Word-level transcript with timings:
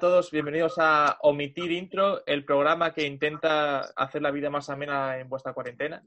a 0.00 0.08
todos, 0.08 0.30
bienvenidos 0.30 0.74
a 0.78 1.18
Omitir 1.20 1.70
Intro, 1.72 2.24
el 2.24 2.44
programa 2.46 2.94
que 2.94 3.04
intenta 3.06 3.80
hacer 3.96 4.22
la 4.22 4.30
vida 4.30 4.48
más 4.48 4.70
amena 4.70 5.18
en 5.18 5.28
vuestra 5.28 5.52
cuarentena. 5.52 6.02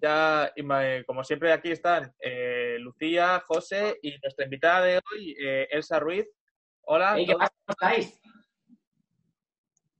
Ya, 0.00 0.50
ma- 0.64 0.80
como 1.06 1.22
siempre, 1.22 1.52
aquí 1.52 1.70
están 1.70 2.14
eh, 2.20 2.76
Lucía, 2.80 3.42
José 3.46 3.98
y 4.02 4.16
nuestra 4.22 4.44
invitada 4.46 4.80
de 4.86 4.96
hoy, 5.12 5.36
eh, 5.38 5.68
Elsa 5.70 5.98
Ruiz. 6.00 6.26
Hola. 6.82 7.18
Ey, 7.18 7.26
¿qué 7.26 7.34
pasa? 7.34 7.52
¿Cómo 7.66 7.72
estáis? 7.78 8.20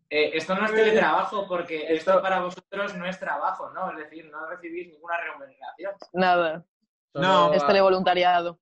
Eh, 0.08 0.30
esto 0.34 0.54
no 0.54 0.64
es 0.64 0.72
teletrabajo 0.72 1.46
porque 1.46 1.92
esto 1.92 2.22
para 2.22 2.40
vosotros 2.40 2.94
no 2.96 3.06
es 3.06 3.18
trabajo, 3.20 3.70
¿no? 3.72 3.90
Es 3.90 3.98
decir, 3.98 4.30
no 4.30 4.48
recibís 4.48 4.88
ninguna 4.88 5.20
remuneración. 5.20 5.92
Nada, 6.14 6.64
No. 7.12 7.52
es 7.52 7.66
televoluntariado. 7.66 8.60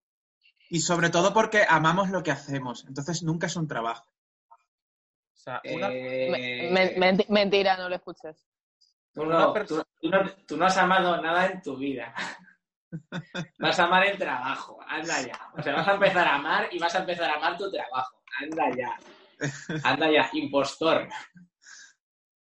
Y 0.69 0.81
sobre 0.81 1.11
todo 1.11 1.33
porque 1.33 1.65
amamos 1.69 2.09
lo 2.11 2.23
que 2.25 2.33
hacemos. 2.33 2.85
Entonces 2.89 3.23
nunca 3.23 3.47
es 3.47 3.55
un 3.55 3.69
trabajo. 3.69 4.07
O 5.47 5.61
sea, 5.61 5.61
una- 5.75 5.89
Eh, 5.93 6.29
Me- 6.31 6.71
me- 6.71 6.97
menti- 6.97 7.27
mentira, 7.29 7.77
no 7.77 7.89
lo 7.89 7.97
escuches. 7.97 8.47
tú, 9.13 9.23
una 9.23 9.39
no, 9.39 9.53
perso- 9.55 9.83
tú- 9.83 9.89
tú 10.01 10.09
no- 10.11 10.31
tú 10.47 10.57
no 10.57 10.67
has 10.67 10.77
amado 10.79 11.21
nada 11.21 11.47
en 11.47 11.61
tu 11.63 11.77
vida. 11.77 12.15
Vas 13.59 13.79
a 13.79 13.85
amar 13.85 14.07
el 14.07 14.17
trabajo, 14.19 14.79
anda 14.89 15.21
ya. 15.21 15.39
O 15.59 15.63
sea, 15.63 15.75
vas 15.75 15.89
a 15.89 15.95
empezar 15.95 16.27
a 16.27 16.35
amar 16.37 16.69
y 16.73 16.79
vas 16.79 16.95
a 16.95 16.99
empezar 17.01 17.29
a 17.31 17.35
amar 17.35 17.57
tu 17.59 17.71
trabajo. 17.71 18.23
Anda 18.41 18.65
ya. 18.77 18.99
Anda 19.85 20.11
ya, 20.11 20.31
impostor. 20.33 21.09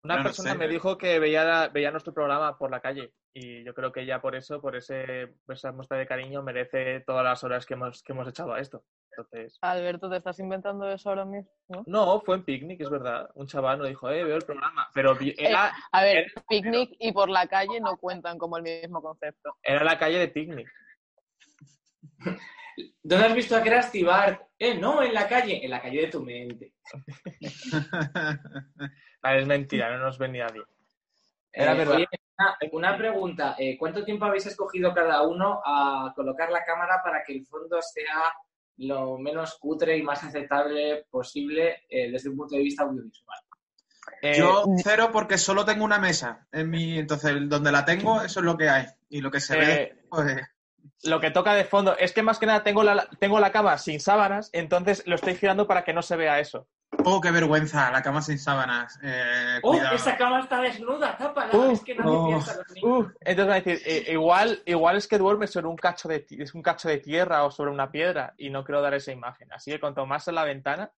Una 0.10 0.18
No 0.18 0.24
persona 0.24 0.52
sé. 0.54 0.58
me 0.58 0.68
dijo 0.68 0.98
que 0.98 1.20
veía, 1.20 1.68
veía 1.68 1.92
nuestro 1.92 2.14
programa 2.14 2.58
por 2.58 2.72
la 2.72 2.80
calle 2.80 3.14
y 3.32 3.64
yo 3.64 3.76
creo 3.76 3.92
que 3.92 4.08
ya 4.08 4.20
por 4.22 4.36
eso, 4.36 4.60
por 4.60 4.76
ese, 4.76 5.36
esa 5.48 5.72
muestra 5.72 5.98
de 5.98 6.08
cariño, 6.08 6.42
merece 6.42 7.02
todas 7.06 7.24
las 7.24 7.44
horas 7.44 7.66
que 7.68 7.76
hemos, 7.76 8.02
que 8.02 8.14
hemos 8.14 8.28
echado 8.28 8.54
a 8.54 8.60
esto. 8.60 8.84
Entonces, 9.12 9.60
Alberto, 9.62 10.10
¿te 10.10 10.18
estás 10.18 10.40
inventando 10.40 10.90
eso 10.90 11.10
ahora 11.10 11.26
mismo? 11.26 11.52
¿no? 11.68 11.84
no, 11.86 12.22
fue 12.22 12.38
en 12.38 12.44
picnic, 12.44 12.82
es 12.82 12.90
verdad. 12.90 13.30
Un 13.36 13.46
chaval 13.46 13.78
nos 13.78 13.88
dijo, 13.88 14.10
eh, 14.10 14.24
veo 14.24 14.38
el 14.38 14.44
programa, 14.46 14.90
pero 14.96 15.14
vi- 15.14 15.36
era, 15.38 15.72
A 15.92 16.02
ver, 16.04 16.26
picnic 16.48 16.96
y 17.00 17.12
por 17.12 17.30
la 17.30 17.46
calle 17.48 17.80
no 17.80 17.98
cuentan 17.98 18.40
como 18.40 18.58
el 18.58 18.64
mismo 18.64 19.02
concepto. 19.04 19.58
era 19.62 19.84
la 19.84 20.00
calle 20.00 20.18
de 20.18 20.28
picnic. 20.30 20.68
¿Dónde 23.04 23.26
has 23.26 23.36
visto 23.36 23.56
a 23.56 23.62
Krusty 23.62 24.04
Bart? 24.04 24.42
Eh, 24.60 24.76
no, 24.78 25.02
en 25.02 25.14
la 25.14 25.28
calle. 25.28 25.64
En 25.64 25.72
la 25.72 25.82
calle 25.82 26.02
de 26.02 26.08
tu 26.08 26.22
mente. 26.22 26.74
Ah, 29.22 29.36
es 29.36 29.46
mentira, 29.46 29.92
no 29.92 30.06
nos 30.06 30.18
ven 30.18 30.32
ni 30.32 30.40
nadie. 30.40 30.62
Era 31.52 31.74
Eh, 31.74 31.78
verdad. 31.78 31.96
oye, 31.98 32.08
una, 32.38 32.58
una 32.72 32.98
pregunta. 32.98 33.56
eh, 33.60 33.78
¿Cuánto 33.78 34.06
tiempo 34.06 34.24
habéis 34.26 34.46
escogido 34.46 34.94
cada 34.94 35.24
uno 35.28 35.62
a 35.66 36.14
colocar 36.16 36.50
la 36.52 36.64
cámara 36.64 37.02
para 37.04 37.22
que 37.26 37.34
el 37.34 37.46
fondo 37.46 37.82
sea 37.82 38.34
lo 38.78 39.18
menos 39.18 39.58
cutre 39.60 39.98
y 39.98 40.04
más 40.04 40.24
aceptable 40.24 41.06
posible 41.10 41.84
eh, 41.90 42.10
desde 42.10 42.30
un 42.30 42.38
punto 42.38 42.56
de 42.56 42.64
vista 42.64 42.84
audiovisual? 42.84 43.40
Eh, 44.22 44.38
Yo 44.38 44.64
cero 44.82 45.10
porque 45.12 45.38
solo 45.38 45.66
tengo 45.66 45.84
una 45.84 46.00
mesa 46.00 46.48
en 46.54 46.70
mi, 46.70 46.98
entonces 46.98 47.34
donde 47.50 47.74
la 47.74 47.84
tengo 47.84 48.22
eso 48.22 48.40
es 48.40 48.46
lo 48.46 48.58
que 48.58 48.70
hay 48.70 48.86
y 49.10 49.20
lo 49.20 49.30
que 49.32 49.42
se 49.42 49.58
ve 49.58 50.06
pues 50.10 50.38
lo 51.04 51.20
que 51.20 51.32
toca 51.32 51.54
de 51.54 51.64
fondo 51.66 51.96
es 51.98 52.12
que 52.14 52.22
más 52.24 52.40
que 52.40 52.46
nada 52.46 52.64
tengo 52.64 52.84
la, 52.84 53.08
tengo 53.20 53.40
la 53.40 53.52
cama 53.52 53.78
sin 53.78 54.00
sábanas, 54.00 54.50
entonces 54.54 55.04
lo 55.08 55.16
estoy 55.16 55.36
girando 55.36 55.66
para 55.68 55.84
que 55.84 55.94
no 55.94 56.02
se 56.02 56.16
vea 56.16 56.40
eso. 56.40 56.68
oh 57.06 57.22
qué 57.22 57.32
vergüenza 57.32 57.90
la 57.92 58.02
cama 58.02 58.22
sin 58.22 58.38
sábanas 58.40 59.00
eh, 59.02 59.60
¡Oh, 59.64 59.72
cuidado. 59.72 59.96
esa 59.96 60.18
cama 60.18 60.40
está 60.42 60.60
desnuda! 60.62 61.16
¡Tápala! 61.18 61.56
Uh, 61.56 61.72
es 61.72 61.82
que 61.84 61.96
nadie 61.96 62.12
oh, 62.18 62.28
piensa 62.28 62.52
en 62.52 62.58
los 62.58 62.72
niños. 62.72 62.90
Uh, 62.90 63.12
entonces 63.22 63.46
van 63.48 63.52
a 63.52 63.62
decir, 63.62 63.82
eh, 63.86 64.12
igual, 64.12 64.62
igual 64.66 64.98
es 64.98 65.08
que 65.08 65.18
duerme 65.18 65.48
sobre 65.48 65.68
un 65.68 65.78
cacho 65.78 66.10
de 66.10 66.20
ti- 66.20 66.42
es 66.42 66.54
un 66.54 66.62
cacho 66.62 66.90
de 66.90 66.98
tierra 66.98 67.44
o 67.46 67.52
sobre 67.52 67.72
una 67.72 67.90
piedra 67.92 68.34
y 68.38 68.50
no 68.50 68.64
quiero 68.66 68.82
dar 68.82 68.94
esa 68.94 69.12
imagen. 69.12 69.52
Así 69.54 69.72
que 69.72 69.80
cuanto 69.80 70.06
más 70.06 70.28
en 70.28 70.36
la 70.36 70.44
ventana, 70.44 70.92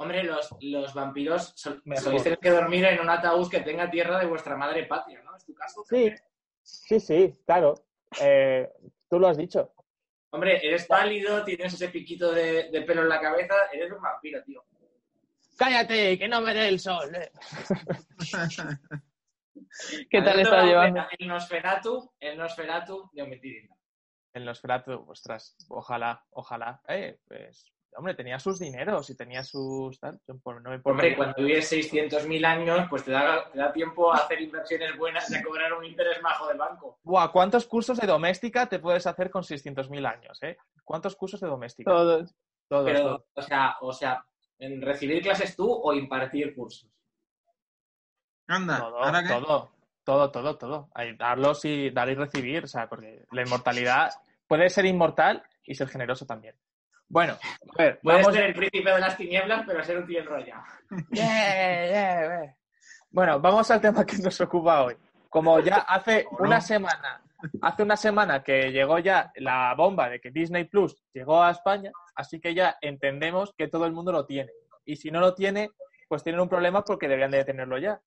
Hombre, 0.00 0.22
los, 0.22 0.54
los 0.60 0.94
vampiros 0.94 1.52
sol- 1.56 1.82
soléis 2.00 2.22
tener 2.22 2.38
que 2.38 2.50
dormir 2.50 2.84
en 2.84 3.00
un 3.00 3.10
ataúd 3.10 3.50
que 3.50 3.60
tenga 3.60 3.90
tierra 3.90 4.20
de 4.20 4.26
vuestra 4.26 4.56
madre 4.56 4.84
patria, 4.86 5.20
¿no? 5.24 5.36
¿Es 5.36 5.44
tu 5.44 5.52
caso? 5.54 5.82
Sí. 5.88 6.14
sí, 6.62 7.00
sí, 7.00 7.34
claro. 7.44 7.74
Eh, 8.20 8.70
tú 9.08 9.18
lo 9.18 9.28
has 9.28 9.36
dicho. 9.36 9.72
Hombre, 10.30 10.60
eres 10.66 10.86
pálido, 10.86 11.42
tienes 11.44 11.72
ese 11.74 11.88
piquito 11.88 12.32
de, 12.32 12.70
de 12.70 12.82
pelo 12.82 13.02
en 13.02 13.08
la 13.08 13.20
cabeza, 13.20 13.54
eres 13.72 13.90
un 13.92 14.00
vampiro, 14.02 14.42
tío. 14.44 14.64
Cállate, 15.56 16.18
que 16.18 16.28
no 16.28 16.40
me 16.40 16.54
dé 16.54 16.68
el 16.68 16.78
sol. 16.78 17.14
eh. 17.16 17.30
¿Qué 20.10 20.22
tal 20.22 20.40
está 20.40 20.62
llevando? 20.64 21.02
El 21.18 21.28
Nosferatu, 21.28 22.12
el 22.20 22.36
Nosferatu 22.38 23.10
de 23.12 23.22
Omitir 23.22 23.68
El 24.32 24.44
Nosferatu, 24.44 25.04
ostras, 25.08 25.56
ojalá, 25.68 26.24
ojalá. 26.30 26.80
Eh, 26.88 27.18
pues, 27.26 27.72
hombre, 27.96 28.14
tenía 28.14 28.38
sus 28.38 28.58
dineros 28.58 29.08
y 29.10 29.16
tenía 29.16 29.42
sus... 29.42 29.98
Tal, 29.98 30.20
por- 30.42 30.60
no 30.62 30.70
me 30.70 30.76
importa. 30.76 30.96
Hombre, 31.02 31.16
cuando 31.16 31.42
vives 31.42 31.72
600.000 31.72 32.44
años, 32.44 32.86
pues 32.88 33.04
te 33.04 33.10
da, 33.10 33.50
te 33.50 33.58
da 33.58 33.72
tiempo 33.72 34.12
a 34.12 34.16
hacer 34.18 34.40
inversiones 34.40 34.96
buenas 34.96 35.30
y 35.30 35.36
a 35.36 35.42
cobrar 35.42 35.72
un 35.72 35.84
interés 35.84 36.20
majo 36.22 36.46
del 36.48 36.58
banco. 36.58 36.98
Buah, 37.02 37.28
¿cuántos 37.32 37.66
cursos 37.66 37.98
de 37.98 38.06
doméstica 38.06 38.66
te 38.68 38.78
puedes 38.78 39.06
hacer 39.06 39.30
con 39.30 39.42
600.000 39.42 40.06
años, 40.06 40.42
eh? 40.42 40.56
¿Cuántos 40.84 41.16
cursos 41.16 41.40
de 41.40 41.48
doméstica? 41.48 41.90
Todos. 41.90 42.34
Todos, 42.68 42.84
Pero, 42.84 43.00
todos. 43.00 43.22
o 43.34 43.42
sea, 43.42 43.76
o 43.80 43.92
sea, 43.92 44.24
en 44.58 44.82
recibir 44.82 45.22
clases 45.22 45.56
tú 45.56 45.70
o 45.72 45.94
impartir 45.94 46.54
cursos. 46.54 46.90
anda 48.46 48.78
Todo, 48.78 49.02
ahora 49.02 49.22
qué 49.22 49.28
todo, 49.28 49.70
todo, 50.04 50.30
todo, 50.30 50.56
todo. 50.58 50.88
Darlos 51.18 51.64
y 51.64 51.90
dar 51.90 52.08
y 52.10 52.14
recibir, 52.14 52.64
o 52.64 52.66
sea, 52.66 52.88
porque 52.88 53.24
la 53.32 53.42
inmortalidad 53.42 54.10
puede 54.46 54.68
ser 54.70 54.86
inmortal 54.86 55.42
y 55.64 55.74
ser 55.74 55.88
generoso 55.88 56.26
también. 56.26 56.54
Bueno, 57.08 57.38
a 57.78 57.82
ver, 57.82 58.00
Puedes 58.02 58.22
vamos. 58.22 58.34
ser 58.34 58.44
el 58.44 58.54
príncipe 58.54 58.90
de 58.90 59.00
las 59.00 59.16
tinieblas, 59.16 59.64
pero 59.66 59.82
ser 59.82 59.98
un 59.98 60.06
tío 60.06 60.20
enrollado. 60.20 60.62
Yeah, 61.10 61.86
yeah, 61.86 62.20
yeah. 62.42 62.56
Bueno, 63.10 63.40
vamos 63.40 63.70
al 63.70 63.80
tema 63.80 64.04
que 64.04 64.18
nos 64.18 64.40
ocupa 64.40 64.84
hoy. 64.84 64.96
Como 65.30 65.60
ya 65.60 65.76
hace 65.76 66.26
una 66.38 66.60
semana, 66.60 67.22
hace 67.62 67.82
una 67.82 67.96
semana 67.96 68.42
que 68.42 68.70
llegó 68.70 68.98
ya 68.98 69.32
la 69.36 69.74
bomba 69.74 70.08
de 70.10 70.20
que 70.20 70.30
Disney 70.30 70.64
Plus 70.64 71.02
llegó 71.14 71.42
a 71.42 71.50
España, 71.50 71.90
así 72.14 72.40
que 72.40 72.54
ya 72.54 72.76
entendemos 72.80 73.54
que 73.56 73.68
todo 73.68 73.86
el 73.86 73.92
mundo 73.92 74.12
lo 74.12 74.26
tiene. 74.26 74.52
Y 74.84 74.96
si 74.96 75.10
no 75.10 75.20
lo 75.20 75.34
tiene, 75.34 75.70
pues 76.08 76.22
tienen 76.22 76.40
un 76.40 76.48
problema 76.48 76.84
porque 76.84 77.08
deberían 77.08 77.30
de 77.30 77.44
tenerlo 77.44 77.78
ya. 77.78 78.00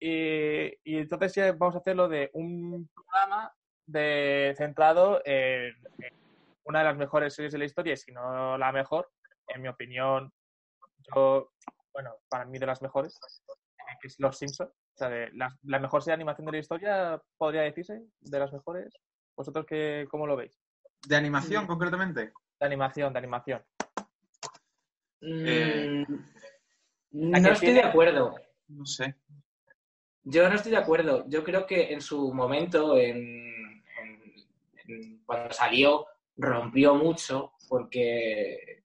Y, 0.00 0.66
y 0.82 0.98
entonces 0.98 1.34
ya 1.34 1.52
vamos 1.52 1.76
a 1.76 1.78
hacerlo 1.78 2.08
de 2.08 2.30
un 2.32 2.88
programa 2.92 3.52
de, 3.86 4.54
centrado 4.56 5.22
en, 5.24 5.74
en 5.98 6.21
una 6.64 6.80
de 6.80 6.84
las 6.86 6.96
mejores 6.96 7.34
series 7.34 7.52
de 7.52 7.58
la 7.58 7.64
historia, 7.64 7.94
y 7.94 7.96
si 7.96 8.12
no 8.12 8.56
la 8.58 8.72
mejor, 8.72 9.10
en 9.48 9.62
mi 9.62 9.68
opinión, 9.68 10.32
yo, 11.14 11.52
bueno, 11.92 12.14
para 12.28 12.44
mí 12.44 12.58
de 12.58 12.66
las 12.66 12.80
mejores, 12.82 13.18
eh, 13.48 13.96
que 14.00 14.08
es 14.08 14.18
Los 14.20 14.38
Simpsons. 14.38 14.70
O 14.70 14.98
sea, 14.98 15.08
de 15.08 15.30
la, 15.32 15.48
la 15.62 15.78
mejor 15.78 16.02
serie 16.02 16.12
de 16.12 16.22
animación 16.22 16.46
de 16.46 16.52
la 16.52 16.58
historia, 16.58 17.22
podría 17.38 17.62
decirse, 17.62 18.02
de 18.20 18.38
las 18.38 18.52
mejores. 18.52 18.92
¿Vosotros 19.36 19.64
qué, 19.66 20.06
cómo 20.10 20.26
lo 20.26 20.36
veis? 20.36 20.58
de 21.08 21.16
animación 21.16 21.66
concretamente 21.66 22.32
De 22.60 22.66
animación, 22.66 23.12
de 23.12 23.18
animación. 23.18 23.64
Eh, 25.20 26.04
Mm, 27.14 27.34
¿a 27.34 27.40
no 27.40 27.48
estoy 27.52 27.66
tiene- 27.68 27.82
de 27.82 27.88
acuerdo. 27.88 28.34
no 28.68 28.86
sé 28.86 29.14
Yo 30.24 30.48
no 30.48 30.54
estoy 30.54 30.70
de 30.72 30.78
acuerdo. 30.78 31.24
Yo 31.28 31.44
creo 31.44 31.66
que 31.66 31.92
en 31.92 32.00
su 32.00 32.32
momento, 32.32 32.96
en, 32.96 33.16
en- 33.98 34.34
en- 34.86 35.22
cuando 35.26 35.52
salió, 35.52 36.06
rompió 36.36 36.94
mucho 36.94 37.52
porque, 37.68 38.84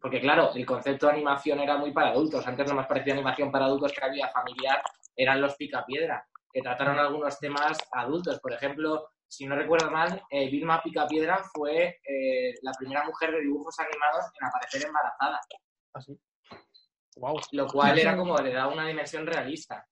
porque, 0.00 0.20
claro, 0.20 0.52
el 0.54 0.66
concepto 0.66 1.06
de 1.06 1.12
animación 1.12 1.60
era 1.60 1.76
muy 1.76 1.92
para 1.92 2.10
adultos. 2.10 2.46
Antes 2.46 2.68
lo 2.68 2.74
más 2.74 2.86
parecía 2.86 3.14
animación 3.14 3.50
para 3.50 3.66
adultos 3.66 3.92
que 3.92 4.04
había 4.04 4.28
familiar 4.28 4.82
eran 5.14 5.40
los 5.40 5.56
Picapiedra, 5.56 6.26
que 6.52 6.62
trataron 6.62 6.98
algunos 6.98 7.38
temas 7.38 7.78
adultos. 7.92 8.38
Por 8.40 8.52
ejemplo, 8.52 9.10
si 9.26 9.46
no 9.46 9.56
recuerdo 9.56 9.90
mal, 9.90 10.22
eh, 10.30 10.48
Vilma 10.48 10.82
Picapiedra 10.82 11.42
fue 11.54 12.00
eh, 12.06 12.54
la 12.62 12.72
primera 12.72 13.04
mujer 13.04 13.32
de 13.32 13.40
dibujos 13.40 13.78
animados 13.80 14.26
en 14.40 14.46
aparecer 14.46 14.86
embarazada, 14.86 15.40
Así. 15.94 16.18
Wow. 17.16 17.40
lo 17.52 17.66
cual 17.66 17.98
era 17.98 18.16
como 18.16 18.36
le 18.38 18.52
da 18.52 18.68
una 18.68 18.86
dimensión 18.86 19.26
realista. 19.26 19.86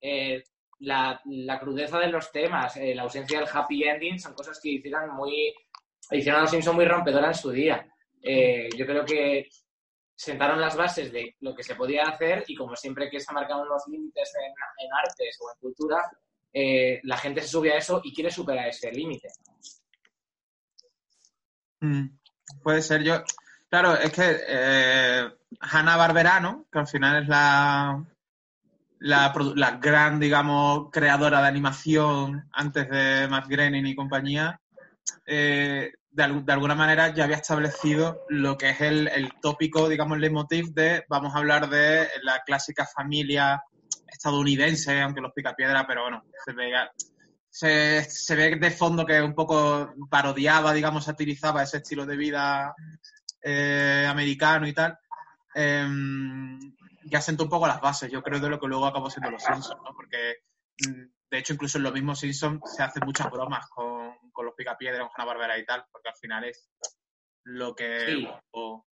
Eh, 0.00 0.42
la, 0.80 1.20
la 1.24 1.58
crudeza 1.58 1.98
de 1.98 2.08
los 2.08 2.30
temas, 2.30 2.76
eh, 2.76 2.94
la 2.94 3.02
ausencia 3.02 3.38
del 3.38 3.48
happy 3.50 3.84
ending, 3.84 4.18
son 4.18 4.34
cosas 4.34 4.60
que 4.60 4.70
hicieron 4.70 5.14
muy, 5.14 5.54
hicieron 6.10 6.40
a 6.40 6.42
los 6.42 6.50
Simpsons 6.50 6.76
muy 6.76 6.84
rompedora 6.84 7.28
en 7.28 7.34
su 7.34 7.50
día. 7.50 7.86
Eh, 8.22 8.68
yo 8.76 8.86
creo 8.86 9.04
que 9.04 9.48
sentaron 10.14 10.60
las 10.60 10.76
bases 10.76 11.12
de 11.12 11.36
lo 11.40 11.54
que 11.54 11.62
se 11.62 11.74
podía 11.74 12.04
hacer 12.04 12.44
y 12.46 12.54
como 12.54 12.76
siempre 12.76 13.10
que 13.10 13.20
se 13.20 13.26
han 13.28 13.34
marcado 13.34 13.62
unos 13.62 13.82
límites 13.88 14.32
en, 14.42 14.92
artes 14.92 15.38
o 15.40 15.50
en 15.50 15.60
cultura, 15.60 15.98
eh, 16.52 17.00
la 17.02 17.16
gente 17.16 17.40
se 17.40 17.48
sube 17.48 17.72
a 17.72 17.78
eso 17.78 18.00
y 18.04 18.14
quiere 18.14 18.30
superar 18.30 18.68
ese 18.68 18.90
límite. 18.92 19.28
Mm, 21.80 22.06
puede 22.62 22.80
ser 22.80 23.02
yo. 23.02 23.22
Claro, 23.68 23.94
es 23.96 24.12
que 24.12 24.40
eh, 24.46 25.28
Hanna 25.60 25.96
Barbera, 25.96 26.38
¿no? 26.40 26.66
Que 26.70 26.78
al 26.78 26.86
final 26.86 27.22
es 27.22 27.28
la, 27.28 28.04
la, 29.00 29.34
la 29.56 29.70
gran, 29.72 30.20
digamos, 30.20 30.90
creadora 30.90 31.42
de 31.42 31.48
animación 31.48 32.48
antes 32.52 32.88
de 32.88 33.26
Matt 33.28 33.48
Groening 33.48 33.86
y 33.86 33.96
compañía, 33.96 34.60
eh, 35.26 35.92
de, 36.10 36.42
de 36.44 36.52
alguna 36.52 36.74
manera 36.74 37.12
ya 37.12 37.24
había 37.24 37.36
establecido 37.36 38.24
lo 38.28 38.56
que 38.56 38.70
es 38.70 38.80
el, 38.80 39.08
el 39.08 39.32
tópico, 39.40 39.88
digamos, 39.88 40.16
el 40.16 40.22
leitmotiv 40.22 40.72
de 40.72 41.04
vamos 41.08 41.34
a 41.34 41.38
hablar 41.38 41.68
de 41.68 42.08
la 42.22 42.42
clásica 42.44 42.86
familia 42.86 43.62
estadounidense, 44.06 45.00
aunque 45.00 45.20
los 45.20 45.32
picapiedra, 45.32 45.86
pero 45.86 46.02
bueno, 46.02 46.24
se 46.44 46.52
veía, 46.52 46.90
se, 47.50 48.04
se 48.04 48.36
ve 48.36 48.56
de 48.56 48.70
fondo 48.70 49.04
que 49.04 49.20
un 49.20 49.34
poco 49.34 49.92
parodiaba, 50.08 50.72
digamos, 50.72 51.04
satirizaba 51.04 51.62
ese 51.62 51.78
estilo 51.78 52.06
de 52.06 52.16
vida 52.16 52.74
eh, 53.42 54.06
americano 54.08 54.66
y 54.66 54.72
tal. 54.72 54.98
Em, 55.54 56.58
ya 57.04 57.20
sentó 57.20 57.44
un 57.44 57.50
poco 57.50 57.66
las 57.66 57.80
bases, 57.80 58.10
yo 58.10 58.22
creo, 58.22 58.40
de 58.40 58.48
lo 58.48 58.58
que 58.58 58.66
luego 58.66 58.86
acabó 58.86 59.10
siendo 59.10 59.30
los 59.30 59.42
Simpsons, 59.42 59.80
¿no? 59.84 59.94
Porque, 59.94 60.36
mm, 60.86 61.04
de 61.30 61.38
hecho, 61.38 61.52
incluso 61.52 61.78
en 61.78 61.84
los 61.84 61.92
mismos 61.92 62.20
Simpsons 62.20 62.60
se 62.74 62.82
hacen 62.82 63.02
muchas 63.04 63.30
bromas 63.30 63.66
con, 63.68 64.03
con 64.34 64.44
los 64.44 64.54
picapiedras, 64.54 65.00
con 65.00 65.10
Hanna 65.16 65.24
Barbera 65.32 65.58
y 65.58 65.64
tal, 65.64 65.84
porque 65.90 66.10
al 66.10 66.16
final 66.16 66.44
es 66.44 66.70
lo 67.44 67.74
que... 67.74 68.00
Sí. 68.06 68.28
o- 68.50 68.84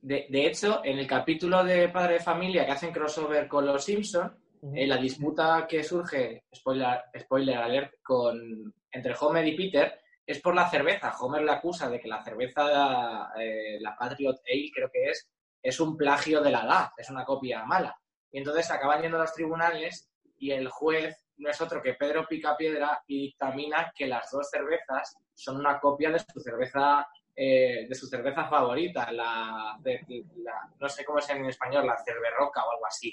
De, 0.00 0.26
de 0.30 0.46
hecho, 0.46 0.80
en 0.84 0.98
el 0.98 1.06
capítulo 1.06 1.62
de 1.64 1.88
Padre 1.88 2.14
de 2.14 2.20
Familia 2.20 2.64
que 2.66 2.72
hacen 2.72 2.92
crossover 2.92 3.48
con 3.48 3.66
los 3.66 3.84
Simpson, 3.84 4.36
eh, 4.74 4.86
la 4.86 4.96
disputa 4.96 5.66
que 5.68 5.82
surge, 5.82 6.44
spoiler, 6.54 7.02
spoiler 7.18 7.56
alert, 7.58 7.94
con, 8.02 8.72
entre 8.90 9.14
Homer 9.20 9.46
y 9.46 9.56
Peter 9.56 10.00
es 10.26 10.40
por 10.40 10.54
la 10.54 10.68
cerveza. 10.68 11.16
Homer 11.20 11.42
le 11.42 11.52
acusa 11.52 11.88
de 11.88 11.98
que 12.00 12.08
la 12.08 12.22
cerveza, 12.22 13.30
eh, 13.38 13.78
la 13.80 13.96
Patriot 13.96 14.36
Ale 14.46 14.70
creo 14.74 14.90
que 14.92 15.10
es, 15.10 15.28
es 15.62 15.80
un 15.80 15.96
plagio 15.96 16.40
de 16.42 16.50
la 16.50 16.62
edad, 16.64 16.90
es 16.96 17.08
una 17.10 17.24
copia 17.24 17.64
mala. 17.64 17.96
Y 18.30 18.38
entonces 18.38 18.70
acaban 18.70 19.02
yendo 19.02 19.18
a 19.18 19.22
los 19.22 19.34
tribunales 19.34 20.10
y 20.38 20.50
el 20.52 20.68
juez 20.68 21.24
no 21.42 21.50
es 21.50 21.60
otro 21.60 21.82
que 21.82 21.94
Pedro 21.94 22.26
Picapiedra 22.26 23.02
y 23.06 23.26
dictamina 23.26 23.92
que 23.94 24.06
las 24.06 24.30
dos 24.30 24.48
cervezas 24.50 25.16
son 25.34 25.56
una 25.58 25.78
copia 25.80 26.10
de 26.10 26.18
su 26.20 26.40
cerveza 26.40 27.06
eh, 27.34 27.86
de 27.88 27.94
su 27.94 28.06
cerveza 28.06 28.46
favorita, 28.46 29.10
la, 29.10 29.76
de- 29.80 30.04
la- 30.36 30.70
no 30.78 30.88
sé 30.88 31.02
cómo 31.04 31.18
es 31.18 31.28
en 31.30 31.46
español, 31.46 31.86
la 31.86 31.96
cerverroca 32.04 32.62
o 32.64 32.70
algo 32.72 32.86
así. 32.86 33.10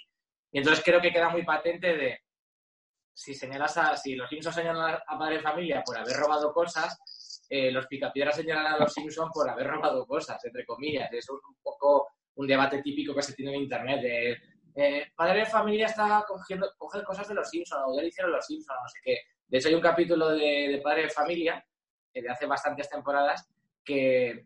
Y 0.51 0.57
entonces 0.57 0.83
creo 0.83 0.99
que 0.99 1.11
queda 1.13 1.29
muy 1.29 1.43
patente 1.45 1.95
de 1.95 2.19
si 3.13 3.33
señalas 3.33 3.77
a, 3.77 3.95
si 3.95 4.15
los 4.15 4.29
Simpsons 4.29 4.55
señalan 4.55 4.99
a 5.07 5.17
Padre 5.17 5.39
Familia 5.39 5.83
por 5.85 5.97
haber 5.97 6.17
robado 6.17 6.51
cosas, 6.53 7.45
eh, 7.49 7.71
los 7.71 7.87
Picapiedras 7.87 8.35
señalan 8.35 8.67
a 8.73 8.77
los 8.77 8.93
Simpsons 8.93 9.31
por 9.33 9.49
haber 9.49 9.67
robado 9.67 10.05
cosas, 10.05 10.43
entre 10.43 10.65
comillas. 10.65 11.09
Es 11.13 11.29
un, 11.29 11.37
un 11.47 11.55
poco 11.63 12.09
un 12.35 12.45
debate 12.47 12.81
típico 12.81 13.15
que 13.15 13.21
se 13.21 13.33
tiene 13.33 13.55
en 13.55 13.61
internet 13.63 14.01
de 14.01 14.37
eh, 14.75 15.11
Padre 15.15 15.39
de 15.39 15.45
Familia 15.45 15.85
está 15.87 16.23
cogiendo 16.27 16.71
coge 16.77 17.03
cosas 17.03 17.27
de 17.27 17.33
los 17.33 17.49
Simpsons 17.49 17.83
o 17.85 17.95
ya 17.95 18.01
lo 18.01 18.07
hicieron 18.07 18.31
los 18.31 18.45
Simpsons, 18.45 18.79
no 18.81 18.87
sé 18.87 18.99
qué. 19.03 19.17
De 19.47 19.57
hecho 19.57 19.69
hay 19.69 19.75
un 19.75 19.81
capítulo 19.81 20.29
de, 20.29 20.79
Padre 20.83 21.03
de 21.03 21.09
Familia 21.09 21.65
eh, 22.13 22.21
de 22.21 22.29
hace 22.29 22.45
bastantes 22.45 22.89
temporadas 22.89 23.49
que 23.83 24.45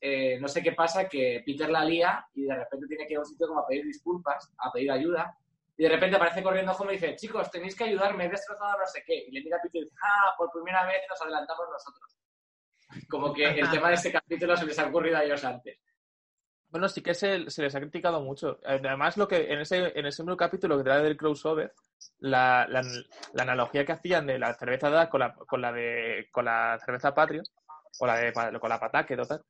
eh, 0.00 0.38
no 0.40 0.48
sé 0.48 0.62
qué 0.62 0.72
pasa, 0.72 1.08
que 1.08 1.42
Peter 1.46 1.70
la 1.70 1.84
lía 1.84 2.26
y 2.34 2.42
de 2.42 2.56
repente 2.56 2.86
tiene 2.88 3.06
que 3.06 3.12
ir 3.12 3.18
a 3.18 3.20
un 3.20 3.26
sitio 3.26 3.46
como 3.46 3.60
a 3.60 3.66
pedir 3.66 3.84
disculpas, 3.84 4.52
a 4.58 4.72
pedir 4.72 4.90
ayuda, 4.90 5.36
y 5.76 5.84
de 5.84 5.88
repente 5.88 6.16
aparece 6.16 6.42
corriendo 6.42 6.72
Homer 6.72 6.94
y 6.94 6.98
dice, 6.98 7.16
chicos, 7.16 7.50
tenéis 7.50 7.74
que 7.74 7.84
ayudarme, 7.84 8.26
he 8.26 8.28
destrozado 8.28 8.78
no 8.78 8.86
sé 8.86 9.02
qué. 9.06 9.24
Y 9.26 9.30
le 9.30 9.42
mira 9.42 9.56
a 9.56 9.60
Peter 9.60 9.80
y 9.80 9.84
dice, 9.84 9.96
ah, 10.02 10.34
por 10.36 10.50
primera 10.50 10.84
vez 10.86 11.02
nos 11.08 11.20
adelantamos 11.22 11.66
nosotros. 11.70 12.18
Como 13.08 13.32
que 13.32 13.44
el 13.46 13.70
tema 13.70 13.88
de 13.88 13.94
este 13.94 14.12
capítulo 14.12 14.56
se 14.56 14.66
les 14.66 14.78
ha 14.78 14.86
ocurrido 14.86 15.16
a 15.16 15.24
ellos 15.24 15.42
antes. 15.44 15.78
Bueno, 16.72 16.88
sí 16.88 17.02
que 17.02 17.12
se, 17.12 17.50
se 17.50 17.62
les 17.62 17.74
ha 17.74 17.80
criticado 17.80 18.22
mucho. 18.22 18.58
Además, 18.64 19.18
lo 19.18 19.28
que 19.28 19.52
en 19.52 19.60
ese, 19.60 19.92
en 19.96 20.06
ese 20.06 20.22
mismo 20.22 20.36
capítulo 20.38 20.76
que 20.82 20.88
era 20.88 21.02
del 21.02 21.18
crossover, 21.18 21.74
la, 22.18 22.66
la, 22.68 22.80
la 23.34 23.42
analogía 23.42 23.84
que 23.84 23.92
hacían 23.92 24.26
de 24.26 24.38
la 24.38 24.54
cerveza 24.54 24.88
DA 24.88 25.10
con 25.10 25.20
la, 25.20 25.34
con 25.34 25.60
la 25.60 25.70
de 25.70 26.28
con 26.32 26.46
la 26.46 26.78
cerveza 26.84 27.14
Patrio, 27.14 27.42
o 28.00 28.06
la 28.06 28.16
de 28.16 28.32
con 28.32 28.70
la 28.70 28.80
pataque, 28.80 29.16
total, 29.16 29.42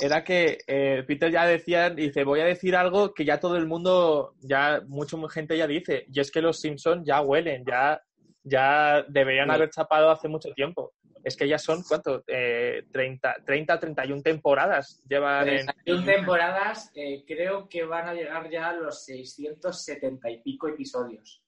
era 0.00 0.24
que 0.24 0.56
eh, 0.66 1.04
Peter 1.06 1.30
ya 1.30 1.44
decía, 1.44 1.90
dice, 1.90 2.24
voy 2.24 2.40
a 2.40 2.46
decir 2.46 2.74
algo 2.74 3.12
que 3.12 3.26
ya 3.26 3.38
todo 3.38 3.56
el 3.58 3.66
mundo, 3.66 4.32
ya 4.40 4.80
mucha 4.86 5.18
gente 5.28 5.58
ya 5.58 5.66
dice, 5.66 6.06
y 6.10 6.18
es 6.18 6.30
que 6.30 6.40
los 6.40 6.60
Simpsons 6.60 7.06
ya 7.06 7.20
huelen, 7.20 7.62
ya, 7.66 8.00
ya 8.42 9.04
deberían 9.06 9.48
Sí. 9.48 9.54
haber 9.54 9.68
chapado 9.70 10.10
hace 10.10 10.28
mucho 10.28 10.50
tiempo. 10.54 10.94
Es 11.22 11.36
que 11.36 11.46
ya 11.46 11.58
son, 11.58 11.82
¿cuánto? 11.82 12.24
Eh, 12.26 12.86
30, 12.90 13.42
30, 13.44 13.78
31 13.80 14.22
temporadas 14.22 15.02
llevan 15.08 15.46
en... 15.48 15.66
31 15.66 16.06
temporadas, 16.06 16.90
eh, 16.94 17.22
creo 17.26 17.68
que 17.68 17.84
van 17.84 18.08
a 18.08 18.14
llegar 18.14 18.48
ya 18.50 18.70
a 18.70 18.74
los 18.74 19.04
670 19.04 20.30
y 20.30 20.38
pico 20.42 20.68
episodios. 20.68 21.42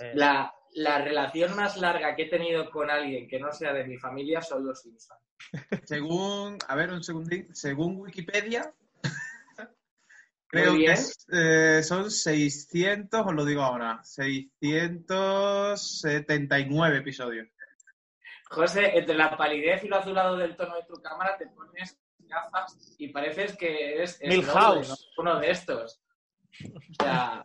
eh, 0.00 0.12
La, 0.14 0.54
la 0.74 1.02
relación 1.02 1.56
más 1.56 1.76
larga 1.76 2.14
que 2.14 2.22
he 2.22 2.28
tenido 2.28 2.70
con 2.70 2.88
alguien 2.90 3.26
que 3.28 3.40
no 3.40 3.50
sea 3.52 3.72
de 3.72 3.84
mi 3.84 3.96
familia 3.98 4.40
son 4.42 4.64
los 4.66 4.80
Simpsons. 4.82 5.20
Según, 5.84 6.58
a 6.68 6.76
ver, 6.76 6.92
un 6.92 7.02
segundín, 7.02 7.52
según 7.54 7.96
Wikipedia, 8.00 8.72
creo 10.46 10.76
que 10.76 10.92
es, 10.92 11.26
eh, 11.32 11.82
son 11.82 12.10
600, 12.10 13.26
os 13.26 13.34
lo 13.34 13.44
digo 13.44 13.62
ahora, 13.62 14.00
679 14.02 16.98
episodios. 16.98 17.48
José, 18.48 18.98
entre 18.98 19.14
la 19.14 19.36
palidez 19.36 19.84
y 19.84 19.88
lo 19.88 19.96
azulado 19.96 20.36
del 20.36 20.56
tono 20.56 20.76
de 20.76 20.84
tu 20.84 20.94
cámara 21.02 21.36
te 21.36 21.46
pones 21.48 21.98
gafas 22.18 22.94
y 22.98 23.08
pareces 23.08 23.56
que 23.56 23.94
eres 23.94 24.18
Milhouse. 24.22 24.88
¿no? 24.88 24.96
uno 25.18 25.38
de 25.40 25.50
estos. 25.50 26.00
O 26.62 27.04
sea, 27.04 27.44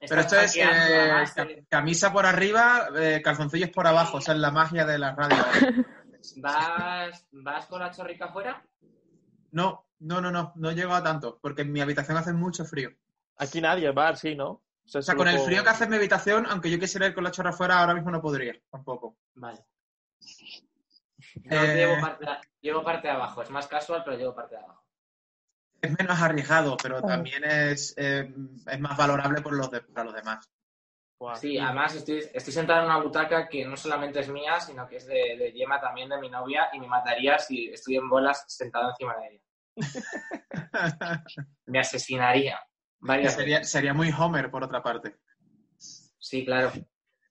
Pero 0.00 0.20
esto 0.20 0.40
es 0.40 0.56
eh, 0.56 1.64
camisa 1.68 2.12
por 2.12 2.26
arriba, 2.26 2.88
eh, 2.96 3.22
calzoncillos 3.22 3.70
por 3.70 3.86
abajo, 3.86 4.18
o 4.18 4.20
sea, 4.20 4.34
es 4.34 4.40
la 4.40 4.50
magia 4.50 4.84
de 4.84 4.98
la 4.98 5.14
radio. 5.14 5.36
¿vas, 6.36 7.26
¿Vas 7.32 7.66
con 7.66 7.80
la 7.80 7.90
chorrica 7.90 8.26
afuera? 8.26 8.64
No, 9.52 9.86
no, 10.00 10.20
no, 10.20 10.30
no, 10.30 10.52
no 10.56 10.72
llego 10.72 10.92
a 10.94 11.02
tanto, 11.02 11.38
porque 11.40 11.62
en 11.62 11.72
mi 11.72 11.80
habitación 11.80 12.16
hace 12.16 12.32
mucho 12.32 12.64
frío. 12.64 12.90
Aquí 13.36 13.60
nadie 13.60 13.90
va 13.92 14.08
así, 14.08 14.34
¿no? 14.34 14.62
O 14.92 15.02
sea, 15.02 15.14
con 15.14 15.28
el 15.28 15.38
frío 15.40 15.62
que 15.62 15.70
hace 15.70 15.84
en 15.84 15.90
mi 15.90 15.96
habitación, 15.96 16.46
aunque 16.48 16.70
yo 16.70 16.78
quisiera 16.78 17.06
ir 17.06 17.14
con 17.14 17.24
la 17.24 17.30
chorra 17.30 17.50
afuera, 17.50 17.80
ahora 17.80 17.94
mismo 17.94 18.10
no 18.10 18.20
podría, 18.20 18.54
tampoco. 18.70 19.16
Vale. 19.34 19.64
No, 21.42 21.62
Eh, 21.64 21.74
llevo, 21.76 22.00
parte, 22.00 22.26
llevo 22.60 22.84
parte 22.84 23.08
de 23.08 23.14
abajo. 23.14 23.42
Es 23.42 23.50
más 23.50 23.66
casual, 23.66 24.02
pero 24.04 24.16
llevo 24.16 24.34
parte 24.34 24.54
de 24.56 24.62
abajo. 24.62 24.84
Es 25.80 25.98
menos 25.98 26.18
arriesgado, 26.20 26.76
pero 26.82 27.02
también 27.02 27.44
es, 27.44 27.92
eh, 27.98 28.32
es 28.70 28.80
más 28.80 28.96
valorable 28.96 29.42
por 29.42 29.52
los 29.54 29.70
de- 29.70 29.82
para 29.82 30.04
los 30.04 30.14
demás. 30.14 30.50
Sí, 31.40 31.58
además 31.58 31.94
estoy, 31.94 32.18
estoy 32.32 32.52
sentado 32.52 32.80
en 32.80 32.86
una 32.86 32.98
butaca 32.98 33.48
que 33.48 33.64
no 33.64 33.76
solamente 33.76 34.20
es 34.20 34.28
mía, 34.28 34.60
sino 34.60 34.86
que 34.86 34.96
es 34.96 35.06
de, 35.06 35.36
de 35.38 35.52
Gemma 35.52 35.80
también, 35.80 36.08
de 36.08 36.18
mi 36.18 36.28
novia, 36.28 36.68
y 36.72 36.80
me 36.80 36.86
mataría 36.86 37.38
si 37.38 37.68
estoy 37.70 37.96
en 37.96 38.08
bolas 38.08 38.44
sentado 38.48 38.90
encima 38.90 39.16
de 39.16 39.28
ella. 39.28 39.40
Me 41.66 41.78
asesinaría. 41.78 42.58
Varias 43.00 43.36
veces. 43.36 43.40
sería, 43.42 43.64
sería 43.64 43.94
muy 43.94 44.10
Homer, 44.16 44.50
por 44.50 44.64
otra 44.64 44.82
parte. 44.82 45.16
Sí, 45.76 46.44
claro. 46.44 46.72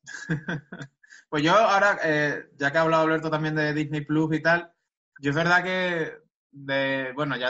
Pues 1.33 1.41
yo 1.41 1.55
ahora, 1.55 1.97
eh, 2.03 2.45
ya 2.59 2.71
que 2.71 2.77
ha 2.77 2.81
hablado 2.81 3.01
Alberto 3.05 3.31
también 3.31 3.55
de 3.55 3.73
Disney 3.73 4.01
Plus 4.01 4.35
y 4.35 4.39
tal, 4.43 4.71
yo 5.19 5.31
es 5.31 5.35
verdad 5.35 5.63
que, 5.63 6.15
de, 6.51 7.11
bueno, 7.15 7.35
ya 7.35 7.49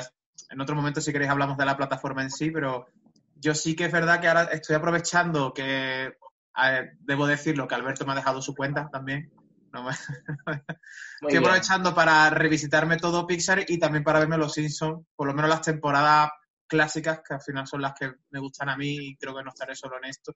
en 0.52 0.62
otro 0.62 0.74
momento 0.74 1.02
si 1.02 1.12
queréis 1.12 1.30
hablamos 1.30 1.58
de 1.58 1.66
la 1.66 1.76
plataforma 1.76 2.22
en 2.22 2.30
sí, 2.30 2.50
pero 2.50 2.88
yo 3.36 3.54
sí 3.54 3.76
que 3.76 3.84
es 3.84 3.92
verdad 3.92 4.22
que 4.22 4.30
ahora 4.30 4.44
estoy 4.44 4.78
aprovechando 4.78 5.54
que, 5.54 6.06
eh, 6.06 6.92
debo 7.02 7.28
decirlo, 7.28 7.68
que 7.68 7.76
Alberto 7.76 8.06
me 8.06 8.14
ha 8.14 8.16
dejado 8.16 8.42
su 8.42 8.56
cuenta 8.56 8.88
también. 8.90 9.30
No 9.74 9.84
me- 9.84 9.90
Muy 11.20 11.34
estoy 11.34 11.40
aprovechando 11.40 11.94
para 11.94 12.30
revisitarme 12.30 12.96
todo 12.96 13.28
Pixar 13.28 13.66
y 13.68 13.78
también 13.80 14.06
para 14.06 14.20
verme 14.20 14.38
los 14.38 14.54
Simpsons, 14.54 15.06
por 15.14 15.28
lo 15.28 15.34
menos 15.34 15.50
las 15.50 15.62
temporadas 15.62 16.30
clásicas, 16.68 17.20
que 17.28 17.34
al 17.34 17.42
final 17.42 17.68
son 17.68 17.82
las 17.82 17.94
que 17.96 18.14
me 18.30 18.40
gustan 18.40 18.70
a 18.70 18.78
mí 18.78 18.96
y 19.10 19.18
creo 19.18 19.36
que 19.36 19.44
no 19.44 19.50
estaré 19.50 19.76
solo 19.76 19.98
en 19.98 20.06
esto. 20.10 20.32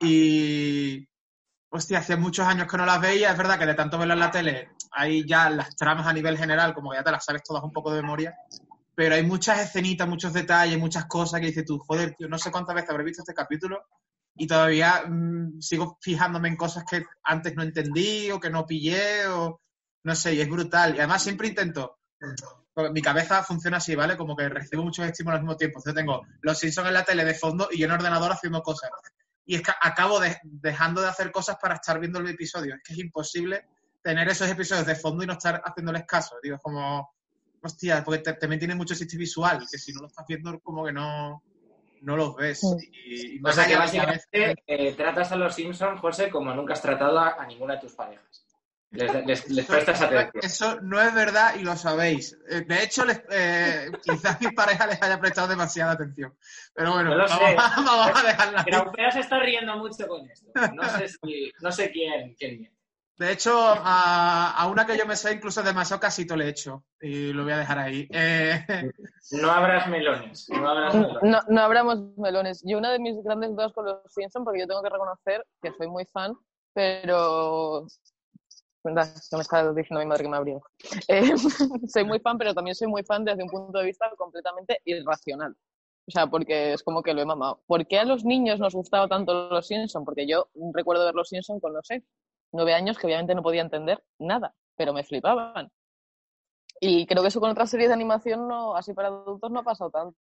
Y, 0.00 1.06
hostia, 1.70 1.98
hace 1.98 2.16
muchos 2.16 2.46
años 2.46 2.66
que 2.68 2.76
no 2.76 2.84
las 2.84 3.00
veía, 3.00 3.30
es 3.30 3.38
verdad 3.38 3.58
que 3.58 3.66
de 3.66 3.74
tanto 3.74 3.98
verlas 3.98 4.16
en 4.16 4.20
la 4.20 4.30
tele, 4.30 4.70
hay 4.90 5.26
ya 5.26 5.48
las 5.50 5.74
tramas 5.76 6.06
a 6.06 6.12
nivel 6.12 6.36
general, 6.36 6.74
como 6.74 6.92
ya 6.92 7.02
te 7.02 7.12
las 7.12 7.24
sabes 7.24 7.42
todas 7.42 7.62
un 7.62 7.72
poco 7.72 7.92
de 7.92 8.02
memoria, 8.02 8.36
pero 8.94 9.14
hay 9.14 9.22
muchas 9.22 9.60
escenitas, 9.60 10.08
muchos 10.08 10.32
detalles, 10.32 10.78
muchas 10.78 11.06
cosas 11.06 11.40
que 11.40 11.46
dices 11.46 11.64
tú, 11.64 11.78
joder, 11.78 12.14
tío, 12.14 12.28
no 12.28 12.38
sé 12.38 12.50
cuántas 12.50 12.74
veces 12.74 12.90
habré 12.90 13.04
visto 13.04 13.22
este 13.22 13.34
capítulo 13.34 13.86
y 14.36 14.46
todavía 14.46 15.04
mm, 15.08 15.60
sigo 15.60 15.98
fijándome 16.00 16.48
en 16.48 16.56
cosas 16.56 16.84
que 16.88 17.04
antes 17.24 17.54
no 17.54 17.62
entendí 17.62 18.30
o 18.30 18.40
que 18.40 18.50
no 18.50 18.66
pillé 18.66 19.26
o 19.28 19.60
no 20.02 20.14
sé, 20.14 20.34
y 20.34 20.40
es 20.40 20.48
brutal. 20.48 20.94
Y 20.94 20.98
además 20.98 21.22
siempre 21.22 21.48
intento, 21.48 21.98
mi 22.92 23.02
cabeza 23.02 23.42
funciona 23.42 23.76
así, 23.76 23.94
¿vale? 23.94 24.16
Como 24.16 24.36
que 24.36 24.48
recibo 24.48 24.82
muchos 24.82 25.06
estímulos 25.06 25.38
al 25.38 25.44
mismo 25.44 25.56
tiempo. 25.56 25.80
Yo 25.84 25.92
tengo 25.92 26.22
los 26.40 26.58
Simpsons 26.58 26.88
en 26.88 26.94
la 26.94 27.04
tele 27.04 27.24
de 27.24 27.34
fondo 27.34 27.68
y 27.70 27.78
yo 27.78 27.86
en 27.86 27.92
el 27.92 27.98
ordenador 27.98 28.32
haciendo 28.32 28.62
cosas. 28.62 28.90
Y 29.50 29.56
es 29.56 29.62
que 29.62 29.72
acabo 29.80 30.20
de- 30.20 30.38
dejando 30.44 31.00
de 31.00 31.08
hacer 31.08 31.32
cosas 31.32 31.56
para 31.60 31.74
estar 31.74 31.98
viendo 31.98 32.20
el 32.20 32.28
episodio. 32.28 32.76
Es 32.76 32.82
que 32.84 32.92
es 32.92 32.98
imposible 33.00 33.66
tener 34.00 34.28
esos 34.28 34.48
episodios 34.48 34.86
de 34.86 34.94
fondo 34.94 35.24
y 35.24 35.26
no 35.26 35.32
estar 35.32 35.60
haciéndoles 35.64 36.04
caso. 36.06 36.36
Digo, 36.40 36.54
es 36.54 36.62
como, 36.62 37.12
hostia, 37.60 38.04
porque 38.04 38.20
te- 38.20 38.34
también 38.34 38.60
tiene 38.60 38.76
mucho 38.76 38.94
sitio 38.94 39.18
visual, 39.18 39.66
que 39.68 39.76
si 39.76 39.92
no 39.92 40.02
lo 40.02 40.06
estás 40.06 40.24
viendo, 40.28 40.56
como 40.60 40.84
que 40.84 40.92
no, 40.92 41.42
no 42.02 42.16
los 42.16 42.36
ves. 42.36 42.62
Y, 43.04 43.34
y 43.34 43.38
O 43.38 43.42
más 43.42 43.56
sea 43.56 43.66
que 43.66 43.74
allá 43.74 43.86
de 43.86 43.90
que 43.90 43.98
a 44.00 44.06
veces- 44.06 44.28
básicamente 44.30 44.62
eh, 44.68 44.94
tratas 44.94 45.32
a 45.32 45.36
los 45.36 45.52
Simpsons, 45.52 46.00
José, 46.00 46.30
como 46.30 46.54
nunca 46.54 46.74
has 46.74 46.82
tratado 46.82 47.18
a, 47.18 47.30
a 47.42 47.44
ninguna 47.46 47.74
de 47.74 47.80
tus 47.80 47.92
parejas. 47.94 48.46
Les, 48.92 49.24
les- 49.24 49.48
les 49.50 49.66
prestas 49.66 50.02
atención. 50.02 50.30
Eso 50.42 50.80
no 50.80 51.00
es 51.00 51.14
verdad 51.14 51.54
y 51.56 51.62
lo 51.62 51.76
sabéis. 51.76 52.36
Eh, 52.48 52.62
De 52.62 52.82
hecho, 52.82 53.04
les, 53.04 53.22
eh, 53.30 53.90
quizás 54.02 54.40
mi 54.40 54.50
pareja 54.52 54.86
les 54.88 55.00
haya 55.00 55.20
prestado 55.20 55.46
demasiada 55.48 55.92
atención. 55.92 56.34
Pero 56.74 56.92
bueno, 56.94 57.10
No 57.10 57.16
lo 57.18 57.28
vamos, 57.28 57.48
sé. 57.50 57.54
vamos 57.56 58.16
a 58.16 58.26
dejarla. 58.26 58.62
Graupera 58.64 59.10
se 59.12 59.20
está 59.20 59.38
riendo 59.38 59.76
mucho 59.76 60.08
con 60.08 60.28
esto. 60.28 60.50
No 60.74 60.88
sé, 60.98 61.08
si, 61.08 61.52
no 61.60 61.70
sé 61.70 61.90
quién, 61.92 62.34
quién. 62.36 62.72
De 63.16 63.32
hecho, 63.32 63.52
a, 63.62 64.52
a 64.56 64.66
una 64.68 64.86
que 64.86 64.96
yo 64.96 65.04
me 65.04 65.14
sé 65.14 65.34
incluso 65.34 65.62
demasiado 65.62 66.00
casito 66.00 66.34
le 66.34 66.46
he 66.46 66.48
hecho. 66.48 66.84
Y 67.00 67.32
lo 67.34 67.44
voy 67.44 67.52
a 67.52 67.58
dejar 67.58 67.78
ahí. 67.78 68.08
Eh, 68.10 68.64
No 69.32 69.50
abras 69.52 69.86
melones. 69.88 70.48
No 70.48 70.68
abras 70.68 70.94
melones. 70.94 71.22
No, 71.22 71.40
no 71.46 71.60
abramos 71.60 71.98
melones. 72.16 72.62
Y 72.64 72.74
una 72.74 72.90
de 72.90 72.98
mis 72.98 73.22
grandes 73.22 73.50
dudas 73.50 73.72
con 73.74 73.84
los 73.84 73.98
Simpsons, 74.12 74.42
porque 74.44 74.60
yo 74.60 74.66
tengo 74.66 74.82
que 74.82 74.88
reconocer 74.88 75.44
que 75.62 75.70
soy 75.76 75.86
muy 75.88 76.06
fan, 76.06 76.32
pero... 76.72 77.86
Que 78.82 78.90
me 78.90 79.42
está 79.42 79.72
diciendo 79.72 80.00
mi 80.00 80.06
madre 80.06 80.24
que 80.24 80.30
me 80.30 80.36
abrió. 80.36 80.62
Eh, 81.08 81.36
soy 81.88 82.04
muy 82.04 82.18
fan, 82.20 82.38
pero 82.38 82.54
también 82.54 82.74
soy 82.74 82.88
muy 82.88 83.02
fan 83.02 83.24
desde 83.24 83.42
un 83.42 83.50
punto 83.50 83.78
de 83.78 83.84
vista 83.84 84.10
completamente 84.16 84.80
irracional. 84.84 85.54
O 86.06 86.10
sea, 86.10 86.26
porque 86.26 86.72
es 86.72 86.82
como 86.82 87.02
que 87.02 87.14
lo 87.14 87.20
he 87.20 87.26
mamado. 87.26 87.62
¿Por 87.66 87.86
qué 87.86 87.98
a 87.98 88.04
los 88.04 88.24
niños 88.24 88.58
nos 88.58 88.74
gustaba 88.74 89.06
tanto 89.06 89.50
los 89.50 89.66
Simpsons? 89.66 90.04
Porque 90.04 90.26
yo 90.26 90.48
recuerdo 90.74 91.04
ver 91.04 91.14
los 91.14 91.28
Simpsons 91.28 91.60
con, 91.60 91.72
no 91.72 91.80
sé, 91.82 92.04
nueve 92.52 92.74
años 92.74 92.98
que 92.98 93.06
obviamente 93.06 93.34
no 93.34 93.42
podía 93.42 93.62
entender 93.62 94.02
nada, 94.18 94.54
pero 94.76 94.92
me 94.92 95.04
flipaban. 95.04 95.70
Y 96.80 97.06
creo 97.06 97.22
que 97.22 97.28
eso 97.28 97.40
con 97.40 97.50
otras 97.50 97.70
series 97.70 97.90
de 97.90 97.94
animación 97.94 98.48
no, 98.48 98.74
así 98.74 98.94
para 98.94 99.08
adultos 99.08 99.50
no 99.50 99.60
ha 99.60 99.62
pasado 99.62 99.90
tanto. 99.90 100.16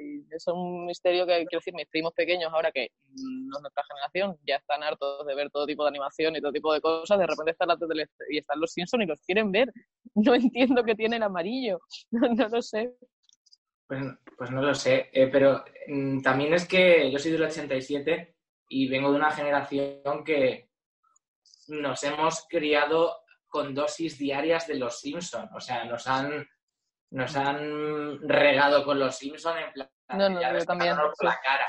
Y 0.00 0.24
es 0.34 0.46
un 0.46 0.86
misterio 0.86 1.26
que, 1.26 1.44
quiero 1.46 1.60
decir, 1.60 1.74
mis 1.74 1.88
primos 1.88 2.12
pequeños, 2.12 2.52
ahora 2.52 2.70
que 2.72 2.90
no 3.14 3.56
es 3.56 3.62
nuestra 3.62 3.84
generación, 3.84 4.38
ya 4.46 4.56
están 4.56 4.82
hartos 4.82 5.26
de 5.26 5.34
ver 5.34 5.50
todo 5.50 5.66
tipo 5.66 5.84
de 5.84 5.88
animación 5.88 6.36
y 6.36 6.40
todo 6.40 6.52
tipo 6.52 6.72
de 6.72 6.80
cosas, 6.80 7.18
de 7.18 7.26
repente 7.26 7.52
están 7.52 7.68
la 7.68 7.76
tele 7.76 8.08
y 8.30 8.38
están 8.38 8.60
los 8.60 8.72
Simpsons 8.72 9.04
y 9.04 9.06
los 9.06 9.20
quieren 9.20 9.52
ver. 9.52 9.72
No 10.14 10.34
entiendo 10.34 10.84
qué 10.84 10.94
tiene 10.94 11.16
el 11.16 11.22
amarillo, 11.24 11.80
no, 12.10 12.48
lo 12.48 12.62
sé. 12.62 12.94
Pues, 13.86 14.02
pues 14.38 14.50
no 14.50 14.62
lo 14.62 14.74
sé, 14.74 15.10
eh, 15.12 15.28
pero 15.28 15.64
mm, 15.88 16.22
también 16.22 16.54
es 16.54 16.66
que 16.66 17.10
yo 17.10 17.18
soy 17.18 17.32
del 17.32 17.42
87 17.42 18.36
y 18.68 18.88
vengo 18.88 19.10
de 19.10 19.16
una 19.16 19.30
generación 19.30 20.24
que 20.24 20.70
nos 21.68 22.02
hemos 22.04 22.46
criado 22.48 23.24
con 23.48 23.74
dosis 23.74 24.18
diarias 24.18 24.66
de 24.66 24.74
los 24.74 25.00
Simpson. 25.00 25.48
O 25.54 25.60
sea, 25.60 25.84
nos 25.84 26.06
han, 26.06 26.46
nos 27.14 27.36
han 27.36 28.20
regado 28.28 28.84
con 28.84 28.98
los 28.98 29.16
Simpson 29.16 29.56
en 29.58 29.72
plan 29.72 29.88
No, 30.10 30.28
no, 30.28 30.40
yo 30.58 30.64
también, 30.64 30.96
sí. 30.96 31.24
la 31.26 31.40
cara. 31.40 31.66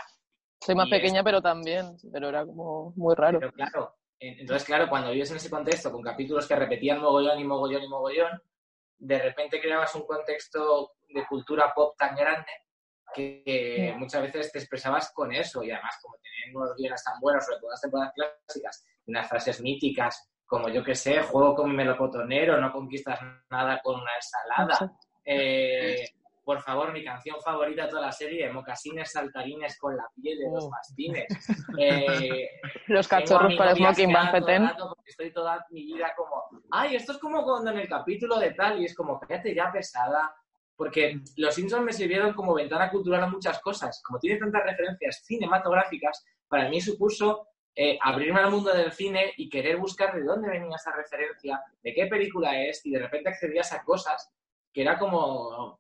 Soy 0.59 0.73
más 0.75 0.87
Y 0.87 0.93
es- 0.95 0.99
pequeña, 1.01 1.23
pero 1.23 1.41
también, 1.41 1.95
pero 2.11 2.29
era 2.29 2.45
como 2.45 2.91
muy 2.95 3.13
raro. 3.15 3.39
Pero 3.39 3.51
claro, 3.51 3.95
en- 4.19 4.39
entonces 4.39 4.65
claro, 4.65 4.89
cuando 4.89 5.11
vives 5.11 5.29
en 5.31 5.37
ese 5.37 5.49
contexto 5.49 5.91
con 5.91 6.01
capítulos 6.01 6.47
que 6.47 6.55
repetían 6.55 6.99
mogollón 6.99 7.39
y 7.39 7.43
mogollón 7.43 7.83
y 7.83 7.87
mogollón, 7.87 8.41
de 8.97 9.19
repente 9.19 9.61
creabas 9.61 9.93
un 9.95 10.07
contexto 10.07 10.93
de 11.09 11.25
cultura 11.27 11.71
pop 11.75 11.95
tan 11.97 12.15
grande 12.15 12.49
que, 13.13 13.93
Mm. 13.95 13.99
muchas 13.99 14.23
veces 14.23 14.51
te 14.51 14.57
expresabas 14.59 15.11
con 15.13 15.31
eso 15.31 15.63
y 15.63 15.69
además 15.71 15.95
como 16.01 16.15
tenían 16.17 16.55
unos 16.55 16.75
guiones 16.75 17.03
tan 17.03 17.19
buenos, 17.19 17.45
sobre 17.45 17.59
todo 17.59 17.69
las 17.69 17.81
temporadas 17.81 18.13
clásicas, 18.15 18.85
unas 19.05 19.29
frases 19.29 19.61
míticas 19.61 20.31
como 20.47 20.69
yo 20.69 20.83
que 20.83 20.95
sé, 20.95 21.21
juego 21.23 21.55
con 21.55 21.69
mi 21.69 21.75
melocotonero, 21.75 22.59
no 22.59 22.71
conquistas 22.71 23.19
nada 23.49 23.79
con 23.83 23.95
una 24.01 24.11
ensalada. 24.15 24.91
Eh, 25.25 26.05
por 26.43 26.61
favor, 26.61 26.93
mi 26.93 27.03
canción 27.03 27.37
favorita 27.43 27.85
de 27.85 27.89
toda 27.89 28.03
la 28.03 28.11
serie, 28.11 28.51
mocasines 28.51 29.11
saltarines 29.11 29.79
con 29.79 29.97
la 29.97 30.05
piel 30.15 30.37
de 30.37 30.45
los 30.53 30.65
Oh. 30.65 30.69
mastines. 30.69 31.25
Eh, 31.79 32.49
Los 32.87 33.07
cachorros 33.07 33.55
para 33.55 33.75
Smoking 33.75 34.13
Van 34.13 34.31
rato 34.31 34.89
porque 34.95 35.09
Estoy 35.09 35.31
toda 35.33 35.65
mi 35.71 35.83
vida 35.85 36.13
como, 36.15 36.43
ay, 36.71 36.95
esto 36.95 37.13
es 37.13 37.17
como 37.17 37.43
cuando 37.43 37.71
en 37.71 37.79
el 37.79 37.89
capítulo 37.89 38.37
de 38.37 38.51
tal, 38.51 38.79
y 38.79 38.85
es 38.85 38.95
como, 38.95 39.19
cállate 39.19 39.55
ya 39.55 39.71
pesada, 39.71 40.35
porque 40.77 41.19
los 41.37 41.55
Simpsons 41.55 41.83
me 41.83 41.93
sirvieron 41.93 42.33
como 42.33 42.53
ventana 42.53 42.91
cultural 42.91 43.23
a 43.23 43.27
muchas 43.27 43.59
cosas. 43.61 44.01
Como 44.05 44.19
tiene 44.19 44.39
tantas 44.39 44.63
referencias 44.63 45.23
cinematográficas, 45.25 46.23
para 46.47 46.69
mí 46.69 46.79
supuso 46.79 47.47
eh, 47.75 47.97
abrirme 48.01 48.39
al 48.41 48.51
mundo 48.51 48.71
del 48.73 48.91
cine 48.91 49.33
y 49.37 49.49
querer 49.49 49.77
buscar 49.77 50.13
de 50.15 50.23
dónde 50.23 50.49
venía 50.49 50.75
esa 50.75 50.91
referencia, 50.91 51.61
de 51.81 51.93
qué 51.93 52.05
película 52.07 52.61
es, 52.61 52.85
y 52.85 52.91
de 52.91 52.99
repente 52.99 53.29
accedías 53.29 53.73
a 53.73 53.83
cosas 53.83 54.31
que 54.75 54.81
era 54.81 54.99
como, 54.99 55.79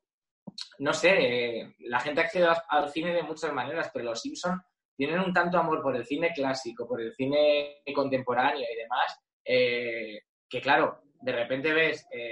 no 0.79 0.93
sé, 0.93 1.75
la 1.79 1.99
gente 1.99 2.21
accede 2.21 2.47
al 2.69 2.89
cine 2.89 3.13
de 3.13 3.23
muchas 3.23 3.51
maneras, 3.51 3.91
pero 3.93 4.05
los 4.05 4.21
Simpsons 4.21 4.63
tienen 4.95 5.19
un 5.19 5.33
tanto 5.33 5.57
amor 5.57 5.81
por 5.81 5.97
el 5.97 6.05
cine 6.05 6.31
clásico, 6.33 6.87
por 6.87 7.01
el 7.01 7.13
cine 7.13 7.81
contemporáneo 7.93 8.63
y 8.63 8.75
demás, 8.77 9.19
eh, 9.43 10.21
que 10.47 10.61
claro, 10.61 11.01
de 11.19 11.33
repente 11.33 11.73
ves, 11.73 12.07
eh, 12.09 12.29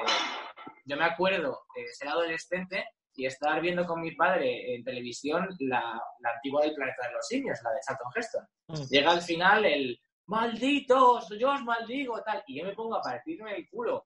yo 0.86 0.96
me 0.96 1.04
acuerdo 1.04 1.66
eh, 1.76 1.92
ser 1.92 2.08
adolescente 2.08 2.86
y 3.14 3.26
estar 3.26 3.60
viendo 3.60 3.86
con 3.86 4.00
mi 4.00 4.16
padre 4.16 4.74
en 4.74 4.86
televisión 4.86 5.46
la, 5.60 6.02
la 6.20 6.30
antigua 6.34 6.62
del 6.64 6.76
planeta 6.76 7.08
de 7.08 7.14
los 7.14 7.28
simios, 7.28 7.60
la 7.62 7.72
de 7.72 7.80
Charlton 7.86 8.12
Heston. 8.16 8.48
Mm. 8.70 8.90
Llega 8.90 9.12
al 9.12 9.22
final 9.22 9.66
el 9.66 10.00
malditos, 10.28 11.28
yo 11.38 11.52
os 11.52 11.62
maldigo, 11.64 12.22
tal, 12.24 12.42
y 12.48 12.60
yo 12.60 12.66
me 12.66 12.74
pongo 12.74 12.96
a 12.96 13.02
partirme 13.02 13.58
el 13.58 13.68
culo, 13.70 14.06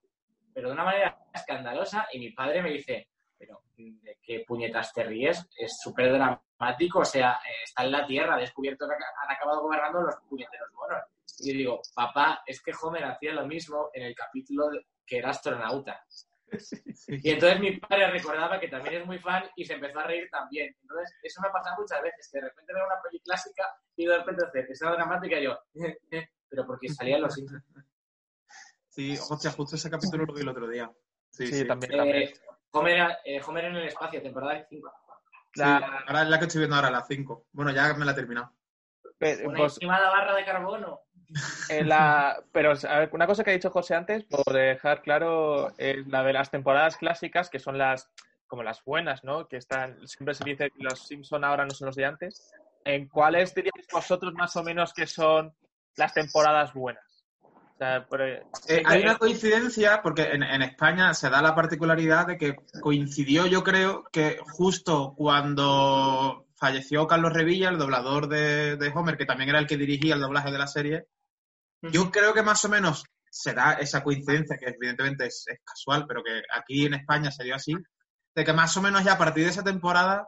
pero 0.58 0.70
de 0.70 0.74
una 0.74 0.82
manera 0.84 1.16
escandalosa, 1.32 2.08
y 2.12 2.18
mi 2.18 2.30
padre 2.32 2.60
me 2.62 2.72
dice, 2.72 3.06
pero 3.38 3.62
¿de 3.76 4.18
qué 4.20 4.44
puñetas 4.44 4.92
te 4.92 5.04
ríes? 5.04 5.46
Es 5.56 5.78
súper 5.80 6.12
dramático, 6.12 6.98
o 6.98 7.04
sea, 7.04 7.34
eh, 7.34 7.62
está 7.64 7.84
en 7.84 7.92
la 7.92 8.04
Tierra, 8.04 8.34
ha 8.34 8.38
descubierto 8.40 8.88
que 8.88 8.94
ha- 8.94 9.24
han 9.24 9.36
acabado 9.36 9.62
gobernando 9.62 10.00
los 10.00 10.16
puñeteros 10.28 10.68
monos. 10.72 11.00
Y 11.38 11.52
yo 11.52 11.58
digo, 11.58 11.80
papá, 11.94 12.42
es 12.44 12.60
que 12.60 12.72
Homer 12.82 13.04
hacía 13.04 13.34
lo 13.34 13.46
mismo 13.46 13.88
en 13.94 14.02
el 14.02 14.16
capítulo 14.16 14.68
de- 14.70 14.84
que 15.06 15.18
era 15.18 15.30
astronauta. 15.30 16.04
Y 17.06 17.30
entonces 17.30 17.60
mi 17.60 17.76
padre 17.78 18.10
recordaba 18.10 18.58
que 18.58 18.66
también 18.66 18.96
es 19.02 19.06
muy 19.06 19.20
fan 19.20 19.44
y 19.54 19.64
se 19.64 19.74
empezó 19.74 20.00
a 20.00 20.08
reír 20.08 20.28
también. 20.28 20.74
Entonces, 20.82 21.16
eso 21.22 21.40
me 21.40 21.46
ha 21.48 21.52
pasado 21.52 21.76
muchas 21.82 22.02
veces, 22.02 22.28
que 22.32 22.40
de 22.40 22.48
repente 22.48 22.72
veo 22.74 22.84
una 22.84 23.00
peli 23.00 23.20
clásica 23.20 23.64
y 23.94 24.06
de 24.06 24.18
repente 24.18 24.44
hace 24.44 24.72
escena 24.72 24.90
dramática 24.92 25.38
y 25.38 25.44
yo, 25.44 25.56
pero 26.48 26.66
porque 26.66 26.88
salían 26.88 27.20
los. 27.20 27.36
Sí, 28.88 29.16
hostia, 29.30 29.50
justo 29.52 29.76
ese 29.76 29.90
capítulo 29.90 30.24
lo 30.24 30.32
vi 30.34 30.40
el 30.42 30.48
otro 30.48 30.68
día. 30.68 30.90
Sí, 31.30 31.46
Sí, 31.46 31.58
sí. 31.60 31.66
también. 31.66 31.92
también. 31.96 32.16
Eh, 32.28 32.34
Homer, 32.72 33.16
eh, 33.24 33.40
Homer 33.46 33.64
en 33.66 33.76
el 33.76 33.86
espacio, 33.88 34.22
temporada 34.22 34.66
5. 34.68 34.92
Sí, 35.54 35.60
La- 35.60 36.02
ahora 36.06 36.22
es 36.22 36.28
la 36.28 36.38
que 36.38 36.44
estoy 36.46 36.58
viendo 36.60 36.76
ahora, 36.76 36.90
la 36.90 37.02
5. 37.04 37.46
Bueno, 37.52 37.70
ya 37.70 37.94
me 37.94 38.04
la 38.04 38.12
he 38.12 38.14
terminado. 38.14 38.52
pe- 39.18 39.46
Una 39.46 39.58
pues, 39.58 39.72
estimada 39.72 40.10
barra 40.10 40.34
de 40.34 40.44
carbono. 40.44 41.00
Eh, 41.70 41.84
la- 41.84 42.42
pero 42.52 42.72
a 42.88 42.98
ver, 43.00 43.10
una 43.12 43.26
cosa 43.26 43.44
que 43.44 43.50
ha 43.50 43.52
dicho 43.52 43.70
José 43.70 43.94
antes, 43.94 44.24
por 44.24 44.44
dejar 44.54 45.02
claro, 45.02 45.72
es 45.76 46.06
la 46.06 46.22
de 46.22 46.32
las 46.32 46.50
temporadas 46.50 46.96
clásicas, 46.96 47.50
que 47.50 47.58
son 47.58 47.76
las 47.76 48.10
como 48.46 48.62
las 48.62 48.82
buenas, 48.82 49.24
¿no? 49.24 49.46
Que 49.46 49.58
están, 49.58 50.06
siempre 50.08 50.34
se 50.34 50.42
dice 50.44 50.70
que 50.70 50.82
los 50.82 51.06
Simpson 51.06 51.44
ahora 51.44 51.66
no 51.66 51.70
son 51.72 51.86
los 51.86 51.96
de 51.96 52.06
antes. 52.06 52.50
¿En 52.84 53.06
cuáles 53.08 53.54
diríais 53.54 53.86
vosotros 53.92 54.32
más 54.32 54.56
o 54.56 54.62
menos 54.62 54.94
que 54.94 55.06
son 55.06 55.54
las 55.96 56.14
temporadas 56.14 56.72
buenas? 56.72 57.04
O 57.80 57.84
sea, 57.84 58.06
por- 58.06 58.20
Eh, 58.22 58.42
siempre- 58.52 58.92
hay 58.92 59.02
una 59.02 59.18
coincidencia, 59.18 60.00
porque 60.02 60.22
en, 60.32 60.42
en 60.42 60.62
España 60.62 61.14
se 61.14 61.30
da 61.30 61.40
la 61.40 61.54
particularidad 61.54 62.26
de 62.26 62.36
que 62.36 62.56
coincidió, 62.80 63.46
yo 63.46 63.62
creo, 63.62 64.02
que 64.10 64.38
justo 64.52 65.14
cuando 65.16 66.46
falleció 66.56 67.06
Carlos 67.06 67.32
Revilla, 67.32 67.68
el 67.68 67.78
doblador 67.78 68.28
de, 68.28 68.76
de 68.76 68.88
Homer, 68.94 69.16
que 69.16 69.26
también 69.26 69.50
era 69.50 69.60
el 69.60 69.66
que 69.68 69.76
dirigía 69.76 70.14
el 70.16 70.20
doblaje 70.20 70.50
de 70.50 70.58
la 70.58 70.66
serie, 70.66 71.06
yo 71.82 72.10
creo 72.10 72.34
que 72.34 72.42
más 72.42 72.64
o 72.64 72.68
menos 72.68 73.04
se 73.30 73.52
da 73.54 73.74
esa 73.74 74.02
coincidencia, 74.02 74.56
que 74.58 74.66
evidentemente 74.70 75.26
es, 75.26 75.44
es 75.46 75.60
casual, 75.64 76.04
pero 76.08 76.22
que 76.24 76.42
aquí 76.52 76.86
en 76.86 76.94
España 76.94 77.30
se 77.30 77.44
dio 77.44 77.54
así, 77.54 77.76
de 78.34 78.44
que 78.44 78.52
más 78.52 78.76
o 78.76 78.82
menos 78.82 79.04
ya 79.04 79.12
a 79.12 79.18
partir 79.18 79.44
de 79.44 79.50
esa 79.50 79.62
temporada 79.62 80.26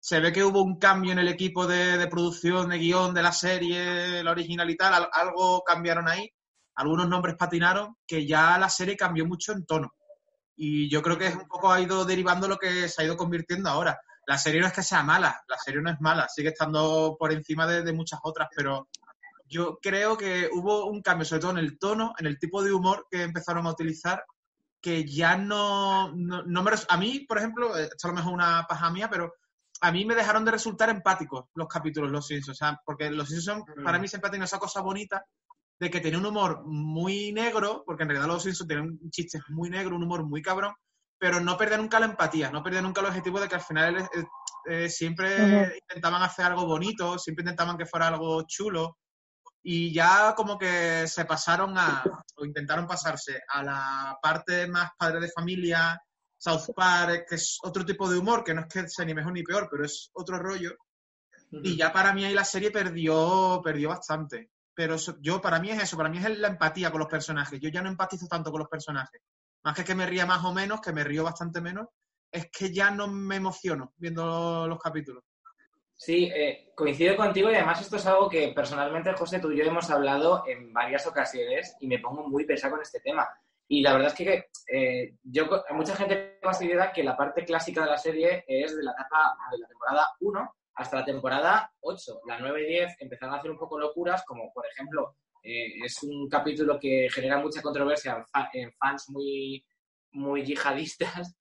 se 0.00 0.20
ve 0.20 0.32
que 0.32 0.44
hubo 0.44 0.62
un 0.62 0.78
cambio 0.78 1.12
en 1.12 1.18
el 1.18 1.28
equipo 1.28 1.66
de, 1.66 1.98
de 1.98 2.06
producción, 2.06 2.70
de 2.70 2.78
guion 2.78 3.12
de 3.12 3.22
la 3.22 3.32
serie, 3.32 4.22
la 4.22 4.30
original 4.30 4.70
y 4.70 4.76
tal, 4.76 4.94
al- 4.94 5.10
algo 5.12 5.62
cambiaron 5.64 6.08
ahí, 6.08 6.30
algunos 6.76 7.08
nombres 7.08 7.36
patinaron, 7.36 7.96
que 8.06 8.26
ya 8.26 8.58
la 8.58 8.68
serie 8.68 8.96
cambió 8.96 9.26
mucho 9.26 9.52
en 9.52 9.66
tono. 9.66 9.94
Y 10.56 10.88
yo 10.90 11.02
creo 11.02 11.18
que 11.18 11.26
es 11.28 11.36
un 11.36 11.48
poco 11.48 11.72
ha 11.72 11.80
ido 11.80 12.04
derivando 12.04 12.48
lo 12.48 12.56
que 12.56 12.88
se 12.88 13.02
ha 13.02 13.04
ido 13.04 13.16
convirtiendo 13.16 13.68
ahora. 13.68 13.98
la 14.26 14.38
serie 14.38 14.60
no 14.60 14.66
es 14.66 14.72
que 14.72 14.82
sea 14.82 15.02
mala, 15.04 15.40
la 15.48 15.56
serie 15.58 15.80
no 15.80 15.90
es 15.90 16.00
mala, 16.00 16.28
sigue 16.28 16.48
estando 16.48 17.16
por 17.18 17.32
encima 17.32 17.66
de, 17.66 17.82
de 17.82 17.92
muchas 17.92 18.18
otras, 18.24 18.48
pero 18.56 18.88
yo 19.48 19.78
creo 19.80 20.16
que 20.16 20.48
hubo 20.52 20.86
un 20.86 21.00
cambio, 21.02 21.24
sobre 21.24 21.40
todo 21.40 21.50
en 21.52 21.58
el 21.58 21.78
tono, 21.78 22.12
en 22.18 22.26
el 22.26 22.38
tipo 22.38 22.62
de 22.62 22.72
humor 22.72 23.06
que 23.10 23.22
empezaron 23.22 23.66
a 23.66 23.70
utilizar, 23.70 24.24
que 24.80 25.04
ya 25.04 25.36
no, 25.36 26.12
no, 26.14 26.42
no 26.42 26.62
me... 26.62 26.72
A 26.88 26.96
mí, 26.96 27.20
por 27.20 27.38
ejemplo, 27.38 27.76
eh, 27.76 27.84
esto 27.84 28.08
a 28.08 28.10
lo 28.10 28.16
mejor 28.16 28.32
es 28.32 28.34
una 28.34 28.66
paja 28.68 28.90
mía, 28.90 29.08
pero 29.10 29.32
a 29.80 29.92
mí 29.92 30.04
me 30.04 30.14
dejaron 30.14 30.44
de 30.44 30.50
resultar 30.50 30.88
empáticos 30.90 31.44
los 31.54 31.68
capítulos 31.68 32.10
Los 32.10 32.26
Simpsons, 32.26 32.56
o 32.56 32.58
sea, 32.58 32.80
porque 32.84 33.10
Los 33.10 33.28
Simpsons 33.28 33.64
Mm. 33.76 33.84
para 33.84 33.98
mí 33.98 34.08
siempre 34.08 34.30
tenido 34.30 34.44
esa 34.46 34.58
cosa 34.58 34.80
bonita 34.80 35.24
de 35.78 35.90
que 35.90 36.00
tenía 36.00 36.18
un 36.18 36.26
humor 36.26 36.62
muy 36.64 37.32
negro, 37.32 37.82
porque 37.84 38.04
en 38.04 38.10
realidad 38.10 38.28
Los 38.28 38.42
Simpsons 38.42 38.68
tienen 38.68 38.98
un 39.02 39.10
chiste 39.10 39.40
muy 39.48 39.70
negro, 39.70 39.96
un 39.96 40.04
humor 40.04 40.24
muy 40.24 40.42
cabrón, 40.42 40.74
pero 41.18 41.40
no 41.40 41.56
perdía 41.56 41.76
nunca 41.76 42.00
la 42.00 42.06
empatía, 42.06 42.50
no 42.50 42.62
perdía 42.62 42.82
nunca 42.82 43.00
el 43.00 43.08
objetivo 43.08 43.40
de 43.40 43.48
que 43.48 43.54
al 43.54 43.60
final 43.60 43.96
eh, 43.98 44.08
eh, 44.68 44.88
siempre 44.88 45.78
intentaban 45.88 46.22
hacer 46.22 46.46
algo 46.46 46.66
bonito, 46.66 47.18
siempre 47.18 47.42
intentaban 47.42 47.76
que 47.76 47.86
fuera 47.86 48.08
algo 48.08 48.42
chulo, 48.46 48.98
y 49.62 49.92
ya 49.92 50.34
como 50.36 50.56
que 50.56 51.08
se 51.08 51.24
pasaron 51.24 51.76
a, 51.76 52.04
o 52.36 52.44
intentaron 52.44 52.86
pasarse 52.86 53.40
a 53.48 53.62
la 53.64 54.18
parte 54.22 54.68
más 54.68 54.90
padre 54.96 55.20
de 55.20 55.30
familia, 55.30 56.00
South 56.38 56.72
Park, 56.74 57.26
que 57.28 57.34
es 57.34 57.58
otro 57.62 57.84
tipo 57.84 58.08
de 58.08 58.18
humor, 58.18 58.44
que 58.44 58.54
no 58.54 58.60
es 58.60 58.66
que 58.68 58.88
sea 58.88 59.04
ni 59.04 59.14
mejor 59.14 59.32
ni 59.32 59.42
peor, 59.42 59.68
pero 59.70 59.84
es 59.84 60.10
otro 60.14 60.38
rollo. 60.38 60.76
Y 61.50 61.76
ya 61.76 61.92
para 61.92 62.12
mí 62.12 62.24
ahí 62.24 62.34
la 62.34 62.44
serie 62.44 62.70
perdió, 62.70 63.60
perdió 63.64 63.88
bastante. 63.88 64.50
Pero 64.76 64.96
yo, 65.22 65.40
para 65.40 65.58
mí 65.58 65.70
es 65.70 65.82
eso, 65.82 65.96
para 65.96 66.10
mí 66.10 66.18
es 66.18 66.38
la 66.38 66.48
empatía 66.48 66.90
con 66.90 67.00
los 67.00 67.08
personajes. 67.08 67.58
Yo 67.58 67.70
ya 67.70 67.80
no 67.80 67.88
empatizo 67.88 68.26
tanto 68.26 68.50
con 68.50 68.60
los 68.60 68.68
personajes. 68.68 69.22
Más 69.64 69.74
que 69.74 69.84
que 69.84 69.94
me 69.94 70.04
ría 70.04 70.26
más 70.26 70.44
o 70.44 70.52
menos, 70.52 70.82
que 70.82 70.92
me 70.92 71.02
río 71.02 71.24
bastante 71.24 71.62
menos, 71.62 71.88
es 72.30 72.50
que 72.50 72.70
ya 72.70 72.90
no 72.90 73.08
me 73.08 73.36
emociono 73.36 73.94
viendo 73.96 74.68
los 74.68 74.78
capítulos. 74.78 75.24
Sí, 75.96 76.30
eh, 76.34 76.72
coincido 76.76 77.16
contigo 77.16 77.50
y 77.50 77.54
además 77.54 77.80
esto 77.80 77.96
es 77.96 78.04
algo 78.04 78.28
que 78.28 78.48
personalmente, 78.48 79.14
José, 79.14 79.38
tú 79.38 79.50
y 79.50 79.56
yo 79.56 79.64
hemos 79.64 79.88
hablado 79.88 80.44
en 80.46 80.70
varias 80.74 81.06
ocasiones 81.06 81.74
y 81.80 81.86
me 81.86 81.98
pongo 81.98 82.28
muy 82.28 82.44
pesado 82.44 82.74
con 82.74 82.82
este 82.82 83.00
tema. 83.00 83.26
Y 83.66 83.80
la 83.80 83.94
verdad 83.94 84.08
es 84.08 84.14
que 84.14 84.50
eh, 84.70 85.14
yo, 85.22 85.48
mucha 85.70 85.96
gente 85.96 86.38
considera 86.42 86.92
que 86.92 87.02
la 87.02 87.16
parte 87.16 87.46
clásica 87.46 87.80
de 87.80 87.90
la 87.90 87.96
serie 87.96 88.44
es 88.46 88.76
de 88.76 88.82
la 88.82 88.92
etapa 88.92 89.38
de 89.50 89.58
la 89.58 89.68
temporada 89.68 90.06
1 90.20 90.56
hasta 90.76 90.98
la 90.98 91.04
temporada 91.04 91.72
8. 91.80 92.20
La 92.26 92.38
9 92.38 92.62
y 92.62 92.66
10 92.66 92.96
empezaron 93.00 93.34
a 93.34 93.38
hacer 93.38 93.50
un 93.50 93.58
poco 93.58 93.78
locuras, 93.78 94.24
como 94.24 94.52
por 94.52 94.64
ejemplo, 94.66 95.16
eh, 95.42 95.74
es 95.84 96.02
un 96.02 96.28
capítulo 96.28 96.78
que 96.78 97.08
genera 97.10 97.38
mucha 97.38 97.62
controversia 97.62 98.16
en, 98.16 98.26
fa- 98.26 98.50
en 98.52 98.72
fans 98.74 99.08
muy, 99.10 99.64
muy 100.12 100.44
yihadistas, 100.44 101.36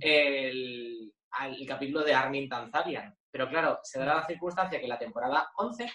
el, 0.00 1.12
al- 1.30 1.54
el 1.60 1.66
capítulo 1.66 2.02
de 2.04 2.14
Armin 2.14 2.48
Tanzarian. 2.48 3.16
Pero 3.30 3.48
claro, 3.48 3.80
se 3.82 3.98
da 3.98 4.06
la 4.06 4.26
circunstancia 4.26 4.80
que 4.80 4.86
la 4.88 4.98
temporada 4.98 5.50
11 5.56 5.90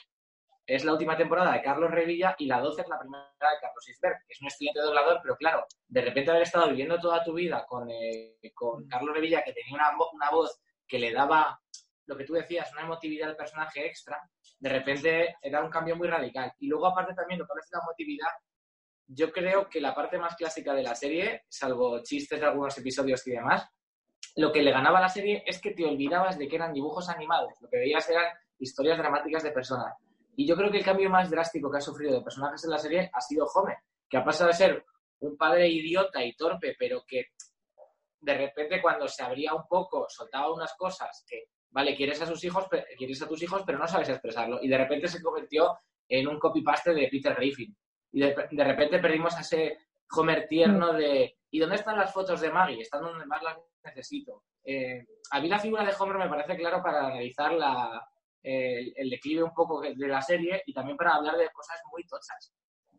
es 0.66 0.84
la 0.86 0.92
última 0.94 1.18
temporada 1.18 1.54
de 1.54 1.62
Carlos 1.62 1.90
Revilla 1.90 2.36
y 2.38 2.46
la 2.46 2.60
12 2.60 2.82
es 2.82 2.88
la 2.88 3.00
primera 3.00 3.24
de 3.40 3.60
Carlos 3.62 3.88
Isberg. 3.90 4.18
Es 4.28 4.42
un 4.42 4.48
excelente 4.48 4.80
doblador, 4.82 5.20
pero 5.24 5.36
claro, 5.36 5.66
de 5.88 6.02
repente 6.02 6.30
haber 6.32 6.44
estado 6.44 6.70
viviendo 6.70 7.00
toda 7.00 7.24
tu 7.24 7.34
vida 7.34 7.66
con, 7.68 7.90
eh, 7.90 8.36
con 8.54 8.88
Carlos 8.88 9.16
Revilla, 9.16 9.44
que 9.44 9.54
tenía 9.54 9.78
una 10.14 10.30
voz 10.32 10.60
que 10.88 11.00
le 11.00 11.12
daba 11.12 11.60
lo 12.10 12.18
que 12.18 12.26
tú 12.26 12.34
decías, 12.34 12.72
una 12.74 12.82
emotividad 12.82 13.30
al 13.30 13.36
personaje 13.36 13.86
extra, 13.86 14.20
de 14.60 14.70
repente 14.70 15.36
era 15.44 15.64
un 15.64 15.70
cambio 15.70 15.96
muy 15.96 16.08
radical. 16.08 16.52
Y 16.58 16.68
luego, 16.68 16.88
aparte 16.88 17.14
también, 17.14 17.40
lo 17.40 17.46
que 17.46 17.52
hablas 17.52 17.70
la 17.72 17.82
emotividad, 17.84 18.32
yo 19.06 19.32
creo 19.32 19.70
que 19.70 19.80
la 19.80 19.94
parte 19.94 20.18
más 20.18 20.36
clásica 20.36 20.74
de 20.74 20.82
la 20.82 20.96
serie, 20.96 21.44
salvo 21.48 22.02
chistes 22.02 22.40
de 22.40 22.48
algunos 22.48 22.76
episodios 22.80 23.26
y 23.28 23.32
demás, 23.32 23.70
lo 24.38 24.52
que 24.52 24.64
le 24.64 24.72
ganaba 24.72 24.98
a 24.98 25.02
la 25.02 25.10
serie 25.10 25.44
es 25.46 25.62
que 25.62 25.72
te 25.72 25.86
olvidabas 25.86 26.40
de 26.40 26.48
que 26.48 26.56
eran 26.56 26.74
dibujos 26.74 27.10
animados, 27.10 27.54
lo 27.62 27.70
que 27.70 27.78
veías 27.78 28.10
eran 28.10 28.26
historias 28.58 28.98
dramáticas 28.98 29.44
de 29.44 29.52
personas. 29.52 29.96
Y 30.36 30.48
yo 30.48 30.56
creo 30.56 30.72
que 30.72 30.80
el 30.80 30.86
cambio 30.86 31.12
más 31.12 31.30
drástico 31.30 31.70
que 31.70 31.78
ha 31.78 31.82
sufrido 31.82 32.16
de 32.16 32.24
personajes 32.24 32.64
en 32.64 32.72
la 32.72 32.80
serie 32.80 33.12
ha 33.14 33.22
sido 33.22 33.46
Homer, 33.46 33.78
que 34.10 34.18
ha 34.18 34.24
pasado 34.24 34.48
de 34.48 34.56
ser 34.56 34.84
un 35.20 35.38
padre 35.38 35.68
idiota 35.70 36.24
y 36.24 36.36
torpe, 36.36 36.76
pero 36.80 37.04
que 37.06 37.26
de 38.20 38.34
repente 38.34 38.82
cuando 38.82 39.08
se 39.08 39.22
abría 39.22 39.54
un 39.54 39.68
poco 39.68 40.08
soltaba 40.10 40.52
unas 40.52 40.74
cosas 40.76 41.24
que, 41.28 41.50
vale, 41.72 41.96
quieres 41.96 42.22
a 42.22 42.26
sus 42.26 42.44
hijos, 42.44 42.68
quieres 42.98 43.22
a 43.22 43.28
tus 43.28 43.42
hijos, 43.44 43.64
pero 43.66 43.78
no 43.78 43.88
sabes 43.88 44.10
expresarlo. 44.10 44.60
Y 44.62 44.68
de 44.68 44.78
repente 44.78 45.08
se 45.08 45.22
convirtió 45.22 45.78
en 46.08 46.28
un 46.28 46.40
copy-paste 46.40 46.94
de 46.94 47.08
Peter 47.10 47.36
Griffin. 47.36 47.76
Y 48.12 48.22
de, 48.22 48.36
de 48.50 48.64
repente 48.64 49.00
perdimos 49.00 49.36
a 49.36 49.42
ese 49.42 49.78
Homer 50.12 50.48
tierno 50.48 50.94
de 50.94 51.38
¿y 51.52 51.60
dónde 51.60 51.76
están 51.76 51.98
las 51.98 52.14
fotos 52.14 52.42
de 52.42 52.52
Maggie? 52.52 52.82
Están 52.82 53.02
donde 53.02 53.26
más 53.26 53.42
las 53.44 53.58
necesito. 53.84 54.44
Eh, 54.64 55.06
a 55.32 55.40
mí 55.40 55.48
la 55.48 55.60
figura 55.60 55.84
de 55.84 55.94
Homer 55.98 56.18
me 56.18 56.30
parece 56.30 56.58
claro 56.58 56.82
para 56.82 57.08
analizar 57.08 57.54
la, 57.54 58.08
el, 58.42 58.94
el 58.96 59.10
declive 59.10 59.44
un 59.44 59.54
poco 59.54 59.82
de 59.82 60.08
la 60.08 60.22
serie 60.22 60.64
y 60.66 60.74
también 60.74 60.98
para 60.98 61.16
hablar 61.16 61.38
de 61.38 61.50
cosas 61.50 61.80
muy 61.92 62.06
tochas. 62.06 62.54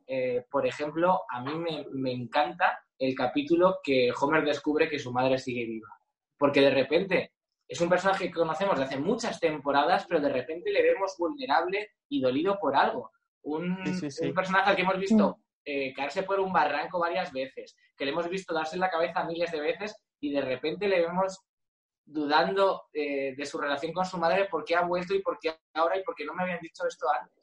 Eh, 0.06 0.44
por 0.50 0.66
ejemplo, 0.66 1.22
a 1.28 1.40
mí 1.40 1.54
me, 1.54 1.86
me 1.92 2.12
encanta 2.12 2.80
el 2.98 3.14
capítulo 3.14 3.78
que 3.82 4.10
Homer 4.20 4.44
descubre 4.44 4.88
que 4.88 4.98
su 4.98 5.12
madre 5.12 5.38
sigue 5.38 5.66
viva. 5.66 5.88
Porque 6.36 6.60
de 6.60 6.70
repente 6.70 7.32
es 7.70 7.80
un 7.80 7.88
personaje 7.88 8.26
que 8.26 8.34
conocemos 8.34 8.76
de 8.76 8.84
hace 8.84 8.98
muchas 8.98 9.38
temporadas, 9.38 10.04
pero 10.08 10.20
de 10.20 10.28
repente 10.28 10.72
le 10.72 10.82
vemos 10.82 11.14
vulnerable 11.16 11.92
y 12.08 12.20
dolido 12.20 12.58
por 12.58 12.74
algo. 12.74 13.12
Un, 13.42 13.78
Sí, 13.86 13.94
sí, 13.94 14.10
sí. 14.10 14.26
un 14.26 14.34
personaje 14.34 14.70
al 14.70 14.76
que 14.76 14.82
hemos 14.82 14.98
visto 14.98 15.38
eh, 15.64 15.94
caerse 15.94 16.24
por 16.24 16.40
un 16.40 16.52
barranco 16.52 16.98
varias 16.98 17.32
veces, 17.32 17.76
que 17.96 18.04
le 18.04 18.10
hemos 18.10 18.28
visto 18.28 18.52
darse 18.52 18.74
en 18.74 18.80
la 18.80 18.90
cabeza 18.90 19.22
miles 19.22 19.52
de 19.52 19.60
veces 19.60 19.94
y 20.18 20.32
de 20.32 20.40
repente 20.40 20.88
le 20.88 21.00
vemos 21.00 21.38
dudando 22.04 22.88
eh, 22.92 23.36
de 23.36 23.46
su 23.46 23.56
relación 23.56 23.92
con 23.92 24.04
su 24.04 24.18
madre, 24.18 24.46
por 24.46 24.64
qué 24.64 24.74
ha 24.74 24.82
vuelto 24.82 25.14
y 25.14 25.22
por 25.22 25.38
qué 25.38 25.54
ahora 25.74 25.96
y 25.96 26.02
por 26.02 26.16
qué 26.16 26.24
no 26.24 26.34
me 26.34 26.42
habían 26.42 26.60
dicho 26.60 26.84
esto 26.88 27.06
antes. 27.08 27.39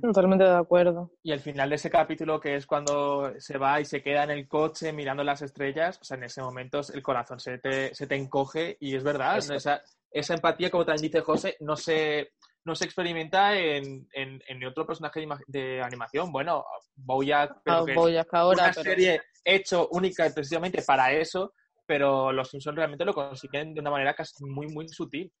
Totalmente 0.00 0.44
de 0.44 0.56
acuerdo. 0.56 1.10
Y 1.22 1.32
el 1.32 1.40
final 1.40 1.70
de 1.70 1.76
ese 1.76 1.90
capítulo, 1.90 2.40
que 2.40 2.56
es 2.56 2.66
cuando 2.66 3.32
se 3.38 3.56
va 3.58 3.80
y 3.80 3.84
se 3.84 4.02
queda 4.02 4.24
en 4.24 4.30
el 4.30 4.48
coche 4.48 4.92
mirando 4.92 5.22
las 5.22 5.42
estrellas, 5.42 5.98
o 6.00 6.04
sea, 6.04 6.16
en 6.16 6.24
ese 6.24 6.42
momento 6.42 6.80
el 6.92 7.02
corazón 7.02 7.38
se 7.38 7.58
te, 7.58 7.94
se 7.94 8.06
te 8.06 8.16
encoge 8.16 8.76
y 8.80 8.96
es 8.96 9.04
verdad. 9.04 9.36
¿no? 9.48 9.54
esa, 9.54 9.80
esa 10.10 10.34
empatía, 10.34 10.70
como 10.70 10.84
también 10.84 11.02
dice 11.10 11.20
José, 11.20 11.56
no 11.60 11.76
se, 11.76 12.32
no 12.64 12.74
se 12.74 12.84
experimenta 12.84 13.56
en, 13.56 14.08
en, 14.12 14.42
en 14.48 14.64
otro 14.64 14.86
personaje 14.86 15.20
de, 15.20 15.26
ima- 15.26 15.44
de 15.46 15.80
animación. 15.82 16.32
Bueno, 16.32 16.64
Bojack, 16.96 17.60
pero 17.62 17.76
Ah, 17.78 17.84
que 17.86 17.94
Bojack 17.94 18.34
ahora, 18.34 18.64
una 18.64 18.72
pero 18.72 18.82
serie 18.82 19.22
hecho 19.44 19.88
única 19.92 20.28
precisamente 20.34 20.82
para 20.82 21.12
eso, 21.12 21.52
pero 21.86 22.32
los 22.32 22.48
Simpsons 22.50 22.76
realmente 22.76 23.04
lo 23.04 23.14
consiguen 23.14 23.72
de 23.72 23.80
una 23.80 23.90
manera 23.90 24.14
casi 24.14 24.44
muy, 24.44 24.66
muy 24.66 24.88
sutil. 24.88 25.32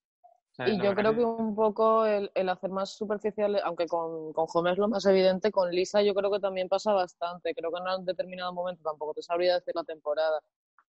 Sea, 0.56 0.68
Y 0.68 0.80
yo 0.80 0.94
creo 0.94 1.14
que 1.14 1.24
un 1.24 1.54
poco 1.54 2.06
el, 2.06 2.30
el 2.34 2.48
hacer 2.48 2.70
más 2.70 2.96
superficial, 2.96 3.60
aunque 3.64 3.86
con, 3.86 4.32
con 4.32 4.46
Homer 4.52 4.72
es 4.72 4.78
lo 4.78 4.88
más 4.88 5.04
evidente, 5.06 5.50
con 5.50 5.70
Lisa 5.70 6.02
yo 6.02 6.14
creo 6.14 6.30
que 6.30 6.40
también 6.40 6.68
pasa 6.68 6.92
bastante. 6.92 7.54
Creo 7.54 7.70
que 7.70 7.78
en 7.78 8.00
un 8.00 8.04
determinado 8.06 8.52
momento, 8.52 8.82
tampoco 8.82 9.12
te 9.14 9.22
sabría 9.22 9.54
decir 9.54 9.74
la 9.74 9.84
temporada, 9.84 10.40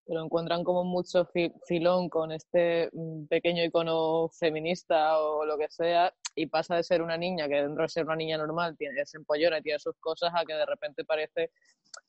pero 0.06 0.23
encuentran 0.23 0.63
como 0.63 0.84
mucho 0.86 1.25
fi- 1.25 1.53
filón 1.67 2.08
con 2.10 2.32
este 2.32 2.89
mm, 2.93 3.25
pequeño 3.27 3.63
icono 3.63 4.30
feminista 4.30 5.19
o 5.21 5.45
lo 5.45 5.58
que 5.58 5.67
sea, 5.69 6.13
y 6.36 6.45
pasa 6.47 6.75
de 6.77 6.84
ser 6.84 7.01
una 7.01 7.17
niña 7.17 7.47
que 7.49 7.56
dentro 7.62 7.84
de 7.84 7.89
ser 7.89 8.06
una 8.06 8.15
niña 8.15 8.38
normal 8.38 8.77
tiene, 8.77 9.01
es 9.01 9.13
empollona 9.15 9.58
y 9.60 9.63
tiene 9.63 9.80
sus 9.80 9.95
cosas, 9.99 10.32
a 10.34 10.45
que 10.45 10.53
de 10.53 10.65
repente 10.65 11.03
parece 11.03 11.51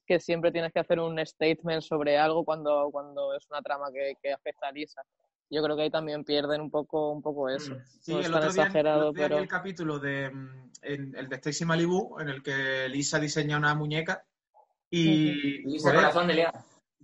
que 0.06 0.20
siempre 0.20 0.52
tienes 0.52 0.72
que 0.72 0.80
hacer 0.80 1.00
un 1.00 1.18
statement 1.26 1.82
sobre 1.82 2.18
algo 2.18 2.44
cuando, 2.44 2.88
cuando 2.92 3.34
es 3.34 3.46
una 3.50 3.62
trama 3.62 3.90
que, 3.92 4.14
que 4.22 4.32
afecta 4.32 4.68
a 4.68 4.72
Lisa. 4.72 5.02
Yo 5.50 5.62
creo 5.62 5.76
que 5.76 5.82
ahí 5.82 5.90
también 5.90 6.24
pierden 6.24 6.60
un 6.60 6.70
poco, 6.70 7.10
un 7.10 7.22
poco 7.22 7.48
eso. 7.48 7.74
Sí, 8.00 8.12
no 8.12 8.20
es 8.20 8.26
el 8.26 8.32
tan 8.32 8.42
otro 8.42 8.52
día, 8.52 8.62
el 8.62 8.66
exagerado, 8.68 9.08
otro 9.08 9.12
día 9.12 9.22
vi 9.28 9.28
pero... 9.28 9.42
el 9.42 9.48
capítulo 9.48 9.98
de 9.98 10.30
mm, 10.30 10.70
en- 10.82 11.16
el 11.16 11.28
de 11.28 11.36
Stacy 11.36 11.64
Malibu, 11.64 12.18
en 12.20 12.28
el 12.28 12.42
que 12.42 12.88
Lisa 12.88 13.18
diseña 13.18 13.56
una 13.56 13.74
muñeca 13.74 14.24
y, 14.90 15.62
Lisa 15.66 15.92
Corazón 15.94 16.28
de 16.28 16.34
León. 16.34 16.52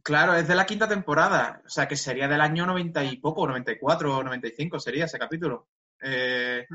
claro, 0.02 0.34
es 0.34 0.46
de 0.46 0.54
la 0.54 0.66
quinta 0.66 0.88
temporada, 0.88 1.62
o 1.64 1.68
sea 1.68 1.88
que 1.88 1.96
sería 1.96 2.28
del 2.28 2.40
año 2.40 2.66
90 2.66 3.04
y 3.04 3.16
poco, 3.16 3.46
94 3.46 4.18
o 4.18 4.22
95 4.22 4.78
sería 4.78 5.06
ese 5.06 5.18
capítulo. 5.18 5.68
Eh, 6.02 6.66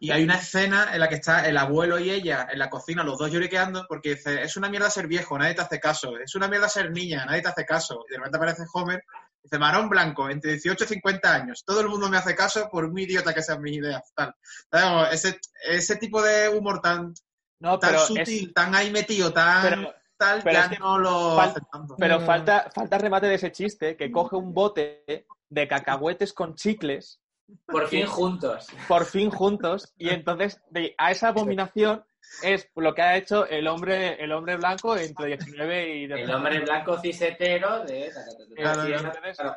y 0.00 0.10
hay 0.10 0.22
una 0.24 0.36
escena 0.36 0.90
en 0.92 1.00
la 1.00 1.08
que 1.08 1.14
está 1.16 1.46
el 1.48 1.56
abuelo 1.56 1.98
y 1.98 2.10
ella 2.10 2.48
en 2.50 2.58
la 2.58 2.68
cocina, 2.68 3.02
los 3.02 3.18
dos 3.18 3.30
lloriqueando, 3.32 3.86
porque 3.88 4.10
dice, 4.10 4.42
es 4.42 4.56
una 4.56 4.68
mierda 4.68 4.90
ser 4.90 5.06
viejo, 5.06 5.38
nadie 5.38 5.54
te 5.54 5.62
hace 5.62 5.80
caso, 5.80 6.18
es 6.18 6.34
una 6.34 6.48
mierda 6.48 6.68
ser 6.68 6.90
niña, 6.90 7.24
nadie 7.24 7.42
te 7.42 7.48
hace 7.48 7.64
caso. 7.64 8.04
Y 8.08 8.12
de 8.12 8.18
repente 8.18 8.36
aparece 8.36 8.64
Homer, 8.74 9.02
dice, 9.50 9.58
marón 9.58 9.88
blanco, 9.88 10.28
entre 10.30 10.52
18 10.52 10.84
y 10.84 10.86
50 10.86 11.34
años, 11.34 11.64
todo 11.64 11.80
el 11.80 11.88
mundo 11.88 12.08
me 12.08 12.16
hace 12.18 12.34
caso 12.34 12.68
por 12.70 12.90
muy 12.90 13.02
idiota 13.04 13.32
que 13.34 13.42
sean 13.42 13.62
mis 13.62 13.76
ideas. 13.78 14.12
Tal. 14.14 14.34
Digamos, 14.72 15.12
ese, 15.12 15.38
ese 15.68 15.96
tipo 15.96 16.22
de 16.22 16.48
humor 16.50 16.80
tan, 16.80 17.14
No, 17.60 17.78
tan 17.78 17.90
pero 17.90 18.04
sutil, 18.06 18.48
es- 18.48 18.54
tan 18.54 18.74
ahí 18.74 18.90
metido, 18.90 19.32
tan 19.32 19.62
pero- 19.62 19.94
tal, 20.16 20.42
pero 20.42 20.52
ya 20.54 20.64
es 20.64 20.68
que 20.70 20.78
no 20.78 20.98
lo 20.98 21.36
fal- 21.36 21.50
hace 21.50 21.60
tanto. 21.72 21.96
Pero 21.98 22.20
Mm. 22.20 22.26
falta, 22.26 22.70
falta 22.74 22.98
remate 22.98 23.26
de 23.26 23.34
ese 23.34 23.52
chiste 23.52 23.96
que 23.96 24.10
coge 24.12 24.36
un 24.36 24.52
bote 24.52 25.04
de 25.48 25.68
cacahuetes 25.68 26.32
con 26.32 26.54
chicles, 26.54 27.20
Por 27.66 27.88
fin 27.88 28.04
juntos. 28.06 28.66
por 28.88 29.06
fin 29.06 29.30
juntos, 29.30 29.94
y 29.96 30.10
entonces 30.10 30.60
de- 30.70 30.94
a 30.98 31.10
esa 31.10 31.28
abominación 31.28 32.04
es 32.42 32.70
lo 32.76 32.94
que 32.94 33.02
ha 33.02 33.16
hecho 33.16 33.46
el 33.46 33.66
hombre, 33.68 34.22
el 34.22 34.32
hombre 34.32 34.56
blanco 34.56 34.96
entre 34.96 35.26
19 35.36 35.88
y... 35.96 36.06
de- 36.06 36.22
El 36.22 36.30
hombre 36.34 36.60
blanco 36.60 36.98
cisetero 36.98 37.84
de... 37.84 38.10
Claro, 38.56 38.82
Sí, 38.82 38.88
claro. 38.88 39.06
entonces, 39.08 39.36
claro. 39.36 39.56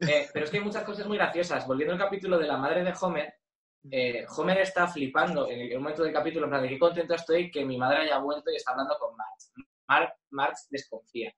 Eh, 0.00 0.28
pero 0.32 0.44
es 0.44 0.50
que 0.50 0.58
hay 0.58 0.64
muchas 0.64 0.84
cosas 0.84 1.06
muy 1.06 1.16
graciosas. 1.16 1.66
Volviendo 1.66 1.94
al 1.94 2.00
capítulo 2.00 2.38
de 2.38 2.46
la 2.46 2.56
madre 2.58 2.84
de 2.84 2.92
Homer, 3.00 3.34
eh, 3.90 4.26
Homer 4.36 4.58
está 4.58 4.86
flipando 4.88 5.48
en 5.48 5.60
el 5.60 5.78
momento 5.78 6.02
del 6.02 6.12
capítulo, 6.12 6.44
en 6.46 6.50
plan 6.50 6.62
de 6.62 6.68
qué 6.68 6.78
contento 6.78 7.14
estoy 7.14 7.50
que 7.50 7.64
mi 7.64 7.78
madre 7.78 7.98
haya 8.02 8.18
vuelto 8.18 8.50
y 8.50 8.56
está 8.56 8.72
hablando 8.72 8.96
con 8.98 9.16
Marx. 9.16 9.52
Mar- 9.88 10.16
Marx 10.30 10.66
desconfía. 10.70 11.32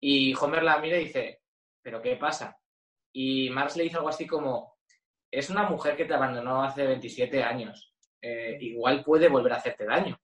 Y 0.00 0.34
Homer 0.34 0.62
la 0.62 0.78
mira 0.78 0.96
y 0.98 1.04
dice, 1.04 1.42
¿pero 1.82 2.00
qué 2.02 2.16
pasa? 2.16 2.58
Y 3.12 3.50
Marx 3.50 3.76
le 3.76 3.84
dice 3.84 3.96
algo 3.96 4.08
así 4.08 4.26
como, 4.26 4.78
es 5.30 5.50
una 5.50 5.64
mujer 5.64 5.96
que 5.96 6.06
te 6.06 6.14
abandonó 6.14 6.64
hace 6.64 6.86
27 6.86 7.42
años. 7.44 7.89
Eh, 8.22 8.58
igual 8.60 9.02
puede 9.02 9.28
volver 9.28 9.52
a 9.52 9.56
hacerte 9.56 9.84
daño. 9.84 10.18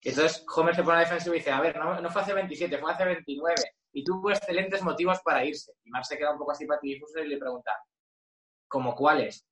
Entonces 0.00 0.44
Homer 0.54 0.74
se 0.74 0.82
pone 0.82 0.96
a 0.96 1.00
la 1.00 1.04
defensiva 1.04 1.34
y 1.34 1.38
dice, 1.38 1.50
a 1.50 1.60
ver, 1.60 1.76
no, 1.76 2.10
fue 2.10 2.22
hace 2.22 2.32
27, 2.32 2.78
fue 2.78 2.92
hace 2.92 3.04
29. 3.04 3.54
Y 3.92 4.04
tuvo 4.04 4.30
excelentes 4.30 4.82
motivos 4.82 5.20
para 5.20 5.44
irse. 5.44 5.72
Y 5.84 5.90
Marx 5.90 6.08
se 6.08 6.16
queda 6.16 6.32
un 6.32 6.38
poco 6.38 6.52
así 6.52 6.66
patidifuso 6.66 7.18
y 7.18 7.28
le 7.28 7.38
pregunta, 7.38 7.72
¿como 8.68 8.94
cuáles? 8.94 9.46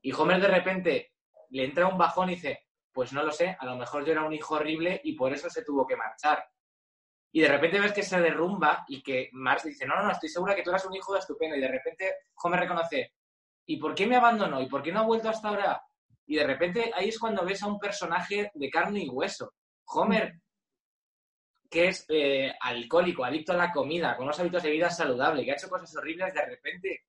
Y 0.00 0.12
Homer 0.12 0.40
de 0.40 0.48
repente 0.48 1.12
le 1.50 1.64
entra 1.64 1.86
un 1.86 1.98
bajón 1.98 2.30
y 2.30 2.34
dice, 2.34 2.66
pues 2.92 3.12
no 3.12 3.22
lo 3.22 3.30
sé, 3.30 3.56
a 3.58 3.64
lo 3.64 3.76
mejor 3.76 4.04
yo 4.04 4.12
era 4.12 4.24
un 4.24 4.32
hijo 4.32 4.56
horrible 4.56 5.00
y 5.04 5.14
por 5.14 5.32
eso 5.32 5.48
se 5.48 5.64
tuvo 5.64 5.86
que 5.86 5.96
marchar. 5.96 6.44
Y 7.34 7.40
de 7.40 7.48
repente 7.48 7.80
ves 7.80 7.92
que 7.92 8.02
se 8.02 8.20
derrumba 8.20 8.84
y 8.88 9.02
que 9.02 9.30
Marx 9.32 9.64
dice, 9.64 9.86
no, 9.86 9.96
no, 9.96 10.02
no, 10.02 10.10
estoy 10.10 10.28
segura 10.28 10.54
que 10.54 10.62
tú 10.62 10.70
eras 10.70 10.84
un 10.84 10.94
hijo 10.94 11.16
estupendo. 11.16 11.56
Y 11.56 11.60
de 11.60 11.68
repente 11.68 12.14
Homer 12.42 12.60
reconoce, 12.60 13.14
¿y 13.66 13.76
por 13.78 13.94
qué 13.94 14.06
me 14.06 14.16
abandonó? 14.16 14.60
¿Y 14.60 14.66
por 14.66 14.82
qué 14.82 14.92
no 14.92 15.00
ha 15.00 15.04
vuelto 15.04 15.28
hasta 15.30 15.48
ahora? 15.48 15.82
Y 16.32 16.36
de 16.36 16.46
repente 16.46 16.90
ahí 16.94 17.10
es 17.10 17.18
cuando 17.18 17.44
ves 17.44 17.62
a 17.62 17.66
un 17.66 17.78
personaje 17.78 18.50
de 18.54 18.70
carne 18.70 19.02
y 19.04 19.08
hueso. 19.10 19.52
Homer, 19.84 20.32
que 21.68 21.88
es 21.88 22.06
eh, 22.08 22.50
alcohólico, 22.58 23.22
adicto 23.22 23.52
a 23.52 23.56
la 23.58 23.70
comida, 23.70 24.16
con 24.16 24.24
unos 24.24 24.40
hábitos 24.40 24.62
de 24.62 24.70
vida 24.70 24.88
saludable, 24.88 25.44
que 25.44 25.50
ha 25.50 25.56
hecho 25.56 25.68
cosas 25.68 25.94
horribles, 25.94 26.32
de 26.32 26.46
repente 26.46 27.00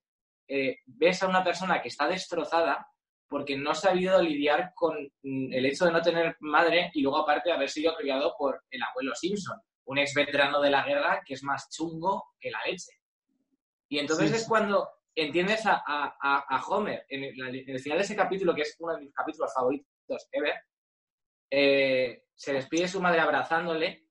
eh, 0.46 0.76
ves 0.84 1.22
a 1.22 1.28
una 1.28 1.42
persona 1.42 1.80
que 1.80 1.88
está 1.88 2.06
destrozada 2.06 2.86
porque 3.26 3.56
no 3.56 3.70
ha 3.70 3.74
sabido 3.74 4.20
lidiar 4.20 4.72
con 4.74 4.94
mm, 5.22 5.54
el 5.54 5.64
hecho 5.64 5.86
de 5.86 5.92
no 5.92 6.02
tener 6.02 6.36
madre 6.40 6.90
y 6.92 7.00
luego 7.00 7.16
aparte 7.20 7.50
haber 7.50 7.70
sido 7.70 7.96
criado 7.96 8.34
por 8.38 8.62
el 8.68 8.82
abuelo 8.82 9.14
Simpson, 9.14 9.58
un 9.86 9.96
ex 9.96 10.12
veterano 10.12 10.60
de 10.60 10.68
la 10.68 10.84
guerra 10.84 11.22
que 11.24 11.32
es 11.32 11.42
más 11.42 11.70
chungo 11.70 12.26
que 12.38 12.50
la 12.50 12.60
leche. 12.66 12.92
Y 13.88 14.00
entonces 14.00 14.28
Sí, 14.28 14.36
es 14.36 14.46
cuando 14.46 14.86
entiendes 15.14 15.64
a, 15.66 15.82
a- 15.86 16.44
a- 16.48 16.64
Homer 16.66 17.04
en 17.08 17.24
el, 17.24 17.80
final 17.80 17.98
de 17.98 18.04
ese 18.04 18.16
capítulo, 18.16 18.54
que 18.54 18.62
es 18.62 18.76
uno 18.80 18.94
de 18.94 19.02
mis 19.02 19.12
capítulos 19.14 19.52
favoritos 19.54 20.28
ever, 20.32 20.54
eh, 21.50 22.24
se 22.34 22.52
despide 22.52 22.88
su 22.88 23.00
madre 23.00 23.20
abrazándole 23.20 24.06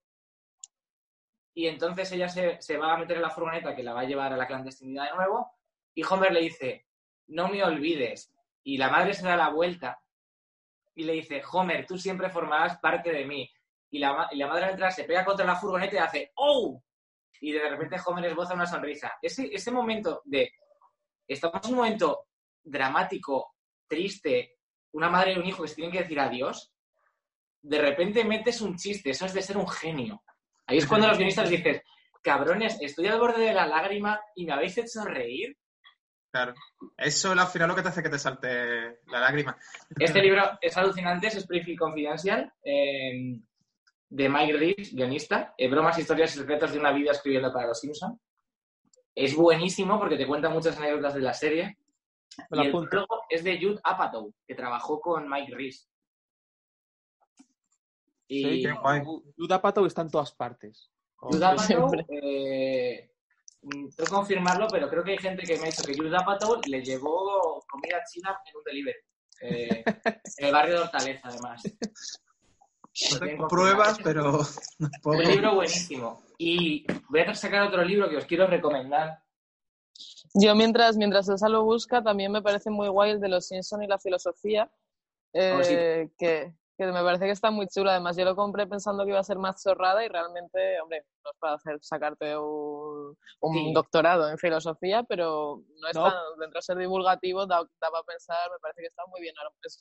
y 1.53 1.67
entonces 1.67 2.11
ella 2.11 2.29
se, 2.29 2.61
se 2.61 2.77
va 2.77 2.93
a 2.93 2.97
meter 2.97 3.17
en 3.17 3.21
la 3.23 3.29
furgoneta 3.29 3.75
que 3.75 3.83
la 3.83 3.93
va 3.93 4.01
a 4.01 4.05
llevar 4.05 4.33
a 4.33 4.37
la 4.37 4.47
clandestinidad 4.47 5.09
de 5.09 5.15
nuevo 5.15 5.51
y 5.93 6.03
Homer 6.03 6.31
le 6.31 6.41
dice, 6.41 6.87
no 7.27 7.47
me 7.49 7.63
olvides. 7.63 8.33
Y 8.63 8.77
la 8.77 8.89
madre 8.89 9.13
se 9.13 9.25
da 9.25 9.35
la 9.35 9.49
vuelta 9.49 10.01
y 10.95 11.03
le 11.03 11.13
dice, 11.13 11.41
Homer, 11.51 11.85
tú 11.85 11.97
siempre 11.97 12.29
formarás 12.29 12.79
parte 12.79 13.11
de 13.11 13.25
mí. 13.25 13.51
Y 13.91 13.99
la, 13.99 14.27
y 14.31 14.37
la 14.37 14.47
madre 14.47 14.65
al 14.65 14.71
entrar 14.71 14.91
se 14.91 15.03
pega 15.03 15.23
contra 15.25 15.45
la 15.45 15.55
furgoneta 15.55 15.95
y 15.95 15.99
hace, 15.99 16.31
¡oh! 16.35 16.81
Y 17.41 17.51
de 17.51 17.69
repente 17.69 17.97
Homer 18.05 18.25
esboza 18.25 18.53
una 18.55 18.65
sonrisa. 18.65 19.13
Ese, 19.21 19.53
ese 19.53 19.69
momento 19.69 20.21
de, 20.25 20.51
estamos 21.33 21.65
en 21.65 21.71
un 21.71 21.77
momento 21.77 22.27
dramático, 22.63 23.55
triste, 23.87 24.57
una 24.93 25.09
madre 25.09 25.33
y 25.33 25.37
un 25.37 25.45
hijo 25.45 25.63
que 25.63 25.69
se 25.69 25.75
tienen 25.75 25.91
que 25.91 26.01
decir 26.01 26.19
adiós, 26.19 26.73
de 27.61 27.79
repente 27.79 28.23
metes 28.23 28.61
un 28.61 28.75
chiste, 28.75 29.09
eso 29.11 29.25
es 29.25 29.33
de 29.33 29.41
ser 29.41 29.57
un 29.57 29.67
genio. 29.67 30.21
Ahí 30.65 30.77
es 30.77 30.87
cuando 30.87 31.07
los 31.07 31.17
guionistas 31.17 31.49
dicen, 31.49 31.81
cabrones, 32.21 32.77
estoy 32.81 33.07
al 33.07 33.19
borde 33.19 33.43
de 33.43 33.53
la 33.53 33.67
lágrima 33.67 34.19
y 34.35 34.45
me 34.45 34.53
habéis 34.53 34.77
hecho 34.77 35.03
reír. 35.03 35.57
Claro. 36.31 36.53
Eso 36.97 37.31
es 37.31 37.39
al 37.39 37.47
final 37.47 37.69
lo 37.69 37.75
que 37.75 37.83
te 37.83 37.89
hace 37.89 38.01
que 38.01 38.09
te 38.09 38.17
salte 38.17 39.01
la 39.07 39.19
lágrima. 39.19 39.55
Este 39.99 40.21
libro 40.21 40.57
es 40.59 40.75
alucinante, 40.77 41.27
es 41.27 41.35
Springfield 41.35 41.77
Confidential, 41.77 42.51
eh, 42.63 43.39
de 44.09 44.29
Mike 44.29 44.53
Reeves, 44.53 44.95
guionista. 44.95 45.53
eh, 45.57 45.67
bromas, 45.67 45.97
historias 45.97 46.35
y 46.35 46.39
secretos 46.39 46.71
de 46.71 46.79
una 46.79 46.91
vida 46.91 47.11
escribiendo 47.11 47.53
para 47.53 47.67
los 47.67 47.79
Simpsons. 47.79 48.19
Es 49.15 49.35
buenísimo 49.35 49.99
porque 49.99 50.17
te 50.17 50.27
cuenta 50.27 50.49
muchas 50.49 50.77
anécdotas 50.77 51.13
de 51.13 51.21
la 51.21 51.33
serie. 51.33 51.77
Me 52.49 52.57
lo 52.57 52.63
y 52.63 52.65
el 52.65 52.71
apunto. 52.71 52.89
prólogo 52.89 53.21
es 53.29 53.43
de 53.43 53.59
Jude 53.61 53.79
Apatow, 53.83 54.33
que 54.47 54.55
trabajó 54.55 54.99
con 54.99 55.29
Mike 55.29 55.53
Reeves. 55.53 55.89
Y 58.27 58.43
Sí, 58.43 58.63
qué 58.63 58.71
guay. 58.71 59.01
Jude 59.37 59.53
Apatow 59.53 59.85
está 59.85 60.01
en 60.01 60.09
todas 60.09 60.31
partes. 60.33 60.89
Jude 61.15 61.45
Apatow, 61.45 61.91
eh, 62.09 63.11
mm, 63.61 63.89
tengo 63.89 63.95
que 63.97 64.05
confirmarlo, 64.05 64.67
pero 64.71 64.89
creo 64.89 65.03
que 65.03 65.11
hay 65.11 65.17
gente 65.19 65.43
que 65.43 65.57
me 65.57 65.63
ha 65.63 65.71
dicho 65.71 65.83
que 65.83 65.95
Jude 65.95 66.17
Apatow 66.17 66.59
le 66.65 66.83
llevó 66.83 67.63
comida 67.67 68.01
china 68.11 68.35
en 68.45 68.57
un 68.57 68.63
delivery. 68.63 68.99
Eh, 69.41 69.83
en 70.37 70.45
el 70.45 70.51
barrio 70.51 70.75
de 70.75 70.81
Hortaleza, 70.81 71.27
además. 71.27 71.63
No 73.11 73.19
Lo 73.19 73.25
tengo 73.25 73.47
pruebas, 73.47 73.97
pero 74.03 74.39
no. 74.79 74.89
Un 75.03 75.23
libro 75.23 75.55
buenísimo. 75.55 76.21
Y 76.45 76.85
voy 77.09 77.21
a 77.21 77.33
sacar 77.35 77.61
otro 77.63 77.83
libro 77.85 78.09
que 78.09 78.17
os 78.17 78.25
quiero 78.25 78.47
recomendar. 78.47 79.23
Yo 80.33 80.55
mientras, 80.55 80.97
mientras 80.97 81.29
Elsa 81.29 81.47
lo 81.47 81.63
busca, 81.63 82.03
también 82.03 82.31
me 82.31 82.41
parece 82.41 82.69
muy 82.69 82.89
guay 82.89 83.11
el 83.11 83.21
de 83.21 83.29
los 83.29 83.47
Simpson 83.47 83.81
y 83.83 83.87
la 83.87 83.97
filosofía, 83.99 84.69
eh, 85.31 85.53
Oh, 85.57 85.63
sí. 85.63 85.75
que, 86.17 86.53
que 86.77 86.85
me 86.87 87.01
parece 87.03 87.25
que 87.25 87.31
está 87.31 87.49
muy 87.51 87.67
chulo. 87.67 87.91
Además, 87.91 88.17
yo 88.17 88.25
lo 88.25 88.35
compré 88.35 88.67
pensando 88.67 89.03
que 89.05 89.11
iba 89.11 89.19
a 89.19 89.23
ser 89.23 89.37
más 89.37 89.61
zorrada 89.61 90.03
y 90.03 90.09
realmente, 90.09 90.81
hombre, 90.81 91.05
no 91.23 91.31
es 91.31 91.37
para 91.39 91.53
hacer 91.53 91.77
sacarte 91.81 92.35
un, 92.37 93.15
un 93.41 93.53
Sí. 93.53 93.73
doctorado 93.73 94.27
en 94.29 94.37
filosofía, 94.37 95.03
pero 95.03 95.61
no 95.79 95.87
es 95.87 95.95
No. 95.95 96.03
tan, 96.03 96.13
dentro 96.39 96.57
de 96.57 96.61
ser 96.63 96.77
divulgativo, 96.77 97.45
da, 97.45 97.59
da 97.79 97.89
para 97.91 98.03
pensar, 98.05 98.51
me 98.51 98.59
parece 98.59 98.81
que 98.81 98.87
está 98.87 99.03
muy 99.07 99.21
bien, 99.21 99.33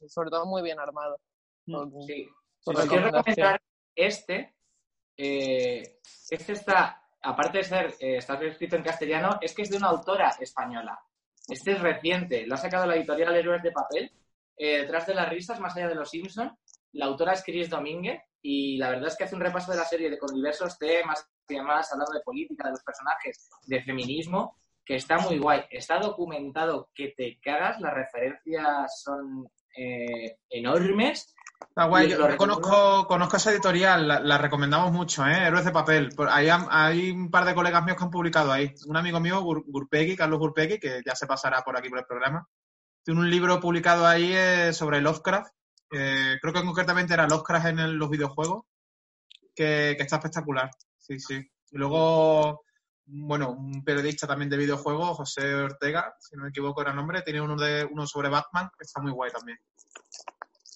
sobre 0.09 0.31
todo 0.31 0.46
muy 0.46 0.62
bien 0.62 0.79
armado. 0.79 1.18
Por- 1.66 1.90
Sí. 2.07 2.29
por 2.64 2.77
Os 2.77 2.87
quiero 2.87 3.07
recomendar 3.11 3.61
este. 3.96 4.55
Eh, 5.16 5.98
este 6.31 6.53
está, 6.53 7.03
aparte 7.20 7.59
de 7.59 7.64
ser, 7.64 7.94
eh, 8.01 8.16
está 8.16 8.35
escrito 8.42 8.77
en 8.77 8.83
castellano, 8.83 9.38
es 9.40 9.55
que 9.55 9.62
es 9.62 9.70
de 9.70 9.77
una 9.77 9.88
autora 9.88 10.35
española. 10.40 10.98
Este 11.48 11.72
es 11.72 11.81
reciente, 11.81 12.46
lo 12.46 12.55
ha 12.55 12.59
sacado 12.59 12.87
la 12.87 12.96
editorial 12.96 13.37
Héroes 13.37 13.62
de 13.62 13.72
Papel. 13.72 14.11
eh, 14.57 14.83
detrás 14.83 15.07
de 15.07 15.14
las 15.14 15.29
risas, 15.29 15.59
más 15.61 15.77
allá 15.77 15.88
de 15.88 15.94
los 15.94 16.11
Simpson. 16.11 16.57
La 16.92 17.07
autora 17.07 17.33
es 17.33 17.42
Chris 17.42 17.70
Domínguez 17.70 18.20
y 18.42 18.77
la 18.77 18.90
verdad 18.90 19.09
es 19.09 19.16
que 19.16 19.25
hace 19.25 19.35
un 19.35 19.40
repaso 19.40 19.72
de 19.72 19.79
la 19.79 19.85
serie 19.85 20.11
de, 20.11 20.18
con 20.18 20.35
diversos 20.35 20.79
temas 20.79 21.27
y 21.48 21.55
demás, 21.55 21.90
hablando 21.92 22.12
de 22.12 22.20
política, 22.20 22.66
de 22.66 22.72
los 22.72 22.83
personajes, 22.83 23.48
de 23.66 23.83
feminismo, 23.83 24.57
que 24.85 24.96
está 24.96 25.18
muy 25.18 25.38
guay. 25.38 25.62
Está 25.70 25.98
documentado 25.98 26.90
que 26.94 27.09
te 27.16 27.40
cagas, 27.40 27.81
las 27.81 27.94
referencias 27.94 29.03
son 29.03 29.48
enormes. 30.51 31.35
Está 31.68 31.85
guay. 31.85 32.09
Yo, 32.11 32.37
conozco, 32.37 33.07
conozco 33.07 33.37
esa 33.37 33.51
editorial, 33.53 34.07
la, 34.07 34.20
la 34.20 34.38
recomendamos 34.38 34.92
mucho, 34.92 35.27
¿eh? 35.27 35.46
Héroes 35.46 35.64
de 35.64 35.70
papel. 35.70 36.11
Hay, 36.31 36.48
hay 36.51 37.11
un 37.11 37.31
par 37.31 37.44
de 37.44 37.55
colegas 37.55 37.85
míos 37.85 37.96
que 37.96 38.05
han 38.05 38.11
publicado 38.11 38.53
ahí. 38.53 38.75
Un 38.87 38.96
amigo 38.96 39.20
mío, 39.20 39.40
Gur- 39.42 39.64
Gurpegui, 39.66 40.16
Carlos 40.16 40.38
Gurpegui, 40.38 40.79
que 40.79 41.01
ya 41.05 41.14
se 41.14 41.27
pasará 41.27 41.62
por 41.62 41.77
aquí 41.77 41.88
por 41.88 41.98
el 41.98 42.05
programa. 42.07 42.46
Tiene 43.05 43.20
un 43.20 43.31
libro 43.31 43.59
publicado 43.61 44.07
ahí 44.07 44.33
eh, 44.35 44.72
sobre 44.72 45.01
Lovecraft. 45.01 45.53
eh, 45.92 46.38
creo 46.40 46.53
que 46.55 46.62
concretamente 46.64 47.14
era 47.14 47.27
Lovecraft 47.29 47.66
en 47.66 47.79
el- 47.79 47.94
los 47.96 48.11
videojuegos. 48.11 48.64
Que, 49.55 49.94
que 49.96 50.03
está 50.03 50.16
espectacular. 50.16 50.70
Sí, 50.98 51.18
sí. 51.20 51.37
Y 51.37 51.77
luego, 51.79 52.64
bueno, 53.05 53.51
un 53.51 53.85
periodista 53.85 54.27
también 54.27 54.48
de 54.48 54.57
videojuegos, 54.57 55.16
José 55.18 55.55
Ortega, 55.55 56.14
si 56.20 56.37
no 56.37 56.44
me 56.44 56.48
equivoco 56.51 56.81
era 56.81 56.90
el 56.90 56.96
nombre, 56.96 57.20
tiene 57.22 57.40
uno, 57.42 57.57
de, 57.57 57.85
uno 57.85 58.07
sobre 58.07 58.29
Batman, 58.31 58.70
que 58.79 58.85
está 58.85 59.01
muy 59.03 59.12
guay 59.12 59.31
también. 59.31 59.59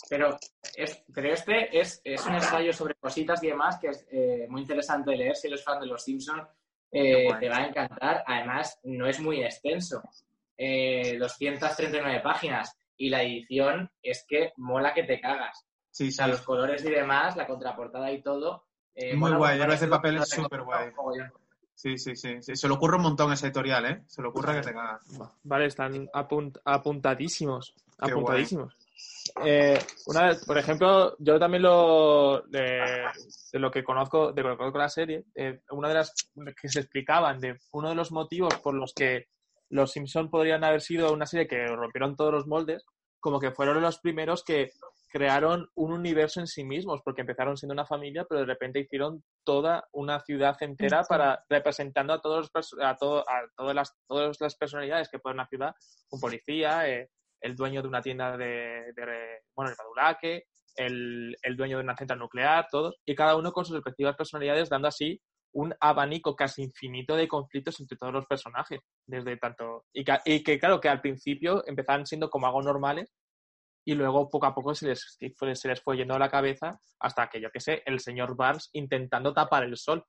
Pero, 0.09 0.39
es, 0.77 1.03
pero 1.13 1.33
este 1.33 1.79
es, 1.81 2.01
es 2.05 2.25
un 2.27 2.35
ensayo 2.35 2.73
sobre 2.73 2.95
cositas 2.95 3.43
y 3.43 3.49
demás 3.49 3.79
que 3.81 3.89
es 3.89 4.07
eh, 4.11 4.47
muy 4.49 4.61
interesante 4.63 5.11
de 5.11 5.17
leer. 5.17 5.37
Si 5.37 5.49
eres 5.49 5.65
fan 5.65 5.81
de 5.81 5.87
Los 5.87 6.05
Simpsons, 6.05 6.47
guay. 6.91 7.41
te 7.41 7.49
va 7.49 7.57
a 7.59 7.67
encantar. 7.67 8.23
Además, 8.27 8.79
no 8.85 9.07
es 9.09 9.19
muy 9.21 9.43
extenso. 9.43 10.03
Eh, 10.57 11.17
239 11.19 12.21
páginas. 12.23 12.77
Y 12.97 13.11
la 13.11 13.23
edición 13.23 13.91
es 14.03 14.25
que 14.27 14.53
mola 14.57 14.95
que 14.95 15.03
te 15.03 15.21
cagas. 15.21 15.67
Sí, 15.91 16.09
O 16.09 16.13
sea, 16.13 16.29
los 16.29 16.41
colores 16.43 16.85
y 16.85 16.91
demás, 16.91 17.37
la 17.37 17.47
contraportada 17.47 18.11
y 18.13 18.23
todo. 18.23 18.65
eh, 18.95 19.15
Muy 19.17 19.33
guay. 19.33 19.61
Héroes 19.61 19.81
de 19.81 19.89
Papel 19.89 20.17
es 20.19 20.29
súper 20.29 20.63
guay. 20.63 20.91
Sí, 21.75 21.99
sí, 21.99 22.17
sí, 22.17 22.41
sí. 22.41 22.57
Se 22.57 22.69
le 22.69 22.75
ocurre 22.75 22.97
un 22.97 23.03
montón 23.03 23.33
esa 23.33 23.47
editorial, 23.47 23.85
¿eh? 23.85 24.03
Se 24.07 24.23
le 24.23 24.29
ocurre 24.29 24.55
que 24.55 24.63
te 24.69 24.73
cagas. 24.73 25.03
Vale, 25.43 25.67
están 25.67 26.07
apunt- 26.09 26.59
apuntadísimos. 26.65 27.75
Qué 28.03 28.11
apuntadísimos. 28.13 28.77
Eh, 29.45 29.79
una 30.07 30.29
vez, 30.29 30.45
por 30.45 30.57
ejemplo, 30.57 31.17
yo 31.19 31.39
también 31.39 31.63
lo 31.63 32.43
de, 32.49 33.05
de 33.53 33.59
lo 33.59 33.71
que 33.71 33.85
conozco, 33.85 34.33
de 34.33 34.43
lo 34.43 34.51
que 34.51 34.57
conozco 34.57 34.79
la 34.79 34.89
serie, 34.89 35.25
eh, 35.35 35.61
una 35.71 35.89
de 35.89 35.95
las 35.95 36.15
que 36.61 36.69
se 36.69 36.81
explicaban 36.81 37.41
de 37.41 37.59
uno 37.73 37.91
de 37.91 37.95
los 37.95 38.13
motivos 38.13 38.55
por 38.57 38.75
los 38.75 38.95
que 38.95 39.27
los 39.69 39.93
Simpson 39.93 40.31
podrían 40.31 40.65
haber 40.65 40.81
sido 40.81 41.13
una 41.13 41.27
serie 41.27 41.49
que 41.49 41.67
rompieron 41.67 42.17
todos 42.17 42.33
los 42.33 42.47
moldes, 42.47 42.85
como 43.21 43.41
que 43.41 43.51
fueron 43.51 43.83
los 43.83 43.99
primeros 43.99 44.45
que, 44.45 44.71
crearon 45.17 45.71
un 45.77 45.93
universo 45.93 46.41
en 46.41 46.47
sí 46.47 46.63
mismos, 46.63 47.01
porque 47.03 47.23
empezaron 47.23 47.57
siendo 47.57 47.73
una 47.73 47.87
familia, 47.87 48.27
pero 48.29 48.41
de 48.41 48.47
repente 48.47 48.81
hicieron 48.81 49.25
toda 49.45 49.89
una 49.93 50.21
ciudad 50.21 50.57
entera 50.61 51.05
para 51.05 51.43
representando 51.49 52.13
a 52.13 52.21
todos 52.21 52.51
a, 52.83 52.97
todo, 52.97 53.21
a 53.21 53.49
todas 53.57 53.75
las 53.75 53.97
todas 54.07 54.39
las 54.41 54.57
personalidades 54.57 55.09
que 55.09 55.19
puede 55.19 55.33
una 55.33 55.47
ciudad, 55.47 55.75
un 56.11 56.21
policía, 56.21 56.87
eh, 56.91 57.09
el 57.47 57.55
dueño 57.55 57.81
de 57.81 57.89
una 57.89 58.03
tienda 58.03 58.37
de, 58.37 58.93
bueno, 59.55 59.71
el 59.71 60.43
el, 60.79 61.37
el 61.43 61.57
dueño 61.57 61.79
de 61.79 61.85
una 61.85 61.97
central 61.97 62.19
nuclear, 62.19 62.67
todos, 62.71 62.97
y 63.07 63.15
cada 63.15 63.37
uno 63.37 63.53
con 63.53 63.65
sus 63.65 63.77
respectivas 63.77 64.15
personalidades, 64.15 64.69
dando 64.69 64.89
así 64.89 65.21
un 65.53 65.75
abanico 65.81 66.37
casi 66.37 66.63
infinito 66.63 67.17
de 67.17 67.29
conflictos 67.29 67.81
entre 67.81 67.97
todos 67.97 68.13
los 68.13 68.27
personajes, 68.27 68.81
desde 69.07 69.39
tanto 69.39 69.87
y 69.95 70.05
que, 70.05 70.59
claro 70.59 70.81
que 70.81 70.91
al 70.91 71.01
principio 71.01 71.67
empezaban 71.67 72.05
siendo 72.05 72.29
como 72.29 72.47
algo 72.47 72.61
normales 72.63 73.11
y 73.87 73.95
luego 73.95 74.29
poco 74.29 74.47
a 74.47 74.55
poco 74.55 74.75
se 74.75 74.89
les, 74.89 75.17
se 75.19 75.69
les 75.69 75.83
fue 75.83 75.97
yendo 75.97 76.19
la 76.19 76.29
cabeza 76.29 76.79
hasta 77.01 77.29
que 77.29 77.41
yo 77.41 77.51
que 77.51 77.61
sé, 77.61 77.83
el 77.87 78.01
señor 78.01 78.37
Barnes 78.37 78.69
intentando 78.75 79.33
tapar 79.33 79.65
el 79.65 79.77
sol. 79.79 80.05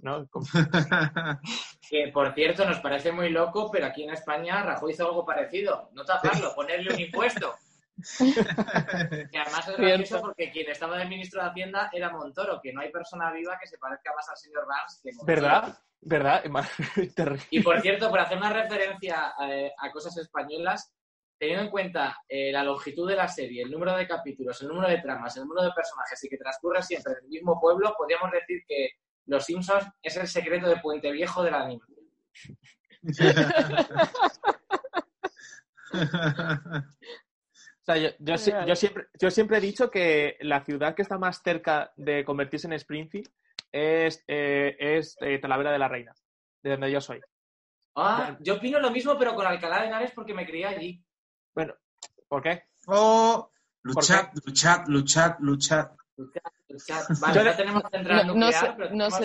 ¿no? 0.00 0.28
que 1.88 2.08
por 2.12 2.34
cierto 2.34 2.64
nos 2.64 2.80
parece 2.80 3.12
muy 3.12 3.30
loco, 3.30 3.70
pero 3.70 3.86
aquí 3.86 4.04
en 4.04 4.10
España 4.10 4.62
Rajoy 4.62 4.92
hizo 4.92 5.06
algo 5.06 5.24
parecido, 5.24 5.90
no 5.92 6.04
taparlo, 6.04 6.54
ponerle 6.54 6.92
un 6.92 7.00
impuesto. 7.00 7.54
que 8.18 9.38
además 9.38 9.68
es 9.68 9.76
gracioso 9.76 10.20
porque 10.20 10.50
quien 10.50 10.68
estaba 10.68 10.98
de 10.98 11.04
ministro 11.04 11.40
de 11.40 11.48
Hacienda 11.48 11.90
era 11.92 12.10
Montoro, 12.10 12.60
que 12.60 12.72
no 12.72 12.80
hay 12.80 12.90
persona 12.90 13.30
viva 13.32 13.56
que 13.60 13.68
se 13.68 13.78
parezca 13.78 14.12
más 14.14 14.28
al 14.28 14.36
señor 14.36 14.66
Barnes 14.66 15.00
que 15.02 15.12
Montoro. 15.12 15.26
¿Verdad? 15.26 15.78
¿Verdad? 16.00 16.44
y 17.50 17.60
por 17.60 17.80
cierto, 17.80 18.10
por 18.10 18.20
hacer 18.20 18.36
una 18.36 18.52
referencia 18.52 19.34
eh, 19.48 19.72
a, 19.78 19.90
cosas 19.90 20.16
españolas, 20.18 20.92
teniendo 21.38 21.64
en 21.64 21.70
cuenta 21.70 22.18
eh, 22.28 22.52
la 22.52 22.62
longitud 22.62 23.08
de 23.08 23.16
la 23.16 23.28
serie, 23.28 23.62
el 23.62 23.70
número 23.70 23.96
de 23.96 24.06
capítulos, 24.06 24.60
el 24.60 24.68
número 24.68 24.88
de 24.88 24.98
tramas, 24.98 25.36
el 25.36 25.44
número 25.44 25.62
de 25.62 25.72
personajes 25.72 26.22
y 26.24 26.28
que 26.28 26.36
transcurre 26.36 26.82
siempre 26.82 27.12
en 27.12 27.24
el 27.24 27.30
mismo 27.30 27.58
pueblo, 27.58 27.94
podríamos 27.96 28.30
decir 28.32 28.62
que 28.68 28.90
Los 29.26 29.44
Simpsons 29.44 29.86
es 30.02 30.16
el 30.16 30.28
secreto 30.28 30.68
de 30.68 30.76
Puente 30.76 31.10
Viejo 31.12 31.42
de 31.42 31.50
la 31.50 31.64
animación. 31.64 31.98
O 37.84 37.84
sea, 37.84 38.14
yo, 38.18 38.38
siempre, 38.38 39.08
yo 39.20 39.30
siempre 39.30 39.58
he 39.58 39.60
dicho 39.60 39.90
que 39.90 40.38
la 40.40 40.64
ciudad 40.64 40.94
que 40.94 41.02
está 41.02 41.18
más 41.18 41.42
cerca 41.42 41.92
de 41.96 42.24
convertirse 42.24 42.66
en 42.66 42.72
Springfield 42.72 43.28
es, 43.70 44.24
eh, 44.26 44.74
es 44.78 45.18
eh, 45.20 45.38
Talavera 45.38 45.70
de 45.70 45.78
la 45.78 45.88
Reina, 45.88 46.14
de 46.62 46.70
donde 46.70 46.90
yo 46.90 47.02
soy. 47.02 47.20
Ah, 47.94 48.38
yo 48.40 48.54
opino 48.54 48.80
lo 48.80 48.90
mismo, 48.90 49.18
pero 49.18 49.34
con 49.34 49.46
Alcalá 49.46 49.82
de 49.82 49.88
Henares 49.88 50.12
porque 50.12 50.32
me 50.32 50.46
crié 50.46 50.64
allí. 50.64 51.04
Bueno, 51.54 51.74
¿por 52.26 52.42
qué? 52.42 52.62
Oh, 52.86 53.50
luchad, 53.82 54.28
luchad, 54.46 54.84
luchad, 54.86 55.34
luchad. 55.40 55.90
Vale, 57.20 57.44
ya 57.44 57.56
tenemos 57.56 57.82
central 57.90 58.26
nuclear, 58.26 58.76
pero 58.76 58.88
tenemos, 58.88 59.18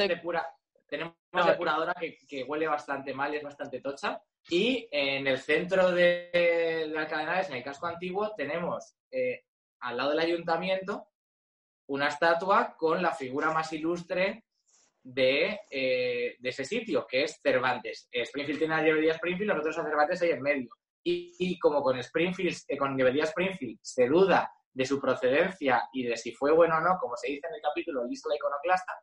tenemos 0.88 1.47
depuradora 1.47 1.93
que, 1.93 2.17
que 2.27 2.43
huele 2.43 2.67
bastante 2.67 3.13
mal 3.13 3.33
y 3.33 3.38
es 3.38 3.43
bastante 3.43 3.81
tocha. 3.81 4.21
Y 4.49 4.88
en 4.91 5.27
el 5.27 5.38
centro 5.39 5.91
de, 5.91 6.29
de 6.33 6.97
Alcalá 6.97 7.41
en 7.41 7.53
el 7.53 7.63
casco 7.63 7.88
antiguo, 7.88 8.33
tenemos 8.35 8.95
eh, 9.12 9.43
al 9.81 9.97
lado 9.97 10.09
del 10.12 10.19
ayuntamiento 10.19 11.07
una 11.88 12.07
estatua 12.07 12.75
con 12.77 13.01
la 13.01 13.13
figura 13.13 13.51
más 13.51 13.71
ilustre 13.73 14.45
de, 15.03 15.59
eh, 15.69 16.38
ese 16.41 16.65
sitio, 16.65 17.05
que 17.07 17.23
es 17.23 17.39
Cervantes. 17.41 18.07
Springfield 18.12 18.59
tiene 18.59 18.75
la 18.75 18.83
librería 18.83 19.13
Springfield, 19.13 19.51
nosotros 19.51 19.79
a 19.79 19.83
Cervantes 19.83 20.21
ahí 20.21 20.31
en 20.31 20.41
medio. 20.41 20.69
Y, 21.03 21.57
como 21.59 21.81
con 21.81 21.97
Springfield, 21.97 22.57
eh, 22.67 22.77
con 22.77 22.95
librería 22.95 23.23
Springfield 23.23 23.79
se 23.81 24.07
duda 24.07 24.51
de 24.79 24.85
su 24.85 24.97
procedencia 24.97 25.89
y 25.91 26.03
de 26.05 26.15
si 26.15 26.31
fue 26.31 26.53
bueno 26.53 26.77
o 26.77 26.79
no, 26.79 26.97
como 27.01 27.17
se 27.17 27.27
dice 27.27 27.47
en 27.49 27.55
el 27.55 27.61
capítulo 27.61 28.05
Listo 28.05 28.29
la 28.29 28.37
iconoclasta, 28.37 28.93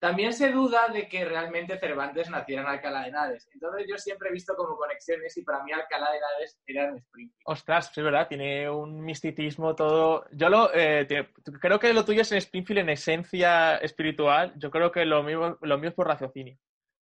también 0.00 0.32
se 0.32 0.50
duda 0.50 0.88
de 0.88 1.08
que 1.08 1.24
realmente 1.24 1.78
Cervantes 1.78 2.28
naciera 2.28 2.62
en 2.62 2.68
Alcalá 2.68 3.02
de 3.02 3.08
Henares. 3.10 3.48
Entonces 3.54 3.86
yo 3.88 3.96
siempre 3.96 4.28
he 4.28 4.32
visto 4.32 4.56
como 4.56 4.76
conexiones 4.76 5.36
y 5.36 5.44
para 5.44 5.62
mí 5.62 5.70
Alcalá 5.70 6.10
de 6.10 6.16
Henares 6.18 6.60
era 6.66 6.88
en 6.88 6.96
Springfield. 6.96 7.42
Ostras, 7.44 7.96
es 7.96 8.02
verdad, 8.02 8.26
tiene 8.26 8.68
un 8.68 9.00
misticismo 9.00 9.76
todo... 9.76 10.24
Yo 10.32 10.48
lo 10.48 10.74
eh, 10.74 11.06
creo 11.60 11.78
que 11.78 11.92
lo 11.92 12.04
tuyo 12.04 12.22
es 12.22 12.32
en 12.32 12.38
Springfield 12.38 12.80
en 12.80 12.88
esencia 12.90 13.76
espiritual. 13.76 14.52
Yo 14.56 14.72
creo 14.72 14.90
que 14.90 15.04
lo 15.04 15.22
mío, 15.22 15.58
lo 15.60 15.78
mío 15.78 15.90
es 15.90 15.94
por 15.94 16.08
raciocinio. 16.08 16.58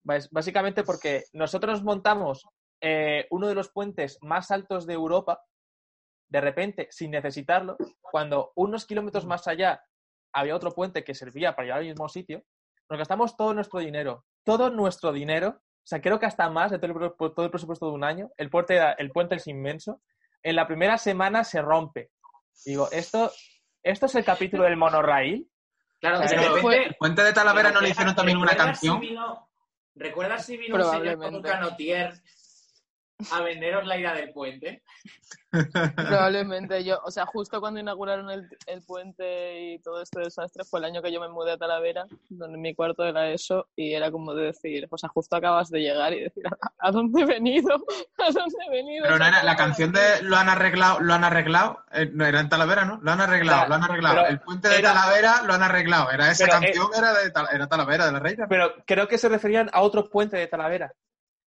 Básicamente 0.06 0.84
porque 0.86 1.26
nosotros 1.34 1.84
montamos 1.84 2.48
eh, 2.80 3.28
uno 3.32 3.50
de 3.50 3.56
los 3.56 3.70
puentes 3.70 4.18
más 4.22 4.50
altos 4.50 4.88
de 4.88 4.94
Europa, 4.94 5.44
de 6.32 6.40
repente, 6.40 6.88
sin 6.92 7.12
necesitarlo, 7.12 7.76
cuando 8.02 8.54
unos 8.56 8.86
kilómetros 8.86 9.26
más 9.26 9.50
allá 9.50 9.84
había 10.32 10.56
otro 10.56 10.72
puente 10.72 11.04
que 11.04 11.14
servía 11.14 11.54
para 11.54 11.66
llegar 11.66 11.80
al 11.80 11.88
mismo 11.88 12.08
sitio, 12.08 12.44
nos 12.90 12.98
gastamos 12.98 13.36
todo 13.36 13.54
nuestro 13.54 13.82
dinero, 13.82 14.26
todo 14.46 14.70
nuestro 14.70 15.12
dinero, 15.12 15.60
o 15.60 15.84
sea, 15.84 16.00
creo 16.00 16.20
que 16.20 16.26
hasta 16.26 16.50
más 16.50 16.72
de 16.72 16.80
todo 16.80 17.44
el, 17.44 17.52
presupuesto 17.52 17.88
de 17.88 17.92
un 17.92 18.06
año, 18.06 18.30
el 18.38 18.50
puente, 18.50 18.80
el 18.98 19.12
puente 19.12 19.36
es 19.36 19.48
inmenso, 19.48 20.02
en 20.42 20.56
la 20.56 20.68
primera 20.68 20.98
semana 20.98 21.44
se 21.44 21.62
rompe. 21.62 22.12
Digo, 22.66 22.90
¿esto, 22.92 23.30
esto 23.84 24.06
es 24.06 24.16
el 24.16 24.24
capítulo 24.24 24.64
del 24.64 24.78
monorail? 24.78 25.50
Claro, 26.00 26.22
el 26.22 26.96
puente 26.98 27.24
de 27.24 27.34
Talavera 27.34 27.72
no 27.72 27.82
le 27.82 27.90
hicieron 27.90 28.16
también 28.16 28.38
una 28.38 28.56
canción. 28.56 29.02
¿Recuerdas 29.96 30.46
si 30.46 30.56
vino 30.56 30.78
un 30.78 30.92
señor 30.92 31.18
con 31.18 31.42
canotier 31.42 32.14
a 33.32 33.42
venderos 33.42 33.86
la 33.86 33.98
ira 33.98 34.14
del 34.14 34.32
puente. 34.32 34.84
Probablemente 35.96 36.84
yo, 36.84 37.00
o 37.04 37.12
sea, 37.12 37.26
justo 37.26 37.60
cuando 37.60 37.80
inauguraron 37.80 38.30
el, 38.30 38.48
el, 38.68 38.82
puente 38.84 39.74
y 39.74 39.80
todo 39.80 40.02
este 40.02 40.22
desastre 40.22 40.64
fue 40.64 40.80
el 40.80 40.86
año 40.86 41.02
que 41.02 41.12
yo 41.12 41.20
me 41.20 41.28
mudé 41.28 41.52
a 41.52 41.58
Talavera, 41.58 42.06
donde 42.30 42.58
mi 42.58 42.74
cuarto 42.74 43.04
era 43.04 43.30
eso, 43.30 43.68
y 43.76 43.94
era 43.94 44.12
como 44.12 44.34
de 44.34 44.46
decir, 44.46 44.88
o 44.90 44.98
sea, 44.98 45.10
justo 45.10 45.36
acabas 45.36 45.70
de 45.70 45.82
llegar 45.82 46.14
y 46.14 46.22
decir, 46.22 46.44
¿a, 46.80 46.92
dónde 46.92 47.22
he 47.22 47.26
venido? 47.26 47.76
¿A 48.18 48.32
dónde 48.32 48.56
he 48.68 48.72
venido? 48.72 49.04
Pero 49.04 49.18
la 49.18 49.56
canción 49.58 49.92
de 49.92 50.22
lo 50.22 50.38
han 50.38 50.48
arreglado, 50.48 51.02
lo 51.02 51.14
han 51.14 51.26
arreglado, 51.26 51.84
eh, 51.92 52.10
no 52.14 52.26
era 52.26 52.40
en 52.40 52.48
Talavera, 52.48 52.86
¿no? 52.86 53.00
Lo 53.02 53.12
han 53.12 53.20
arreglado, 53.20 53.68
lo 53.68 53.76
han 53.76 53.84
arreglado. 53.84 54.28
el 54.28 54.40
puente 54.40 54.70
de 54.70 54.82
Talavera 54.82 55.42
lo 55.44 55.54
han 55.54 55.64
arreglado, 55.64 56.12
era 56.12 56.32
esa 56.32 56.48
canción, 56.48 56.88
eh, 56.94 56.98
era 56.98 57.14
de 57.14 57.32
era 57.54 57.68
Talavera, 57.68 58.06
de 58.06 58.12
la 58.14 58.20
Reina. 58.20 58.48
Pero 58.48 58.74
creo 58.86 59.08
que 59.08 59.18
se 59.18 59.28
referían 59.28 59.70
a 59.74 59.82
otro 59.82 60.10
puente 60.10 60.38
de 60.38 60.48
Talavera. 60.48 60.94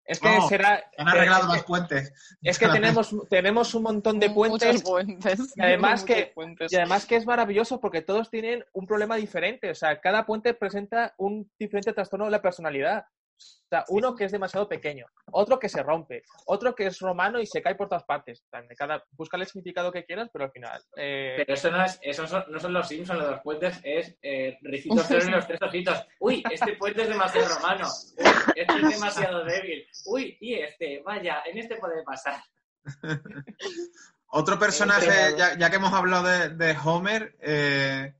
Es 0.06 0.20
que 0.20 0.40
será. 0.48 0.84
Han 0.98 1.08
arreglado 1.08 1.52
los 1.52 1.64
puentes. 1.64 2.12
Es 2.42 2.58
que 2.58 2.68
tenemos, 2.68 3.14
tenemos 3.30 3.74
un 3.74 3.82
montón 3.84 4.20
de 4.20 4.30
puentes. 4.30 4.82
puentes. 4.82 5.52
Y 5.56 5.62
además, 5.62 6.04
que, 6.04 6.32
y 6.70 6.76
además 6.76 7.06
que 7.06 7.16
es 7.16 7.26
maravilloso 7.26 7.80
porque 7.80 8.02
todos 8.02 8.30
tienen 8.30 8.64
un 8.72 8.86
problema 8.86 9.16
diferente. 9.16 9.70
O 9.70 9.74
sea, 9.74 10.00
cada 10.00 10.26
puente 10.26 10.52
presenta 10.54 11.14
un 11.16 11.50
diferente 11.58 11.92
trastorno 11.92 12.26
de 12.26 12.32
la 12.32 12.42
personalidad. 12.42 13.06
O 13.36 13.68
sea, 13.68 13.84
uno 13.88 14.14
que 14.14 14.24
es 14.24 14.32
demasiado 14.32 14.68
pequeño, 14.68 15.06
otro 15.32 15.58
que 15.58 15.68
se 15.68 15.82
rompe, 15.82 16.22
otro 16.46 16.74
que 16.74 16.86
es 16.86 16.98
romano 17.00 17.40
y 17.40 17.46
se 17.46 17.62
cae 17.62 17.74
por 17.74 17.88
todas 17.88 18.04
partes. 18.04 18.44
Cada, 18.76 19.02
busca 19.12 19.36
el 19.36 19.46
significado 19.46 19.90
que 19.90 20.04
quieras, 20.04 20.28
pero 20.32 20.44
al 20.44 20.52
final. 20.52 20.82
Eh, 20.96 21.34
pero 21.38 21.54
eso 21.54 21.70
no 21.70 21.84
es, 21.84 21.98
eso 22.02 22.26
son, 22.26 22.44
no 22.48 22.60
son 22.60 22.72
los 22.72 22.86
Simpsons, 22.86 23.20
los 23.20 23.42
dos 23.42 23.74
es 23.82 24.16
eh, 24.22 24.58
Ricito 24.62 25.02
Cero 25.06 25.24
y 25.26 25.30
los 25.30 25.46
tres 25.46 25.60
ojitos. 25.62 26.06
Uy, 26.20 26.42
este 26.50 26.74
puente 26.76 27.02
es 27.02 27.08
demasiado 27.08 27.54
romano. 27.56 27.88
Uy, 28.18 28.24
este 28.54 28.76
es 28.76 28.88
demasiado 28.88 29.44
débil. 29.44 29.86
Uy, 30.06 30.36
y 30.40 30.54
este, 30.54 31.02
vaya, 31.04 31.42
en 31.46 31.58
este 31.58 31.76
puede 31.76 32.02
pasar. 32.04 32.40
Otro 34.26 34.58
personaje, 34.58 35.36
ya, 35.36 35.70
que 35.70 35.76
hemos 35.76 35.92
hablado 35.92 36.26
de, 36.48 36.76
Homer, 36.84 37.36
eh, 37.40 38.14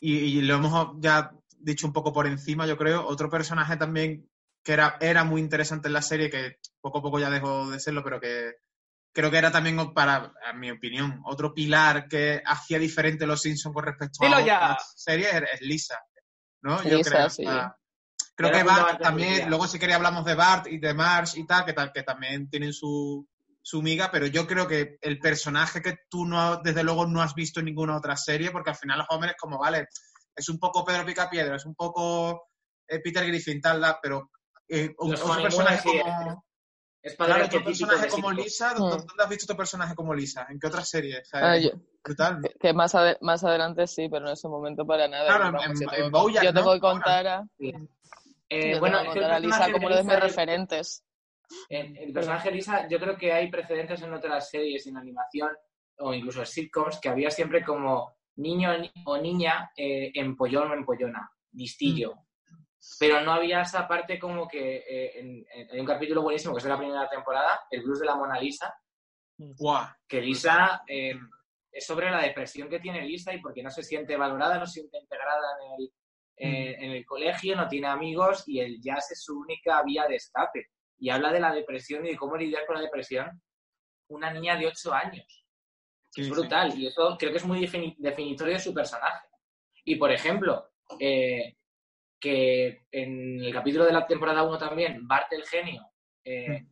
y, 0.00 0.38
y, 0.38 0.42
lo 0.42 0.54
hemos 0.56 0.94
ya 1.00 1.32
dicho 1.64 1.86
un 1.86 1.92
poco 1.92 2.12
por 2.12 2.26
encima, 2.26 2.66
yo 2.66 2.76
creo. 2.76 3.06
Otro 3.06 3.30
personaje 3.30 3.76
también 3.76 4.28
que 4.62 4.72
era, 4.72 4.96
era 5.00 5.24
muy 5.24 5.40
interesante 5.40 5.88
en 5.88 5.94
la 5.94 6.02
serie, 6.02 6.30
que 6.30 6.58
poco 6.80 6.98
a 6.98 7.02
poco 7.02 7.18
ya 7.18 7.30
dejó 7.30 7.70
de 7.70 7.78
serlo, 7.78 8.02
pero 8.02 8.20
que 8.20 8.54
creo 9.12 9.30
que 9.30 9.38
era 9.38 9.52
también, 9.52 9.92
para, 9.92 10.32
en 10.50 10.58
mi 10.58 10.70
opinión, 10.70 11.20
otro 11.24 11.52
pilar 11.52 12.08
que 12.08 12.42
hacía 12.44 12.78
diferente 12.78 13.26
los 13.26 13.42
Simpsons 13.42 13.74
con 13.74 13.84
respecto 13.84 14.24
a 14.24 14.40
la 14.40 14.78
serie 14.96 15.28
es, 15.52 15.60
Lisa. 15.60 15.98
¿no? 16.62 16.82
Yo 16.82 17.00
creo. 17.00 17.28
creo 18.34 18.52
que 18.52 18.62
Bart 18.62 19.00
también, 19.00 19.48
luego 19.48 19.66
si 19.66 19.78
quería 19.78 19.96
hablamos 19.96 20.24
de 20.24 20.34
Bart 20.34 20.66
y 20.66 20.78
de 20.78 20.94
Marsh 20.94 21.36
y 21.36 21.46
tal, 21.46 21.64
que, 21.66 21.74
tal, 21.74 21.92
que 21.92 22.02
también 22.02 22.48
tienen 22.48 22.72
su, 22.72 23.28
su 23.60 23.82
miga, 23.82 24.10
pero 24.10 24.26
yo 24.26 24.46
creo 24.46 24.66
que 24.66 24.98
el 25.02 25.18
personaje 25.18 25.82
que 25.82 25.98
tú 26.08 26.24
no, 26.26 26.56
desde 26.56 26.82
luego 26.82 27.06
no 27.06 27.22
has 27.22 27.34
visto 27.34 27.60
en 27.60 27.66
ninguna 27.66 27.96
otra 27.96 28.16
serie, 28.16 28.50
porque 28.50 28.70
al 28.70 28.76
final 28.76 29.04
Homer 29.10 29.30
es 29.30 29.36
como, 29.38 29.58
vale, 29.58 29.88
es 30.34 30.48
un 30.48 30.58
poco 30.58 30.84
Pedro 30.84 31.04
Picapiedra, 31.04 31.56
es 31.56 31.66
un 31.66 31.74
poco 31.74 32.48
eh, 32.88 33.00
Peter 33.00 33.26
Griffin, 33.26 33.60
tal, 33.60 33.82
pero 34.02 34.30
eh, 34.68 34.94
otro 34.96 35.42
personaje 35.42 35.82
como... 35.82 36.44
Es 37.02 37.16
para 37.16 37.44
otro 37.44 37.62
personaje 37.62 38.08
como 38.08 38.32
Lisa, 38.32 38.72
mm. 38.74 38.78
¿dónde 38.78 39.22
has 39.22 39.28
visto 39.28 39.44
otro 39.44 39.58
personaje 39.58 39.94
como 39.94 40.14
Lisa? 40.14 40.46
¿En 40.48 40.58
qué 40.58 40.68
otras 40.68 40.88
series? 40.88 41.28
Ah, 41.34 41.56
brutal. 42.02 42.40
Que, 42.58 42.72
más, 42.72 42.96
más 43.20 43.44
adelante 43.44 43.86
sí, 43.86 44.08
pero 44.08 44.26
en 44.26 44.32
ese 44.32 44.48
momento 44.48 44.86
para 44.86 45.06
nada. 45.06 45.26
Claro, 45.26 45.58
en, 45.62 45.72
en, 45.72 46.42
Yo 46.42 46.54
te 46.54 46.62
voy 46.62 46.78
a 46.78 46.80
contar 46.80 47.26
a... 47.26 47.46
Eh, 48.48 48.78
bueno, 48.78 49.04
voy 49.04 49.22
a 49.22 49.38
Lisa 49.38 49.70
como 49.70 49.86
uno 49.86 49.96
de 49.96 50.04
mis 50.04 50.20
referentes. 50.20 51.04
En 51.68 51.94
el 51.96 52.12
personaje 52.12 52.50
Lisa, 52.50 52.88
yo 52.88 52.98
creo 52.98 53.16
que 53.18 53.32
hay 53.32 53.50
precedentes 53.50 54.00
en 54.00 54.14
otras 54.14 54.48
series 54.48 54.86
en 54.86 54.96
animación 54.96 55.50
o 55.98 56.14
incluso 56.14 56.44
sitcoms, 56.44 56.98
que 57.00 57.08
había 57.08 57.30
siempre 57.30 57.62
como 57.62 58.13
niño 58.36 58.70
o 59.04 59.18
niña 59.18 59.70
eh, 59.76 60.10
empollón 60.14 60.70
o 60.70 60.74
empollona, 60.74 61.30
distillo. 61.50 62.14
Pero 62.98 63.20
no 63.22 63.32
había 63.32 63.62
esa 63.62 63.88
parte 63.88 64.18
como 64.18 64.46
que 64.46 64.84
eh, 64.88 65.18
en, 65.18 65.80
un 65.80 65.86
capítulo 65.86 66.22
buenísimo 66.22 66.52
que 66.52 66.58
es 66.58 66.64
de 66.64 66.70
la 66.70 66.78
primera 66.78 67.08
temporada, 67.08 67.60
El 67.70 67.82
blues 67.82 68.00
de 68.00 68.06
la 68.06 68.16
Mona 68.16 68.38
Lisa, 68.38 68.74
Guau. 69.36 69.86
que 70.06 70.20
Lisa 70.20 70.82
eh, 70.86 71.14
es 71.72 71.86
sobre 71.86 72.10
la 72.10 72.22
depresión 72.22 72.68
que 72.68 72.80
tiene 72.80 73.02
Lisa 73.02 73.32
y 73.32 73.40
porque 73.40 73.62
no 73.62 73.70
se 73.70 73.82
siente 73.82 74.16
valorada, 74.16 74.58
no 74.58 74.66
se 74.66 74.80
siente 74.80 74.98
integrada 74.98 75.56
en 75.60 75.72
el, 75.80 75.92
eh, 76.36 76.76
en 76.78 76.90
el 76.92 77.04
colegio, 77.04 77.56
no 77.56 77.68
tiene 77.68 77.88
amigos 77.88 78.44
y 78.46 78.60
el 78.60 78.80
jazz 78.80 79.10
es 79.12 79.22
su 79.22 79.38
única 79.38 79.82
vía 79.82 80.06
de 80.06 80.16
escape. 80.16 80.68
Y 80.98 81.10
habla 81.10 81.32
de 81.32 81.40
la 81.40 81.52
depresión 81.52 82.06
y 82.06 82.10
de 82.10 82.16
cómo 82.16 82.36
lidiar 82.36 82.66
con 82.66 82.76
la 82.76 82.82
depresión 82.82 83.42
una 84.08 84.32
niña 84.32 84.56
de 84.56 84.66
8 84.66 84.92
años. 84.92 85.43
Sí, 86.14 86.20
Es 86.20 86.26
sí. 86.28 86.32
brutal 86.32 86.78
y 86.78 86.86
eso 86.86 87.16
creo 87.18 87.32
que 87.32 87.38
es 87.38 87.44
muy 87.44 87.60
defini- 87.60 87.96
definitorio 87.98 88.54
de 88.54 88.60
su 88.60 88.72
personaje. 88.72 89.26
Y 89.84 89.96
por 89.96 90.12
ejemplo, 90.12 90.70
eh, 91.00 91.56
que 92.20 92.86
en 92.92 93.42
el 93.42 93.52
capítulo 93.52 93.84
de 93.84 93.92
la 93.92 94.06
temporada 94.06 94.44
1 94.44 94.56
también, 94.56 95.06
Bart 95.08 95.32
el 95.32 95.44
genio, 95.44 95.90
eh, 96.24 96.60
Mm. 96.62 96.66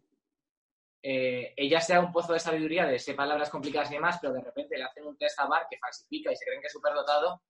eh, 1.03 1.55
ella 1.57 1.81
sea 1.81 1.99
un 2.01 2.13
pozo 2.13 2.33
de 2.33 2.39
sabiduría 2.39 2.87
de 2.87 2.99
sé 3.01 3.15
palabras 3.15 3.51
complicadas 3.51 3.91
y 3.91 3.95
demás, 3.95 4.19
pero 4.21 4.33
de 4.35 4.43
repente 4.43 4.79
le 4.79 4.85
hacen 4.85 5.05
un 5.05 5.17
test 5.19 5.39
a 5.41 5.47
Bart 5.47 5.67
que 5.69 5.77
falsifica 5.79 6.31
y 6.31 6.37
se 6.37 6.45
creen 6.45 6.61
que 6.61 6.69
es 6.69 6.73
superdotado. 6.73 7.43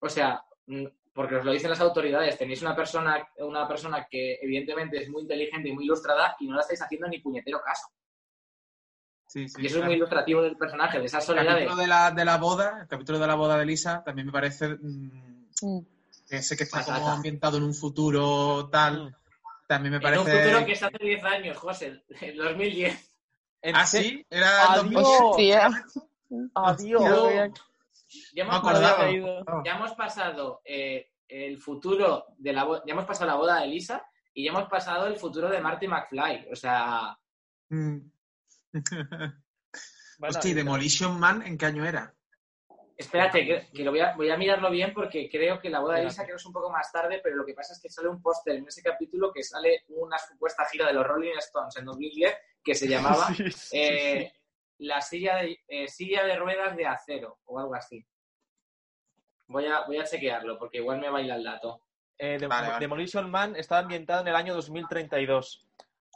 O 0.00 0.08
sea, 0.08 0.42
mm, 0.66 0.86
porque 1.14 1.36
os 1.36 1.44
lo 1.44 1.52
dicen 1.52 1.70
las 1.70 1.80
autoridades, 1.80 2.36
tenéis 2.36 2.62
una 2.62 2.74
persona, 2.74 3.28
una 3.38 3.68
persona 3.68 4.06
que 4.10 4.38
evidentemente 4.42 4.98
es 4.98 5.08
muy 5.08 5.22
inteligente 5.22 5.68
y 5.68 5.72
muy 5.72 5.84
ilustrada 5.84 6.36
y 6.40 6.48
no 6.48 6.54
la 6.56 6.62
estáis 6.62 6.82
haciendo 6.82 7.06
ni 7.06 7.20
puñetero 7.20 7.60
caso. 7.62 7.86
Sí, 9.30 9.48
sí, 9.48 9.62
Y 9.62 9.66
eso 9.66 9.78
es 9.78 9.84
muy 9.84 9.94
ilustrativo 9.94 10.42
del 10.42 10.56
personaje, 10.56 10.98
de 10.98 11.06
esa 11.06 11.18
El 11.18 11.22
soledad 11.22 11.44
de... 11.54 11.60
capítulo 11.60 11.76
de 11.76 11.86
la, 11.86 12.10
de 12.10 12.24
la 12.24 12.36
boda, 12.38 12.78
el 12.82 12.88
capítulo 12.88 13.18
de 13.20 13.26
la 13.28 13.36
boda 13.36 13.56
de 13.58 13.64
Lisa, 13.64 14.02
también 14.04 14.26
me 14.26 14.32
parece 14.32 14.68
mm, 14.70 15.46
Mm. 15.62 15.80
ese 16.30 16.56
que 16.56 16.64
está 16.64 16.78
Patata. 16.80 16.98
como 17.00 17.12
ambientado 17.12 17.58
en 17.58 17.62
un 17.64 17.74
futuro 17.74 18.68
tal, 18.70 19.10
Mm. 19.10 19.14
también 19.68 19.92
me 19.92 19.96
En 19.98 20.18
un 20.18 20.24
parece... 20.24 20.42
futuro 20.42 20.66
que 20.66 20.72
es 20.72 20.82
hace 20.82 20.98
10 21.00 21.24
años, 21.24 21.56
José, 21.58 22.02
en 22.20 22.36
2010. 22.36 23.12
En 23.62 23.76
Ah, 23.76 23.86
sí, 23.86 24.26
era... 24.30 24.72
Adiós. 24.72 25.04
Hostia. 25.20 25.70
Adiós. 26.54 27.52
Ya 28.34 28.42
hemos, 28.42 28.60
pasado, 28.60 29.62
ya 29.64 29.76
hemos 29.76 29.92
pasado 29.92 30.60
eh, 30.64 31.10
el 31.28 31.58
futuro 31.60 32.24
de 32.38 32.52
la 32.52 32.66
ya 32.84 32.92
hemos 32.94 33.04
pasado 33.04 33.26
la 33.30 33.36
boda 33.36 33.60
de 33.60 33.68
Lisa 33.68 34.04
y 34.34 34.44
ya 34.44 34.50
hemos 34.50 34.68
pasado 34.68 35.06
el 35.06 35.14
futuro 35.16 35.48
de 35.48 35.60
Marty 35.60 35.86
McFly. 35.86 36.48
O 36.52 36.56
sea, 36.56 37.16
Mm. 37.68 37.98
Bueno, 40.18 40.36
Hostia, 40.36 40.50
¿y 40.50 40.54
Demolition 40.54 41.18
Man 41.18 41.42
en 41.46 41.56
qué 41.56 41.64
año 41.66 41.86
era? 41.86 42.14
espérate, 42.94 43.46
que, 43.46 43.70
que 43.72 43.82
lo 43.82 43.90
voy 43.90 44.00
a, 44.00 44.14
voy 44.14 44.28
a 44.28 44.36
mirarlo 44.36 44.70
bien 44.70 44.92
porque 44.92 45.30
creo 45.30 45.58
que 45.58 45.70
la 45.70 45.80
boda 45.80 45.96
de 45.96 46.04
Lisa 46.04 46.24
creo 46.24 46.36
que 46.36 46.40
es 46.40 46.44
un 46.46 46.52
poco 46.52 46.68
más 46.70 46.92
tarde, 46.92 47.20
pero 47.24 47.36
lo 47.36 47.46
que 47.46 47.54
pasa 47.54 47.72
es 47.72 47.80
que 47.80 47.88
sale 47.88 48.08
un 48.08 48.20
póster 48.20 48.56
en 48.56 48.66
ese 48.68 48.82
capítulo 48.82 49.32
que 49.32 49.42
sale 49.42 49.84
una 49.88 50.18
supuesta 50.18 50.66
gira 50.66 50.86
de 50.88 50.92
los 50.92 51.06
Rolling 51.06 51.38
Stones 51.38 51.74
en 51.78 51.86
2010 51.86 52.36
que 52.62 52.74
se 52.74 52.86
llamaba 52.86 53.28
Sí, 53.34 53.50
sí, 53.50 53.76
eh, 53.78 54.32
La 54.80 55.00
silla 55.00 55.36
de, 55.36 55.58
eh, 55.66 55.88
silla 55.88 56.24
de 56.24 56.36
ruedas 56.36 56.76
de 56.76 56.86
acero 56.86 57.38
o 57.46 57.58
algo 57.58 57.74
así. 57.74 58.06
Voy 59.46 59.64
a, 59.64 59.86
voy 59.86 59.96
a 59.96 60.04
chequearlo 60.04 60.58
porque 60.58 60.76
igual 60.78 61.00
me 61.00 61.08
baila 61.08 61.36
el 61.36 61.44
dato. 61.44 61.82
Eh, 62.18 62.36
Dem- 62.38 62.50
Vale, 62.50 62.68
vale. 62.68 62.80
Demolition 62.80 63.30
Man 63.30 63.56
está 63.56 63.78
ambientado 63.78 64.20
en 64.20 64.28
el 64.28 64.36
año 64.36 64.54
2032. 64.54 65.66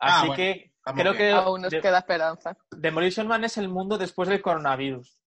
Ah, 0.01 0.19
Así 0.19 0.27
bueno, 0.27 0.37
que 0.37 0.74
creo 0.93 1.13
bien. 1.13 1.17
que 1.17 1.31
Aún 1.33 1.63
nos 1.63 1.71
de- 1.71 1.81
queda 1.81 1.99
esperanza. 1.99 2.57
Demolition 2.71 3.27
Man 3.27 3.45
es 3.45 3.57
el 3.59 3.69
mundo 3.69 3.97
después 3.99 4.29
del 4.29 4.43
coronavirus. 4.43 5.19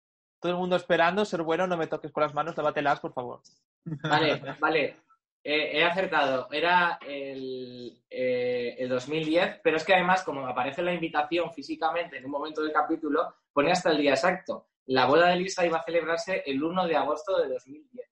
Todo 0.41 0.53
el 0.53 0.59
mundo 0.59 0.77
esperando 0.77 1.25
ser 1.25 1.43
bueno, 1.43 1.67
no 1.67 1.77
me 1.77 1.87
toques 1.87 2.13
con 2.13 2.23
las 2.23 2.35
manos, 2.35 2.57
lábatelas, 2.57 3.01
por 3.01 3.13
favor. 3.13 3.41
Vale, 3.85 4.41
vale. 4.61 5.01
Eh, 5.43 5.79
he 5.79 5.85
acertado. 5.85 6.49
Era 6.51 6.99
el, 7.07 8.03
eh, 8.11 8.75
el 8.79 8.89
2010, 8.89 9.61
pero 9.63 9.77
es 9.77 9.85
que 9.85 9.95
además, 9.95 10.25
como 10.25 10.47
aparece 10.47 10.83
la 10.83 10.93
invitación 10.93 11.53
físicamente 11.55 12.19
en 12.19 12.25
un 12.25 12.33
momento 12.33 12.63
del 12.63 12.73
capítulo, 12.73 13.37
pone 13.53 13.71
hasta 13.71 13.91
el 13.93 13.99
día 13.99 14.11
exacto. 14.11 14.69
La 14.87 15.07
boda 15.07 15.29
de 15.29 15.37
Lisa 15.37 15.65
iba 15.65 15.79
a 15.79 15.85
celebrarse 15.85 16.43
el 16.47 16.63
1 16.63 16.87
de 16.87 16.97
agosto 16.97 17.39
de 17.39 17.49
2010. 17.49 18.09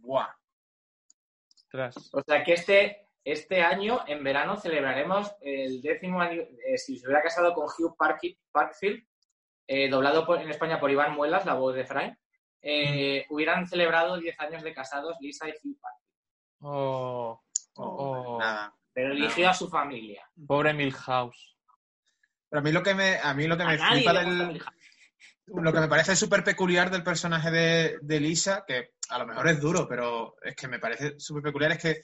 Buah. 0.00 0.28
Ostras. 1.56 2.10
O 2.12 2.22
sea 2.22 2.44
que 2.44 2.52
este, 2.52 3.03
este 3.24 3.62
año, 3.62 4.00
en 4.06 4.22
verano, 4.22 4.56
celebraremos 4.56 5.34
el 5.40 5.80
décimo 5.80 6.20
año. 6.20 6.42
eh, 6.66 6.76
si 6.78 6.98
se 6.98 7.06
hubiera 7.06 7.22
casado 7.22 7.54
con 7.54 7.64
Hugh 7.66 7.96
Parky- 7.96 8.38
Parkfield, 8.52 9.02
eh, 9.66 9.88
doblado 9.88 10.26
por- 10.26 10.40
en 10.40 10.50
España 10.50 10.78
por 10.78 10.90
Iván 10.90 11.14
Muelas, 11.14 11.46
la 11.46 11.54
voz 11.54 11.74
de 11.74 11.84
Fry, 11.86 12.14
eh, 12.60 13.24
hubieran 13.30 13.66
celebrado 13.66 14.18
10 14.18 14.38
años 14.40 14.62
de 14.62 14.74
casados 14.74 15.16
Lisa 15.20 15.48
y 15.48 15.52
Hugh 15.52 15.78
Parkfield. 15.80 16.10
Oh, 16.60 17.40
Oh, 17.76 18.34
Oh. 18.36 18.38
Nada. 18.38 18.72
Pero 18.92 19.12
eligió 19.12 19.48
a 19.48 19.54
su 19.54 19.68
familia. 19.68 20.22
pobre 20.46 20.72
Milhouse. 20.72 21.56
Pero 22.48 22.60
a 22.60 22.62
mí 22.62 22.70
lo 22.70 22.82
que 22.84 22.94
me, 22.94 23.16
a 23.18 23.34
mí 23.34 23.46
lo 23.48 23.56
que 23.56 23.64
A 23.64 23.66
me 23.66 23.78
flipa 23.78 24.12
del, 24.12 24.62
lo 25.46 25.72
que 25.72 25.80
me 25.80 25.88
parece 25.88 26.14
súper 26.14 26.44
peculiar 26.44 26.90
del 26.90 27.02
personaje 27.02 27.50
de, 27.50 27.98
de 28.00 28.20
Lisa, 28.20 28.64
que 28.66 28.92
a 29.08 29.18
lo 29.18 29.26
mejor 29.26 29.48
es 29.48 29.60
duro, 29.60 29.88
pero 29.88 30.36
es 30.42 30.54
que 30.54 30.68
me 30.68 30.78
parece 30.78 31.18
súper 31.18 31.42
peculiar, 31.42 31.72
es 31.72 31.78
que 31.82 32.02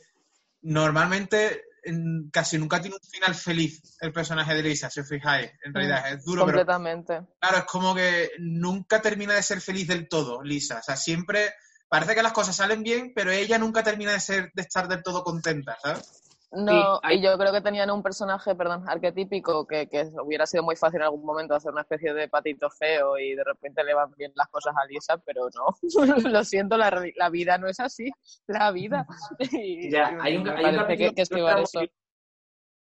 normalmente 0.63 1.65
en- 1.83 2.29
casi 2.31 2.59
nunca 2.59 2.81
tiene 2.81 2.97
un 2.97 3.09
final 3.09 3.35
feliz 3.35 3.97
el 4.01 4.13
personaje 4.13 4.55
de 4.55 4.63
Lisa, 4.63 4.91
si 4.91 5.01
os 5.01 5.09
fijáis. 5.09 5.51
En 5.65 5.73
realidad 5.75 6.13
es 6.13 6.25
duro, 6.25 6.45
pero 6.45 6.59
Completamente. 6.59 7.21
claro, 7.39 7.59
es 7.59 7.65
como 7.65 7.95
que 7.95 8.31
nunca 8.39 9.01
termina 9.01 9.35
de 9.35 9.43
ser 9.43 9.61
feliz 9.61 9.89
del 9.89 10.09
todo, 10.09 10.43
Lisa. 10.43 10.79
O 10.79 10.83
sea, 10.83 10.97
siempre 10.97 11.55
parece 11.89 12.15
que 12.15 12.23
las 12.23 12.33
cosas 12.33 12.55
salen 12.57 12.83
bien, 12.83 13.13
pero 13.15 13.31
ella 13.31 13.59
nunca 13.59 13.83
termina 13.83 14.13
de 14.13 14.21
ser 14.21 14.51
de 14.55 14.63
estar 14.63 14.89
del 14.89 15.03
todo 15.03 15.25
contenta, 15.25 15.77
¿sabes? 15.83 16.30
No, 16.53 16.99
hay- 17.05 17.19
y 17.19 17.23
yo 17.23 17.39
creo 17.39 17.53
que 17.53 17.61
tenían 17.61 17.91
un 17.91 18.03
personaje, 18.03 18.55
perdón, 18.57 18.83
arquetípico 18.89 19.67
que, 19.67 19.89
que 19.89 20.09
hubiera 20.25 20.47
sido 20.47 20.65
muy 20.65 20.75
fácil 20.75 20.97
en 21.01 21.05
algún 21.05 21.25
momento 21.25 21.55
hacer 21.55 21.71
una 21.73 21.83
especie 21.83 22.13
de 22.13 22.29
patito 22.29 22.69
feo 22.71 23.17
y 23.19 23.35
de 23.37 23.45
repente 23.45 23.85
le 23.85 23.95
van 23.95 24.11
bien 24.17 24.33
las 24.35 24.49
cosas 24.49 24.75
a 24.77 24.85
Lisa, 24.87 25.17
pero 25.19 25.43
no. 25.55 25.77
Lo 26.31 26.43
siento, 26.45 26.77
la, 26.77 27.05
la 27.17 27.31
vida 27.31 27.57
no 27.57 27.69
es 27.69 27.79
así. 27.79 28.11
La 28.49 28.73
vida. 28.73 29.07
Y- 29.53 29.91
Ya, 29.91 30.17
hay 30.21 30.37
un, 30.37 30.49
hay 30.49 30.63
capítulo 30.77 30.87
que, 30.89 31.15
que 31.15 31.23
esquivar 31.23 31.61
eso. 31.61 31.79
muy- 31.81 31.93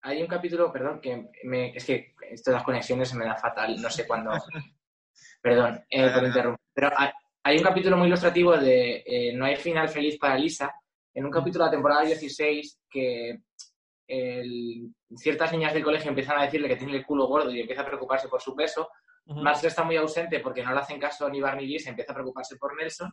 Hay 0.02 0.20
un 0.20 0.28
capítulo, 0.28 0.70
perdón, 0.70 1.00
que 1.00 1.30
me, 1.44 1.74
es 1.74 1.84
que 1.86 2.14
esto 2.30 2.50
de 2.50 2.56
las 2.56 2.64
conexiones 2.64 3.08
se 3.08 3.16
me 3.16 3.24
da 3.24 3.34
fatal, 3.36 3.80
no 3.80 3.88
sé 3.88 4.06
cuándo. 4.06 4.30
Perdón 5.42 5.82
eh, 5.90 6.10
por 6.10 6.24
Ah. 6.24 6.26
interrumpir. 6.26 6.64
Pero 6.74 6.90
hay, 6.96 7.10
hay 7.44 7.56
un 7.58 7.62
capítulo 7.64 7.96
muy 7.96 8.08
ilustrativo 8.08 8.56
de 8.58 9.02
eh, 9.06 9.32
No 9.34 9.44
hay 9.46 9.56
final 9.56 9.88
feliz 9.88 10.18
para 10.18 10.36
Lisa, 10.36 10.70
en 11.14 11.24
un 11.24 11.30
capítulo 11.30 11.64
de 11.64 11.68
la 11.68 11.76
temporada 11.76 12.02
16 12.02 12.80
que 12.90 13.38
el- 14.06 14.88
ciertas 15.16 15.52
niñas 15.52 15.72
del 15.74 15.84
colegio 15.84 16.08
empiezan 16.10 16.38
a 16.38 16.44
decirle 16.44 16.68
que 16.68 16.76
tiene 16.76 16.96
el 16.96 17.04
culo 17.06 17.26
gordo 17.26 17.50
y 17.50 17.60
empieza 17.60 17.82
a 17.82 17.86
preocuparse 17.86 18.28
por 18.28 18.40
su 18.40 18.54
peso. 18.54 18.88
Marcel 19.26 19.68
está 19.68 19.82
muy 19.84 19.96
ausente 19.96 20.40
porque 20.40 20.62
no 20.62 20.72
le 20.72 20.80
hacen 20.80 21.00
caso 21.00 21.28
ni 21.30 21.40
Barney 21.40 21.66
Lee, 21.66 21.78
se 21.78 21.88
empieza 21.90 22.12
a 22.12 22.14
preocuparse 22.14 22.56
por 22.56 22.76
Nelson. 22.76 23.10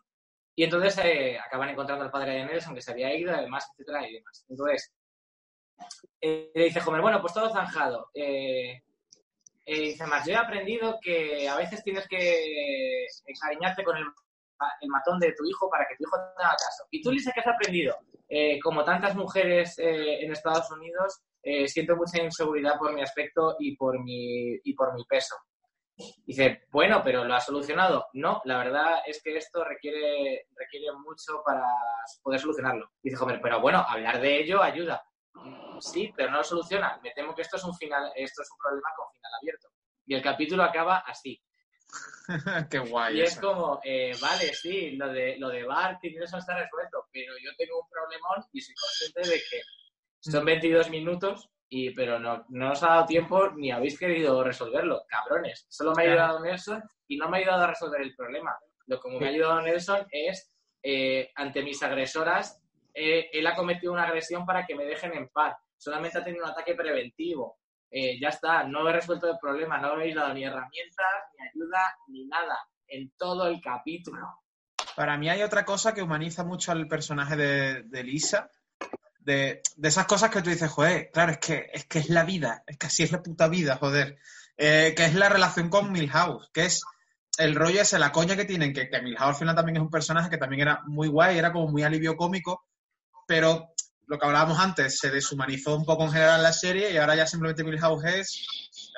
Y 0.56 0.65
entonces 0.65 0.97
eh, 1.06 1.39
acaban 1.39 1.69
encontrando 1.69 2.04
al 2.04 2.12
padre 2.12 2.34
de 2.34 2.45
Nelson, 2.45 2.75
que 2.75 2.82
se 2.82 2.91
había 2.91 3.15
ido, 3.15 3.34
además, 3.34 3.69
etcétera, 3.71 4.10
y 4.10 4.15
demás. 4.15 4.45
Entonces, 4.49 4.91
eh, 6.19 6.51
le 6.54 6.63
dice 6.65 6.82
Homer, 6.86 7.01
bueno, 7.01 7.21
pues 7.21 7.34
todo 7.34 7.49
zanjado. 7.49 8.10
Eh, 8.13 8.82
eh, 9.65 9.80
dice 9.80 10.06
más, 10.06 10.25
yo 10.25 10.34
he 10.34 10.36
aprendido 10.36 10.99
que 11.01 11.47
a 11.47 11.56
veces 11.56 11.82
tienes 11.84 12.08
que 12.10 13.06
encariñarte 13.25 13.84
con 13.84 13.95
el, 13.95 14.04
el 14.82 14.89
matón 14.89 15.19
de 15.19 15.34
tu 15.34 15.45
hijo 15.45 15.69
para 15.69 15.86
que 15.88 15.95
tu 15.95 16.04
hijo 16.04 16.17
te 16.17 16.43
haga 16.43 16.54
caso. 16.54 16.86
Y 16.91 17.02
tú, 17.02 17.12
Lisa, 17.12 17.32
¿qué 17.34 17.39
has 17.39 17.47
aprendido? 17.47 17.95
Eh, 18.30 18.60
como 18.62 18.84
tantas 18.84 19.15
mujeres 19.15 19.78
eh, 19.80 20.24
en 20.24 20.32
Estados 20.32 20.71
Unidos, 20.71 21.21
eh, 21.43 21.67
siento 21.67 21.95
mucha 21.95 22.21
inseguridad 22.21 22.78
por 22.78 22.93
mi 22.93 23.02
aspecto 23.02 23.56
y 23.60 23.76
por 23.76 24.02
mi, 24.02 24.56
y 24.63 24.74
por 24.74 24.93
mi 24.93 25.04
peso. 25.06 25.36
Dice, 26.26 26.63
bueno, 26.71 27.02
pero 27.04 27.24
¿lo 27.24 27.34
has 27.36 27.45
solucionado? 27.45 28.08
No, 28.13 28.41
la 28.45 28.58
verdad 28.58 29.00
es 29.06 29.21
que 29.21 29.36
esto 29.38 29.63
requiere, 29.63 30.47
requiere 30.56 30.91
mucho 30.93 31.43
para 31.45 31.63
poder 32.24 32.39
solucionarlo. 32.39 32.89
Dice, 33.04 33.21
Homer, 33.21 33.39
pero 33.41 33.60
bueno, 33.60 33.86
hablar 33.88 34.19
de 34.21 34.39
ello 34.39 34.63
ayuda. 34.63 35.04
Sí, 35.80 36.13
pero 36.15 36.32
no 36.32 36.38
lo 36.38 36.43
soluciona. 36.43 37.00
Me 37.04 37.12
temo 37.12 37.36
que 37.36 37.41
esto 37.41 37.58
es 37.58 37.63
un 37.63 37.76
final, 37.76 38.12
esto 38.15 38.41
es 38.41 38.52
un 38.52 38.58
problema 38.58 38.89
con 38.95 39.12
final 39.12 39.32
abierto. 39.41 39.67
Y 40.06 40.15
el 40.15 40.21
capítulo 40.21 40.63
acaba 40.63 41.00
así. 41.00 41.42
Qué 42.69 42.79
guay. 42.79 43.17
Y 43.17 43.21
es 43.21 43.39
como, 43.39 43.79
eh, 43.83 44.13
vale, 44.21 44.54
sí, 44.54 44.92
lo 44.92 45.12
de, 45.12 45.37
lo 45.37 45.50
de 45.50 45.63
Bart 45.63 46.04
y 46.04 46.15
eso 46.17 46.37
está 46.37 46.58
resuelto, 46.58 47.08
pero 47.12 47.33
yo 47.44 47.52
tengo 47.58 47.81
un 47.81 47.89
problemón 47.89 48.46
y 48.52 48.62
soy 48.62 48.75
consciente 48.75 49.29
de 49.29 49.42
que 49.50 49.62
son 50.19 50.46
22 50.46 50.89
minutos, 50.89 51.50
y, 51.67 51.92
pero 51.92 52.19
no, 52.19 52.46
no 52.50 52.71
os 52.71 52.83
ha 52.83 52.87
dado 52.87 53.06
tiempo 53.06 53.50
ni 53.52 53.71
habéis 53.71 53.98
querido 53.98 54.44
resolverlo, 54.44 55.04
cabrones. 55.08 55.65
Solo 55.69 55.94
me 55.96 56.04
ha 56.04 56.12
ayudado 56.12 56.39
Nelson 56.42 56.83
y 57.08 57.17
no 57.17 57.29
me 57.29 57.37
ha 57.37 57.42
ayudado 57.42 57.63
a 57.63 57.67
resolver 57.67 58.02
el 58.02 58.15
problema. 58.15 58.58
Lo 58.87 59.00
que 59.00 59.10
me 59.10 59.25
ha 59.25 59.29
ayudado 59.29 59.62
Nelson 59.62 60.06
es, 60.12 60.54
eh, 60.83 61.31
ante 61.35 61.63
mis 61.63 61.81
agresoras, 61.81 62.62
eh, 62.94 63.29
él 63.31 63.48
ha 63.48 63.56
cometido 63.56 63.94
una 63.94 64.04
agresión 64.04 64.46
para 64.46 64.65
que 64.65 64.75
me 64.75 64.85
dejen 64.85 65.13
en 65.13 65.29
paz. 65.29 65.56
Solamente 65.77 66.17
ha 66.17 66.23
tenido 66.23 66.44
un 66.44 66.52
ataque 66.52 66.75
preventivo. 66.75 67.58
Eh, 67.92 68.17
ya 68.19 68.29
está, 68.29 68.63
no 68.63 68.87
he 68.87 68.94
resuelto 68.94 69.29
el 69.29 69.37
problema, 69.37 69.77
no 69.77 69.89
me 69.89 69.94
habéis 69.96 70.15
dado 70.15 70.33
ni 70.33 70.46
herramientas, 70.46 71.06
ni 71.37 71.48
ayuda, 71.48 71.96
ni 72.08 72.25
nada, 72.25 72.58
en 72.87 73.12
todo 73.17 73.48
el 73.48 73.60
capítulo. 73.60 74.39
Para 74.96 75.17
mí 75.17 75.29
hay 75.29 75.44
otra 75.44 75.65
cosa 75.65 75.94
que 75.94 76.02
humaniza 76.02 76.46
mucho 76.46 76.71
al 76.71 76.87
personaje 76.87 77.35
de, 77.35 78.04
Lisa, 78.04 78.50
de, 79.19 79.62
de 79.75 79.87
esas 79.87 80.06
cosas 80.06 80.29
que 80.29 80.42
tú 80.42 80.50
dices, 80.50 80.71
joder, 80.71 81.12
claro, 81.12 81.33
es 81.33 81.39
que, 81.39 81.69
es 81.73 81.85
que 81.85 82.00
es 82.00 82.10
la 82.10 82.23
vida, 82.23 82.63
es 82.65 82.77
que 82.77 82.87
así 82.87 83.04
es 83.04 83.12
la 83.12 83.21
puta 83.21 83.50
vida, 83.50 83.75
joder. 83.75 84.17
Eh, 84.58 84.94
que 84.96 85.06
es 85.06 85.15
la 85.15 85.27
relación 85.27 85.69
con 85.69 85.92
Milhouse, 85.92 86.50
que 86.54 86.65
es 86.65 86.83
el 87.37 87.56
rollo 87.56 87.81
ese, 87.81 88.00
la 88.00 88.12
coña 88.12 88.35
que 88.35 88.46
tienen, 88.46 88.73
que, 88.73 88.89
que 88.89 89.02
Milhouse 89.02 89.29
al 89.29 89.35
final 89.35 89.56
también 89.56 89.77
es 89.77 89.81
un 89.81 89.89
personaje 89.89 90.29
que 90.29 90.37
también 90.37 90.62
era 90.62 90.81
muy 90.85 91.08
guay, 91.08 91.37
era 91.37 91.52
como 91.52 91.67
muy 91.67 91.83
alivio 91.83 92.15
cómico, 92.15 92.65
pero 93.25 93.73
lo 94.12 94.19
que 94.19 94.25
hablábamos 94.25 94.59
antes, 94.59 94.99
se 94.99 95.09
deshumanizó 95.09 95.73
un 95.73 95.85
poco 95.85 96.03
en 96.03 96.12
general 96.12 96.43
la 96.43 96.51
serie 96.51 96.91
y 96.91 96.97
ahora 96.97 97.15
ya 97.15 97.25
simplemente 97.25 97.63
Milhouse 97.63 98.03
es 98.03 98.45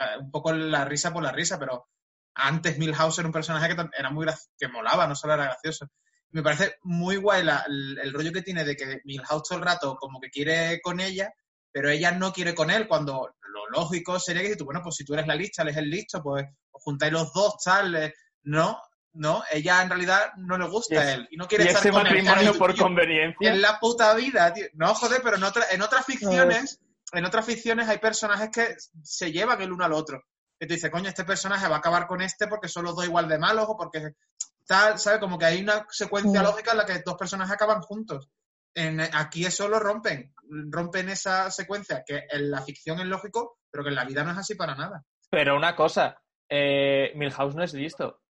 eh, 0.02 0.18
un 0.20 0.32
poco 0.32 0.52
la 0.52 0.86
risa 0.86 1.14
por 1.14 1.22
la 1.22 1.32
risa, 1.32 1.60
pero 1.60 1.88
antes 2.34 2.80
Milhouse 2.80 3.20
era 3.20 3.28
un 3.28 3.32
personaje 3.32 3.76
que 3.76 3.90
era 3.96 4.10
muy 4.10 4.26
que 4.58 4.68
molaba, 4.70 5.06
no 5.06 5.16
solo 5.16 5.36
era 5.36 5.44
gracioso. 5.44 5.86
Me 6.32 6.42
parece 6.42 6.78
muy 6.82 7.18
guay 7.18 7.48
el, 7.68 8.12
rollo 8.12 8.32
que 8.32 8.42
tiene 8.42 8.64
de 8.64 8.76
que 8.76 9.02
Milhouse 9.04 9.44
todo 9.48 9.60
el 9.60 9.66
rato 9.66 9.96
como 10.00 10.20
que 10.20 10.32
quiere 10.32 10.82
con 10.82 11.00
ella, 11.00 11.32
pero 11.72 11.92
ella 11.92 12.12
no 12.12 12.34
quiere 12.34 12.56
con 12.56 12.72
él, 12.72 12.88
cuando 12.88 13.36
lo 13.44 13.70
lógico 13.70 14.20
sería 14.20 14.42
que 14.42 14.50
si 14.50 14.58
tú, 14.58 14.66
bueno, 14.66 14.82
pues 14.82 14.96
si 14.96 15.06
tú 15.06 15.14
eres 15.14 15.28
la 15.28 15.36
lista, 15.36 15.62
él 15.62 15.70
es 15.70 15.78
el 15.78 15.92
listo, 15.92 16.24
pues 16.24 16.44
juntáis 16.72 17.14
los 17.14 17.32
dos, 17.34 17.58
tal, 17.64 17.96
eh, 17.98 18.14
no, 18.46 18.82
no, 19.14 19.44
ella 19.52 19.82
en 19.82 19.90
realidad 19.90 20.34
no 20.38 20.58
le 20.58 20.68
gusta 20.68 20.96
Y 20.96 20.98
a 20.98 21.14
él 21.14 21.28
y 21.32 21.38
no 21.38 21.48
quiere 21.48 21.66
Y 21.66 21.68
estar 21.68 21.82
ese 21.82 21.92
con 21.92 22.04
matrimonio 22.04 22.54
por 22.58 22.74
tío, 22.74 22.84
conveniencia. 22.84 23.52
en 23.52 23.62
la 23.62 23.80
puta 23.80 24.14
vida, 24.16 24.52
tío. 24.54 24.66
No, 24.74 24.94
joder, 24.96 25.22
pero 25.24 25.38
en, 25.38 25.44
otra- 25.44 25.66
en 25.72 25.82
otras 25.82 26.06
ficciones, 26.06 26.80
en 27.12 27.26
otras 27.26 27.46
ficciones 27.46 27.88
hay 27.90 28.00
personajes 28.00 28.50
que 28.50 28.76
se 29.04 29.32
llevan 29.32 29.62
el 29.62 29.72
uno 29.72 29.86
al 29.86 29.94
otro. 29.94 30.24
Que 30.60 30.68
tú 30.68 30.74
dices, 30.74 30.90
coño, 30.92 31.10
este 31.10 31.26
personaje 31.26 31.68
va 31.68 31.76
a 31.76 31.80
acabar 31.80 32.08
con 32.08 32.22
este 32.22 32.48
porque 32.48 32.68
son 32.68 32.86
los 32.86 32.96
dos 32.96 33.06
igual 33.06 33.28
de 33.28 33.38
malos 33.38 33.66
o 33.68 33.78
porque 33.78 34.14
tal, 34.66 34.98
¿sabes? 34.98 35.20
Como 35.20 35.38
que 35.38 35.46
hay 35.46 35.62
una 35.62 35.86
secuencia 35.90 36.42
Mm. 36.42 36.44
lógica 36.44 36.72
en 36.72 36.78
la 36.78 36.86
que 36.86 37.00
dos 37.06 37.16
personajes 37.16 37.54
acaban 37.54 37.82
juntos. 37.82 38.30
En, 38.76 39.00
aquí 39.02 39.46
eso 39.46 39.68
lo 39.68 39.78
rompen. 39.80 40.34
Rompen 40.50 41.10
esa 41.10 41.52
secuencia 41.52 42.04
que 42.06 42.24
en 42.32 42.50
la 42.50 42.62
ficción 42.62 43.00
es 43.00 43.06
lógico, 43.06 43.60
pero 43.70 43.84
que 43.84 43.90
en 43.90 43.96
la 43.96 44.06
vida 44.06 44.24
no 44.24 44.32
es 44.32 44.38
así 44.38 44.56
para 44.56 44.74
nada. 44.76 45.04
Pero 45.30 45.56
una 45.56 45.76
cosa, 45.76 46.20
eh, 46.50 47.12
Milhouse 47.16 47.56
no 47.56 47.64
es 47.64 47.74
listo. 47.74 48.22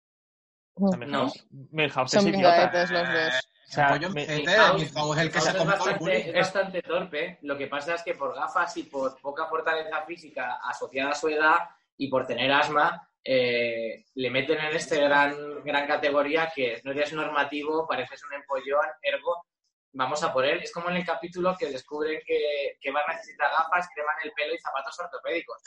O 0.74 0.88
sea, 0.88 0.96
Mm. 0.96 1.00
Milhouse, 1.00 1.46
Milhouse 1.70 2.10
Son 2.10 2.20
es 2.28 2.34
idiota. 2.34 2.54
vingadetes 2.56 2.90
los 2.90 3.08
dos. 3.12 3.34
O 3.68 3.74
sea, 3.74 3.88
Pollo 3.88 4.10
mi- 4.10 4.22
ojete, 4.22 4.36
Milhouse- 4.42 4.74
Milhouse 4.74 5.16
es 5.16 5.22
el 5.22 5.30
que 5.32 5.38
Milhouse 5.38 5.44
se 5.44 5.58
es 5.58 5.66
bastante, 5.66 6.28
es 6.30 6.34
bastante 6.34 6.82
torpe. 6.82 7.38
Lo 7.42 7.56
que 7.58 7.66
pasa 7.68 7.94
es 7.94 8.02
que 8.02 8.14
por 8.14 8.34
gafas 8.34 8.76
y 8.76 8.82
por 8.84 9.20
poca 9.20 9.46
fortaleza 9.46 10.02
física 10.06 10.58
asociada 10.64 11.10
a 11.10 11.14
su 11.14 11.28
edad 11.28 11.56
y 11.96 12.08
por 12.08 12.26
tener 12.26 12.50
asma, 12.52 13.08
eh, 13.24 14.04
le 14.14 14.30
meten 14.30 14.58
en 14.58 14.74
este 14.76 14.96
gran, 15.00 15.62
gran 15.64 15.86
categoría 15.86 16.50
que 16.54 16.80
no 16.84 16.90
eres 16.90 17.12
normativo, 17.12 17.86
pareces 17.86 18.22
un 18.24 18.34
empollón, 18.34 18.84
ergo, 19.00 19.46
vamos 19.92 20.22
a 20.22 20.32
por 20.32 20.44
él. 20.44 20.60
Es 20.62 20.72
como 20.72 20.90
en 20.90 20.96
el 20.96 21.06
capítulo 21.06 21.54
que 21.56 21.70
descubren 21.70 22.20
que, 22.26 22.76
que 22.80 22.90
va 22.90 23.00
a 23.06 23.12
necesitar 23.12 23.48
gafas, 23.50 23.88
crema 23.94 24.10
en 24.22 24.28
el 24.28 24.34
pelo 24.34 24.54
y 24.54 24.58
zapatos 24.58 24.98
ortopédicos. 24.98 25.58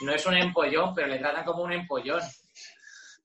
No 0.00 0.12
es 0.12 0.24
un 0.26 0.34
empollón, 0.34 0.94
pero 0.94 1.06
le 1.08 1.18
tratan 1.18 1.44
como 1.44 1.62
un 1.64 1.72
empollón. 1.72 2.22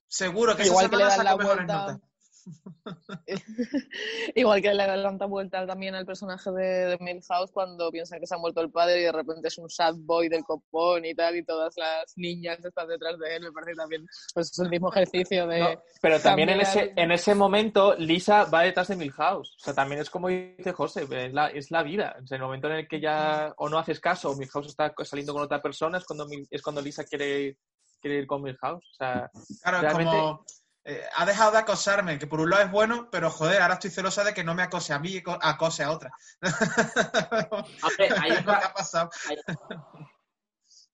Seguro 0.09 0.55
que 0.57 0.65
Igual 0.65 0.85
esa 0.87 0.89
que 0.91 0.97
le 0.97 1.03
dan 1.05 1.23
la 1.23 1.35
vuelta. 1.35 1.99
Igual 4.35 4.61
que 4.61 4.73
le 4.73 4.87
dan 4.87 5.03
tanta 5.03 5.25
vuelta 5.25 5.67
también 5.67 5.93
al 5.95 6.05
personaje 6.05 6.49
de, 6.51 6.63
de 6.87 6.97
Milhouse 6.99 7.51
cuando 7.51 7.91
piensa 7.91 8.19
que 8.19 8.25
se 8.25 8.33
ha 8.35 8.37
muerto 8.37 8.61
el 8.61 8.71
padre 8.71 9.01
y 9.01 9.03
de 9.03 9.11
repente 9.11 9.49
es 9.49 9.57
un 9.57 9.69
sad 9.69 9.93
boy 9.97 10.29
del 10.29 10.43
copón 10.43 11.05
y 11.05 11.13
tal, 11.13 11.35
y 11.35 11.43
todas 11.43 11.75
las 11.77 12.13
niñas 12.17 12.63
están 12.63 12.87
detrás 12.87 13.19
de 13.19 13.35
él. 13.35 13.43
Me 13.43 13.51
parece 13.51 13.75
también 13.75 14.05
pues, 14.33 14.51
es 14.51 14.59
el 14.59 14.69
mismo 14.69 14.91
ejercicio 14.91 15.47
de. 15.47 15.59
No, 15.59 15.83
pero 16.01 16.19
también 16.19 16.49
en 16.49 16.61
ese, 16.61 16.93
en 16.95 17.11
ese 17.11 17.35
momento 17.35 17.95
Lisa 17.95 18.45
va 18.45 18.61
detrás 18.63 18.87
de 18.87 18.95
Milhouse. 18.95 19.55
O 19.59 19.63
sea, 19.63 19.73
también 19.73 20.01
es 20.01 20.09
como 20.09 20.29
dice 20.29 20.71
José, 20.71 21.05
es 21.11 21.33
la, 21.33 21.47
es 21.47 21.71
la 21.71 21.83
vida. 21.83 22.15
O 22.23 22.25
sea, 22.25 22.37
el 22.37 22.43
momento 22.43 22.67
en 22.67 22.77
el 22.77 22.87
que 22.87 22.99
ya 22.99 23.53
o 23.57 23.69
no 23.69 23.77
haces 23.77 23.99
caso 23.99 24.31
o 24.31 24.35
Milhouse 24.35 24.67
está 24.67 24.93
saliendo 25.03 25.33
con 25.33 25.43
otra 25.43 25.61
persona 25.61 25.97
es 25.97 26.05
cuando, 26.05 26.25
Mil- 26.25 26.47
es 26.49 26.61
cuando 26.61 26.81
Lisa 26.81 27.03
quiere, 27.03 27.57
quiere 28.01 28.17
ir 28.17 28.27
con 28.27 28.41
Milhouse. 28.41 28.83
O 28.83 28.95
sea, 28.97 29.29
Claro, 29.63 29.81
Realmente- 29.81 30.15
es 30.15 30.21
como. 30.21 30.45
eh, 30.85 31.03
ha 31.15 31.25
dejado 31.25 31.51
de 31.51 31.57
acosarme, 31.59 32.17
que 32.19 32.27
por 32.27 32.39
un 32.39 32.49
lado 32.49 32.63
es 32.63 32.71
bueno, 32.71 33.09
pero 33.11 33.29
joder, 33.29 33.61
ahora 33.61 33.75
estoy 33.75 33.91
celosa 33.91 34.23
de 34.23 34.33
que 34.33 34.43
no 34.43 34.55
me 34.55 34.63
acose 34.63 34.93
a 34.93 34.99
mí 34.99 35.09
y 35.15 35.21
co- 35.21 35.37
acose 35.41 35.83
a 35.83 35.91
otra. 35.91 36.11
Hombre, 37.51 38.09
hay 38.21 38.31
un, 38.31 38.37
Es 38.37 38.45
lo 38.45 38.53
que 38.53 38.59
ca- 38.59 38.67
ha 38.67 38.73
pasado. 38.73 39.09
hay, 39.29 39.37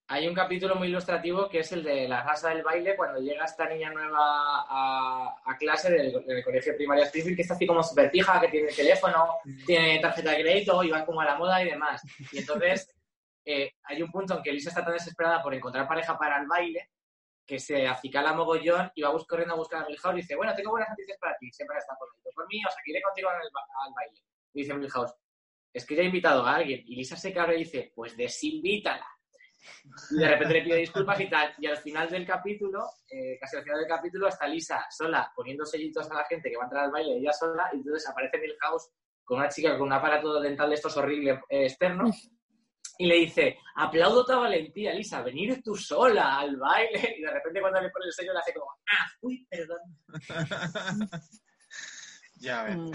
hay 0.08 0.28
un 0.28 0.36
capítulo 0.36 0.76
muy 0.76 0.88
ilustrativo 0.90 1.50
que 1.50 1.60
es 1.60 1.72
el 1.72 1.84
de 1.84 2.08
la 2.08 2.24
casa 2.24 2.50
del 2.50 2.62
baile 2.62 2.96
cuando 2.96 3.20
llega 3.20 3.44
esta 3.46 3.68
niña 3.68 3.90
nueva 3.92 4.20
a, 4.22 5.36
a 5.46 5.58
clase 5.58 5.90
del, 5.92 6.24
del 6.26 6.44
colegio 6.44 6.76
primario 6.76 7.06
Springfield 7.06 7.36
que 7.38 7.42
está 7.42 7.56
así 7.56 7.66
como 7.66 7.82
súper 7.82 8.12
pija, 8.12 8.40
que 8.40 8.50
tiene 8.50 8.72
teléfono, 8.72 9.30
tiene 9.66 10.00
tarjeta 10.00 10.30
de 10.32 10.42
crédito 10.44 10.84
y 10.84 10.92
va 10.92 11.04
como 11.06 11.22
a 11.22 11.26
la 11.26 11.36
moda 11.38 11.62
y 11.64 11.70
demás. 11.72 12.04
Y 12.32 12.38
entonces 12.38 12.88
eh, 13.46 13.72
hay 13.84 14.02
un 14.04 14.12
punto 14.12 14.38
en 14.38 14.44
que 14.44 14.52
Lisa 14.52 14.70
está 14.70 14.84
tan 14.84 14.94
desesperada 14.94 15.42
por 15.42 15.54
encontrar 15.56 15.88
pareja 15.88 16.18
para 16.20 16.40
el 16.40 16.48
baile 16.48 16.90
que 17.46 17.60
se 17.60 17.88
acicala 17.88 18.34
mogollón 18.34 18.92
y 18.96 19.02
va 19.02 19.16
corriendo 19.28 19.54
a 19.54 19.58
buscar 19.58 19.84
a 19.84 19.88
Milhouse 19.88 20.16
y 20.16 20.22
dice, 20.22 20.36
bueno, 20.36 20.54
tengo 20.56 20.72
buenas 20.72 20.90
noticias 20.90 21.18
para 21.20 21.38
ti, 21.38 21.52
siempre 21.52 21.78
está 21.78 21.96
por 21.98 22.10
ahí. 22.10 22.32
Por 22.34 22.48
mí, 22.48 22.60
o 22.66 22.70
sea, 22.70 22.82
que 22.84 22.92
iré 22.92 23.02
contigo 23.02 23.30
al, 23.30 23.38
al 23.38 23.94
baile. 23.94 24.20
Y 24.54 24.62
dice 24.62 24.74
Milhouse, 24.74 25.14
es 25.72 25.86
que 25.86 25.96
ya 25.96 26.02
he 26.02 26.06
invitado 26.06 26.46
a 26.46 26.56
alguien. 26.56 26.84
Y 26.86 26.96
Lisa 26.96 27.16
se 27.16 27.34
cabra 27.34 27.54
y 27.56 27.60
dice, 27.60 27.92
pues 27.94 28.16
desinvítala. 28.16 29.06
Y 30.12 30.18
de 30.18 30.28
repente 30.28 30.54
le 30.54 30.62
pide 30.62 30.78
disculpas 30.78 31.20
y 31.20 31.30
tal. 31.30 31.54
Y 31.58 31.68
al 31.68 31.78
final 31.78 32.10
del 32.10 32.26
capítulo, 32.26 32.84
eh, 33.10 33.38
casi 33.40 33.58
al 33.58 33.64
final 33.64 33.80
del 33.80 33.90
capítulo, 33.90 34.28
está 34.28 34.48
Lisa 34.48 34.86
sola 34.90 35.32
poniendo 35.36 35.66
sellitos 35.66 36.10
a 36.10 36.16
la 36.16 36.26
gente 36.26 36.50
que 36.50 36.58
va 36.58 36.64
a 36.64 36.66
entrar 36.68 36.86
al 36.86 36.92
baile, 36.92 37.18
ella 37.18 37.34
sola, 37.34 37.70
y 37.74 37.78
entonces 37.78 38.08
aparece 38.10 38.38
Milhouse 38.38 38.90
con 39.24 39.40
una 39.40 39.50
chica 39.50 39.78
con 39.78 39.88
un 39.88 39.94
aparato 39.94 40.40
dental 40.40 40.70
de 40.70 40.76
estos 40.76 40.96
horribles 40.98 41.40
eh, 41.50 41.64
externo. 41.64 42.06
Y 42.98 43.08
le 43.08 43.16
dice, 43.16 43.58
aplaudo 43.76 44.26
tu 44.26 44.34
valentía, 44.34 44.94
Lisa, 44.94 45.22
venir 45.22 45.62
tú 45.64 45.76
sola 45.76 46.40
al 46.40 46.56
baile. 46.58 47.16
Y 47.18 47.22
de 47.22 47.32
repente 47.32 47.62
cuando 47.62 47.82
le 47.82 47.90
pone 47.90 48.06
el 48.06 48.14
sello 48.14 48.34
le 48.34 48.40
hace 48.40 48.54
como, 48.54 48.72
ah, 48.72 49.08
uy, 49.22 49.46
perdón. 49.50 49.80
ya 52.38 52.64
ves. 52.64 52.78
Mm. 52.78 52.92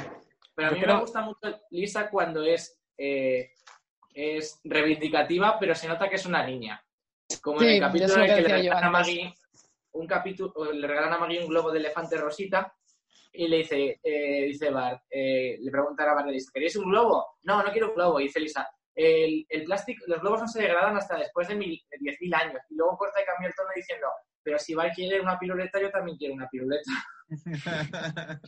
Pero 0.54 0.68
a 0.68 0.70
mí 0.72 0.80
creo- 0.80 0.94
me 0.94 1.00
gusta 1.00 1.20
mucho 1.22 1.60
Lisa 1.70 2.10
cuando 2.10 2.42
es, 2.42 2.80
eh, 2.98 3.52
es 4.14 4.60
reivindicativa, 4.64 5.58
pero 5.58 5.74
se 5.74 5.88
nota 5.88 6.08
que 6.08 6.16
es 6.16 6.26
una 6.26 6.44
niña. 6.44 6.82
Como 7.42 7.62
en 7.62 7.68
el 7.68 7.80
capítulo 7.80 8.14
en 8.16 8.30
el 8.30 8.36
que 8.36 8.42
le 8.42 8.48
regalan 8.48 8.84
a. 8.84 8.90
Maggie 8.90 9.34
un 9.92 10.06
capítulo, 10.06 10.72
le 10.72 10.86
regalan 10.86 11.12
a 11.14 11.18
Maggie 11.18 11.40
un 11.42 11.48
globo 11.48 11.72
de 11.72 11.80
elefante 11.80 12.16
rosita 12.16 12.72
y 13.32 13.48
le 13.48 13.58
dice, 13.58 14.00
eh, 14.02 14.44
dice 14.46 14.70
Bart, 14.70 15.02
eh, 15.10 15.56
le 15.60 15.70
pregunta 15.70 16.04
a 16.04 16.14
Bart, 16.14 16.26
le 16.26 16.34
dice, 16.34 16.50
¿queréis 16.52 16.76
un 16.76 16.90
globo? 16.90 17.38
No, 17.42 17.62
no 17.62 17.70
quiero 17.72 17.88
un 17.88 17.94
globo. 17.94 18.20
Y 18.20 18.24
dice 18.24 18.40
Lisa, 18.40 18.68
el, 19.00 19.46
el 19.48 19.64
plástico, 19.64 20.04
los 20.06 20.20
globos 20.20 20.40
no 20.42 20.48
se 20.48 20.62
degradan 20.62 20.96
hasta 20.96 21.16
después 21.18 21.48
de, 21.48 21.56
mil- 21.56 21.82
de 21.90 21.98
10.000 21.98 22.34
años. 22.34 22.60
Y 22.70 22.74
luego 22.76 22.96
corta 22.96 23.20
y 23.20 23.24
cambia 23.24 23.48
el 23.48 23.54
tono 23.54 23.68
diciendo, 23.74 24.06
pero 24.42 24.58
si 24.58 24.74
Bart 24.74 24.94
quiere 24.94 25.20
una 25.20 25.38
piruleta, 25.38 25.80
yo 25.80 25.90
también 25.90 26.16
quiero 26.18 26.34
una 26.34 26.48
piruleta. 26.48 26.90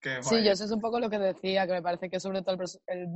Qué 0.00 0.22
Sí, 0.22 0.44
yo 0.44 0.52
eso 0.52 0.64
es 0.64 0.70
un 0.70 0.80
poco 0.82 1.00
lo 1.00 1.08
que 1.08 1.18
decía, 1.18 1.66
que 1.66 1.72
me 1.72 1.80
parece 1.82 2.10
que 2.10 2.20
sobre 2.20 2.42
todo 2.42 2.52
el, 2.56 2.60
pers- 2.60 2.80
el, 2.88 3.06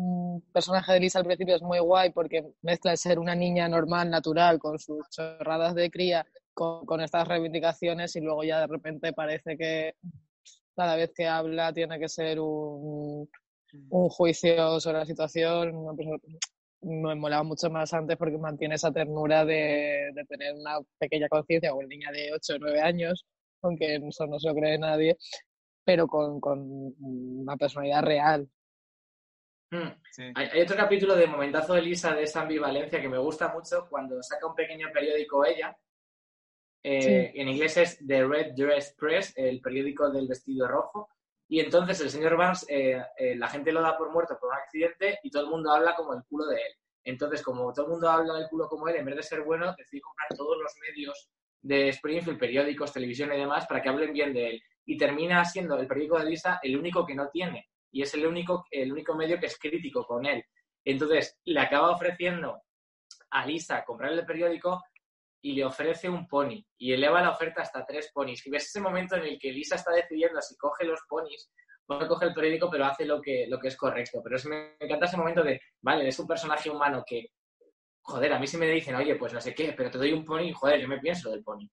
personaje 0.53 0.93
de 0.95 1.01
Lisa 1.01 1.19
al 1.19 1.27
principio 1.27 1.55
es 1.57 1.61
muy 1.63 1.79
guay 1.81 2.11
porque 2.13 2.43
mezcla 2.63 2.93
el 2.93 2.97
ser 2.99 3.19
una 3.19 3.35
niña 3.35 3.69
normal, 3.69 4.09
natural, 4.09 4.59
con 4.59 4.79
sus 4.79 5.07
chorradas 5.11 5.75
de 5.75 5.91
cría, 5.91 6.27
con, 6.55 6.87
con 6.87 7.03
estas 7.03 7.29
reivindicaciones 7.29 8.17
y 8.17 8.21
luego 8.21 8.43
ya 8.43 8.61
de 8.61 8.69
repente 8.69 9.13
parece 9.13 9.59
que 9.59 9.97
cada 10.75 10.97
vez 10.97 11.13
que 11.15 11.27
habla 11.27 11.75
tiene 11.75 11.99
que 11.99 12.09
ser 12.09 12.41
un, 12.41 13.29
un 13.91 14.09
juicio 14.09 14.81
sobre 14.81 14.99
la 14.99 15.07
situación. 15.07 15.75
una 15.77 15.95
persona- 15.95 16.19
me 16.81 17.15
molaba 17.17 17.43
mucho 17.43 17.69
más 17.71 17.93
antes 17.93 18.17
porque 18.17 18.39
mantiene 18.39 18.77
esa 18.77 18.93
ternura 18.93 19.45
de, 19.45 20.11
de 20.15 20.25
tener 20.29 20.55
una 20.55 20.79
pequeña 20.99 21.29
conciencia, 21.29 21.75
o 21.75 21.79
una 21.79 21.89
niña 21.89 22.13
de 22.13 22.33
8 22.33 22.55
o 22.55 22.59
9 22.61 22.81
años, 22.81 23.27
aunque 23.63 23.97
eso 23.97 24.27
no 24.29 24.39
se 24.39 24.49
lo 24.49 24.55
cree 24.55 24.79
nadie, 24.79 25.17
pero 25.85 26.07
con, 26.07 26.39
con 26.41 26.95
una 27.01 27.57
personalidad 27.57 28.03
real. 28.05 28.49
Hmm. 29.73 29.89
Sí. 30.13 30.23
Hay, 30.37 30.47
hay 30.53 30.61
otro 30.63 30.77
capítulo 30.77 31.17
de 31.17 31.27
Momentazo 31.27 31.75
de 31.75 31.83
Lisa 31.83 32.15
de 32.15 32.23
esa 32.23 32.43
ambivalencia 32.43 33.01
que 33.03 33.09
me 33.09 33.19
gusta 33.19 33.53
mucho 33.53 33.87
cuando 33.91 34.23
saca 34.23 34.47
un 34.47 34.55
pequeño 34.55 34.87
periódico 34.93 35.45
ella. 35.45 35.77
Eh, 36.85 37.33
En 37.35 37.49
inglés 37.49 37.77
es 37.77 37.99
The 38.07 38.25
Red 38.25 38.53
Dress 38.55 38.95
Press, 38.97 39.33
el 39.37 39.61
periódico 39.61 40.11
del 40.11 40.29
vestido 40.29 40.69
rojo. 40.69 41.09
Y 41.49 41.61
entonces 41.61 42.01
el 42.03 42.11
señor 42.11 42.37
Barnes, 42.37 42.67
eh, 42.69 43.03
eh, 43.17 43.35
la 43.35 43.49
gente 43.49 43.73
lo 43.73 43.81
da 43.81 43.97
por 43.97 44.13
muerto 44.13 44.37
por 44.39 44.51
un 44.51 44.57
accidente 44.57 45.19
y 45.23 45.31
todo 45.31 45.45
el 45.45 45.51
mundo 45.51 45.73
habla 45.73 45.95
como 45.95 46.13
el 46.13 46.23
culo 46.25 46.47
de 46.47 46.57
él. 46.57 46.73
Entonces, 47.05 47.43
como 47.43 47.73
todo 47.73 47.87
el 47.87 47.93
mundo 47.93 48.11
habla 48.11 48.35
del 48.35 48.49
culo 48.49 48.69
como 48.69 48.87
él, 48.87 48.97
en 48.97 49.07
vez 49.07 49.17
de 49.17 49.23
ser 49.23 49.43
bueno, 49.43 49.75
decide 49.77 50.03
comprar 50.03 50.29
todos 50.37 50.59
los 50.61 50.75
medios 50.87 51.31
de 51.63 51.89
Springfield, 51.89 52.39
periódicos, 52.39 52.93
televisión 52.93 53.33
y 53.33 53.39
demás, 53.39 53.67
para 53.67 53.81
que 53.81 53.89
hablen 53.89 54.13
bien 54.13 54.35
de 54.35 54.51
él. 54.51 54.63
Y 54.85 54.99
termina 54.99 55.43
siendo 55.47 55.79
el 55.79 55.87
periódico 55.87 56.19
de 56.19 56.27
Lisa 56.27 56.61
el 56.63 56.77
único 56.77 57.07
que 57.07 57.15
no 57.15 57.31
tiene. 57.31 57.71
Y 57.91 58.03
es 58.03 58.13
el 58.13 58.27
único, 58.27 58.67
el 58.71 58.93
único 58.93 59.15
medio 59.15 59.41
que 59.41 59.47
es 59.47 59.59
crítico 59.59 60.05
con 60.05 60.27
él. 60.27 60.45
Entonces, 60.85 61.39
le 61.47 61.61
acaba 61.61 61.93
ofreciendo 61.93 62.63
a 63.31 63.47
Lisa 63.47 63.85
comprar 63.85 64.13
el 64.13 64.27
periódico 64.27 64.83
y 65.41 65.53
le 65.53 65.65
ofrece 65.65 66.09
un 66.09 66.27
pony 66.27 66.65
y 66.77 66.93
eleva 66.93 67.23
la 67.23 67.31
oferta 67.31 67.63
hasta 67.63 67.85
tres 67.85 68.11
ponis. 68.13 68.45
Y 68.47 68.51
ves 68.51 68.67
ese 68.67 68.81
momento 68.81 69.17
en 69.17 69.25
el 69.25 69.39
que 69.39 69.53
Lisa 69.53 69.77
está 69.77 69.93
decidiendo 69.93 70.41
si 70.41 70.57
coge 70.57 70.85
los 70.85 71.01
ponis 71.09 71.51
o 71.87 71.99
no 71.99 72.09
coge 72.09 72.27
el 72.27 72.35
periódico, 72.35 72.69
pero 72.71 72.85
hace 72.85 73.05
lo 73.05 73.21
que, 73.21 73.47
lo 73.49 73.59
que 73.59 73.69
es 73.69 73.77
correcto. 73.77 74.21
Pero 74.23 74.37
es, 74.37 74.45
me 74.47 74.77
encanta 74.79 75.07
ese 75.07 75.17
momento 75.17 75.43
de, 75.43 75.61
vale, 75.81 76.09
es 76.09 76.19
un 76.19 76.27
personaje 76.27 76.69
humano 76.69 77.03
que, 77.07 77.33
joder, 78.03 78.33
a 78.33 78.39
mí 78.39 78.47
si 78.47 78.57
me 78.57 78.67
dicen, 78.67 78.95
oye, 78.95 79.17
pues 79.17 79.33
no 79.33 79.41
sé 79.41 79.55
qué, 79.55 79.73
pero 79.77 79.91
te 79.91 79.99
doy 79.99 80.13
un 80.13 80.25
pony, 80.25 80.53
joder, 80.53 80.81
yo 80.81 80.89
me 80.89 80.99
pienso 80.99 81.31
del 81.31 81.43
pony. 81.43 81.69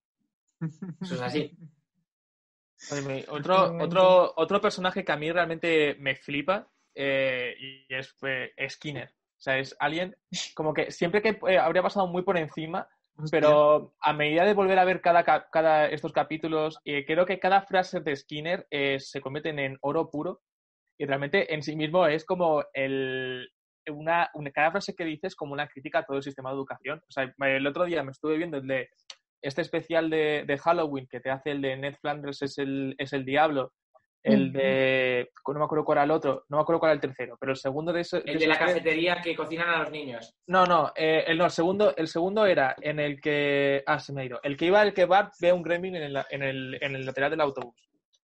Eso 1.01 1.15
es 1.15 1.21
así. 1.21 1.57
Otro, 3.29 3.77
otro, 3.79 4.33
otro 4.35 4.59
personaje 4.59 5.05
que 5.05 5.11
a 5.13 5.15
mí 5.15 5.31
realmente 5.31 5.95
me 5.95 6.13
flipa 6.13 6.69
eh, 6.93 7.55
y 7.57 7.93
es 7.93 8.13
eh, 8.23 8.53
Skinner. 8.69 9.09
O 9.09 9.41
sea, 9.41 9.57
es 9.57 9.75
alguien 9.79 10.15
como 10.53 10.73
que 10.73 10.91
siempre 10.91 11.21
que 11.21 11.39
eh, 11.47 11.57
habría 11.57 11.81
pasado 11.81 12.07
muy 12.07 12.23
por 12.23 12.37
encima, 12.37 12.87
pero 13.31 13.93
a 14.01 14.13
medida 14.13 14.45
de 14.45 14.53
volver 14.53 14.79
a 14.79 14.85
ver 14.85 15.01
cada, 15.01 15.87
estos 15.87 16.11
capítulos, 16.13 16.79
creo 16.83 17.25
que 17.25 17.39
cada 17.39 17.61
frase 17.61 18.01
de 18.01 18.15
Skinner 18.15 18.67
se 18.99 19.21
convierte 19.21 19.49
en 19.49 19.77
oro 19.81 20.09
puro 20.09 20.41
y 20.97 21.05
realmente 21.05 21.53
en 21.53 21.61
sí 21.61 21.75
mismo 21.75 22.07
es 22.07 22.25
como 22.25 22.63
el, 22.73 23.49
una, 23.91 24.29
cada 24.53 24.71
frase 24.71 24.95
que 24.95 25.05
dices 25.05 25.35
como 25.35 25.53
una 25.53 25.67
crítica 25.67 25.99
a 25.99 26.05
todo 26.05 26.17
el 26.17 26.23
sistema 26.23 26.49
de 26.49 26.55
educación. 26.55 27.01
O 27.07 27.11
sea, 27.11 27.33
el 27.37 27.67
otro 27.67 27.85
día 27.85 28.03
me 28.03 28.11
estuve 28.11 28.37
viendo 28.37 28.57
el 28.57 28.67
de 28.67 28.89
este 29.41 29.61
especial 29.61 30.09
de, 30.09 30.59
Halloween 30.63 31.07
que 31.07 31.19
te 31.19 31.29
hace 31.29 31.51
el 31.51 31.61
de 31.61 31.77
Ned 31.77 31.95
Flanders 32.01 32.41
es 32.41 32.57
el, 32.57 32.95
es 32.97 33.13
el 33.13 33.25
diablo. 33.25 33.73
El 34.25 34.51
de. 34.51 35.31
No 35.47 35.59
me 35.59 35.65
acuerdo 35.65 35.85
cuál 35.85 35.97
era 35.97 36.03
el 36.05 36.11
otro, 36.11 36.45
no 36.49 36.57
me 36.57 36.63
acuerdo 36.63 36.79
cuál 36.79 36.89
era 36.91 36.95
el 36.95 37.01
tercero, 37.01 37.37
pero 37.39 37.51
el 37.51 37.57
segundo 37.57 37.93
de 37.93 38.01
ese. 38.01 38.23
El 38.25 38.39
de, 38.39 38.47
la 38.47 38.57
cafetería 38.57 39.21
que 39.21 39.35
cocinan 39.35 39.69
a 39.69 39.79
los 39.83 39.91
niños. 39.91 40.35
No, 40.47 40.65
no, 40.65 40.91
eh, 40.95 41.23
el, 41.27 41.37
no, 41.37 41.45
el 41.45 41.51
segundo, 41.51 41.95
el 41.95 42.07
segundo 42.07 42.45
era 42.45 42.75
en 42.81 42.99
el 42.99 43.21
que. 43.21 43.83
Ah, 43.85 43.99
se 43.99 44.13
me 44.13 44.23
ha 44.23 44.25
ido. 44.25 44.39
El 44.41 44.57
que 44.57 44.65
iba 44.65 44.81
el 44.81 44.93
que 44.93 45.05
Bart 45.05 45.33
ve 45.39 45.53
un 45.53 45.61
gremlin 45.61 45.95
en 45.95 46.03
el, 46.03 46.23
en 46.29 46.41
el, 46.41 46.77
en 46.81 46.95
el 46.95 47.05
lateral 47.05 47.29
del 47.29 47.41
autobús. 47.41 47.75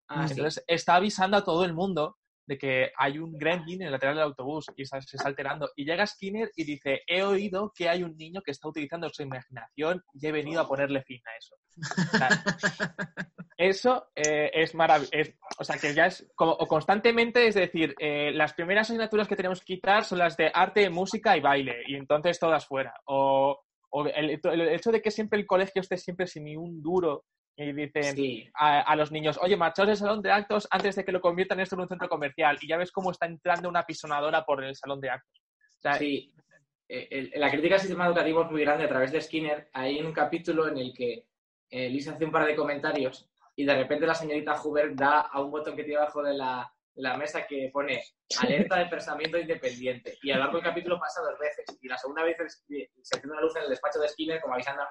Ah, 0.08 0.26
Entonces 0.30 0.64
está 0.68 0.95
avisando 0.95 1.38
a 1.38 1.43
todo 1.43 1.64
el 1.64 1.74
mundo 1.74 2.18
de 2.47 2.58
que 2.58 2.91
hay 2.97 3.20
un 3.20 3.38
gremlin 3.38 3.82
en 3.82 3.88
el 3.88 3.91
lateral 3.93 4.16
del 4.16 4.26
autobús 4.26 4.66
y 4.76 4.86
se 4.86 4.97
está 4.97 5.28
alterando. 5.28 5.70
Y 5.76 5.86
llega 5.86 6.08
Skinner 6.08 6.52
y 6.56 6.64
dice, 6.64 7.02
he 7.08 7.24
oído 7.24 7.72
que 7.76 7.88
hay 7.88 8.04
un 8.04 8.18
niño 8.18 8.41
que 8.41 8.52
está 8.52 8.68
utilizando 8.68 9.10
su 9.10 9.22
imaginación 9.22 10.04
y 10.14 10.28
he 10.28 10.32
venido 10.32 10.62
a 10.62 10.68
ponerle 10.68 11.04
fin 11.04 11.22
a 11.26 11.38
eso. 11.38 11.56
eso 13.62 14.07
eh, 14.16 14.49
es 14.53 14.74
maravilloso. 14.74 15.32
O 15.59 15.64
sea, 15.64 15.78
que 15.78 15.93
ya 15.93 16.07
es 16.07 16.28
como 16.36 16.57
constantemente, 16.57 17.47
es 17.47 17.55
decir, 17.55 17.93
eh, 17.99 18.32
las 18.34 18.53
primeras 18.53 18.89
asignaturas 18.89 19.28
que 19.28 19.36
tenemos 19.36 19.59
que 19.59 19.76
quitar 19.76 20.03
son 20.03 20.18
las 20.20 20.36
de 20.36 20.51
arte, 20.53 20.89
música 20.89 21.38
y 21.38 21.41
baile, 21.41 21.84
y 21.86 21.95
entonces 21.95 22.39
todas 22.39 22.66
fuera. 22.66 22.93
O, 23.05 23.62
el, 24.16 24.39
el, 24.43 24.70
hecho 24.70 24.91
de 24.91 25.01
que 25.01 25.12
siempre 25.12 25.38
el 25.38 25.45
colegio 25.45 25.82
esté 25.82 25.97
siempre 25.97 26.26
sin 26.26 26.45
ni 26.45 26.55
un 26.55 26.82
duro 26.82 27.26
y 27.55 27.74
dicen 27.74 28.51
a, 28.55 28.95
los 28.95 29.12
niños, 29.12 29.38
oye, 29.41 29.57
marchaos 29.57 29.89
del 29.89 29.97
salón 29.97 30.22
de 30.22 30.32
actos 30.32 30.68
antes 30.72 30.95
de 30.95 31.05
que 31.05 31.12
lo 31.12 31.22
conviertan 31.22 31.59
esto 31.59 31.76
en 31.76 31.82
un 31.82 31.88
centro 31.88 32.09
comercial. 32.09 32.57
Y 32.62 32.68
ya 32.68 32.78
ves 32.78 32.91
cómo 32.91 33.12
está 33.12 33.26
entrando 33.26 33.70
una 33.70 33.84
pisonadora 33.84 34.43
por 34.43 34.64
el 34.64 34.76
salón 34.76 35.01
de 35.01 35.09
actos. 35.09 35.41
sí, 35.99 36.34
eh, 36.88 37.32
la 37.36 37.49
crítica 37.51 37.76
al 37.76 37.82
sistema 37.82 38.07
educativo 38.07 38.43
es 38.43 38.51
muy 38.51 38.62
grande 38.62 38.86
a 38.86 38.89
través 38.89 39.12
de 39.12 39.22
Skinner. 39.22 39.70
Hay 39.74 40.01
un 40.01 40.12
capítulo 40.12 40.68
en 40.68 40.78
el 40.78 40.93
que 40.93 41.26
eh, 41.70 41.89
Lisa 41.89 42.14
hace 42.14 42.26
un 42.26 42.32
par 42.32 42.45
de 42.45 42.55
comentarios 42.55 43.30
y 43.62 43.66
de 43.66 43.76
repente 43.76 44.07
la 44.07 44.16
señorita 44.16 44.59
Huber 44.59 44.95
da 44.95 45.22
a 45.22 45.39
un 45.39 45.51
botón 45.51 45.76
que 45.76 45.84
tiene 45.84 45.99
abajo 45.99 46.24
de 46.24 46.34
la, 46.34 46.74
mesa 47.16 47.45
que 47.45 47.70
pone 47.72 48.03
alerta 48.41 48.80
de 48.80 48.88
pensamiento 48.88 49.38
independiente. 49.38 50.18
Y 50.24 50.32
a 50.32 50.38
lo 50.38 50.45
largo 50.45 50.57
del 50.57 50.66
capítulo 50.66 50.99
pasa 50.99 51.22
dos 51.22 51.38
veces. 51.38 51.78
Y 51.80 51.88
la 51.88 51.95
segunda 51.95 52.24
vez 52.24 52.38
se 52.38 52.89
enciende 52.97 53.28
una 53.32 53.41
luz 53.41 53.55
en 53.57 53.64
el 53.64 53.70
despacho 53.70 53.99
de 53.99 54.09
Skinner 54.09 54.41
como 54.41 54.55
avisando... 54.55 54.82
Eh, 54.82 54.88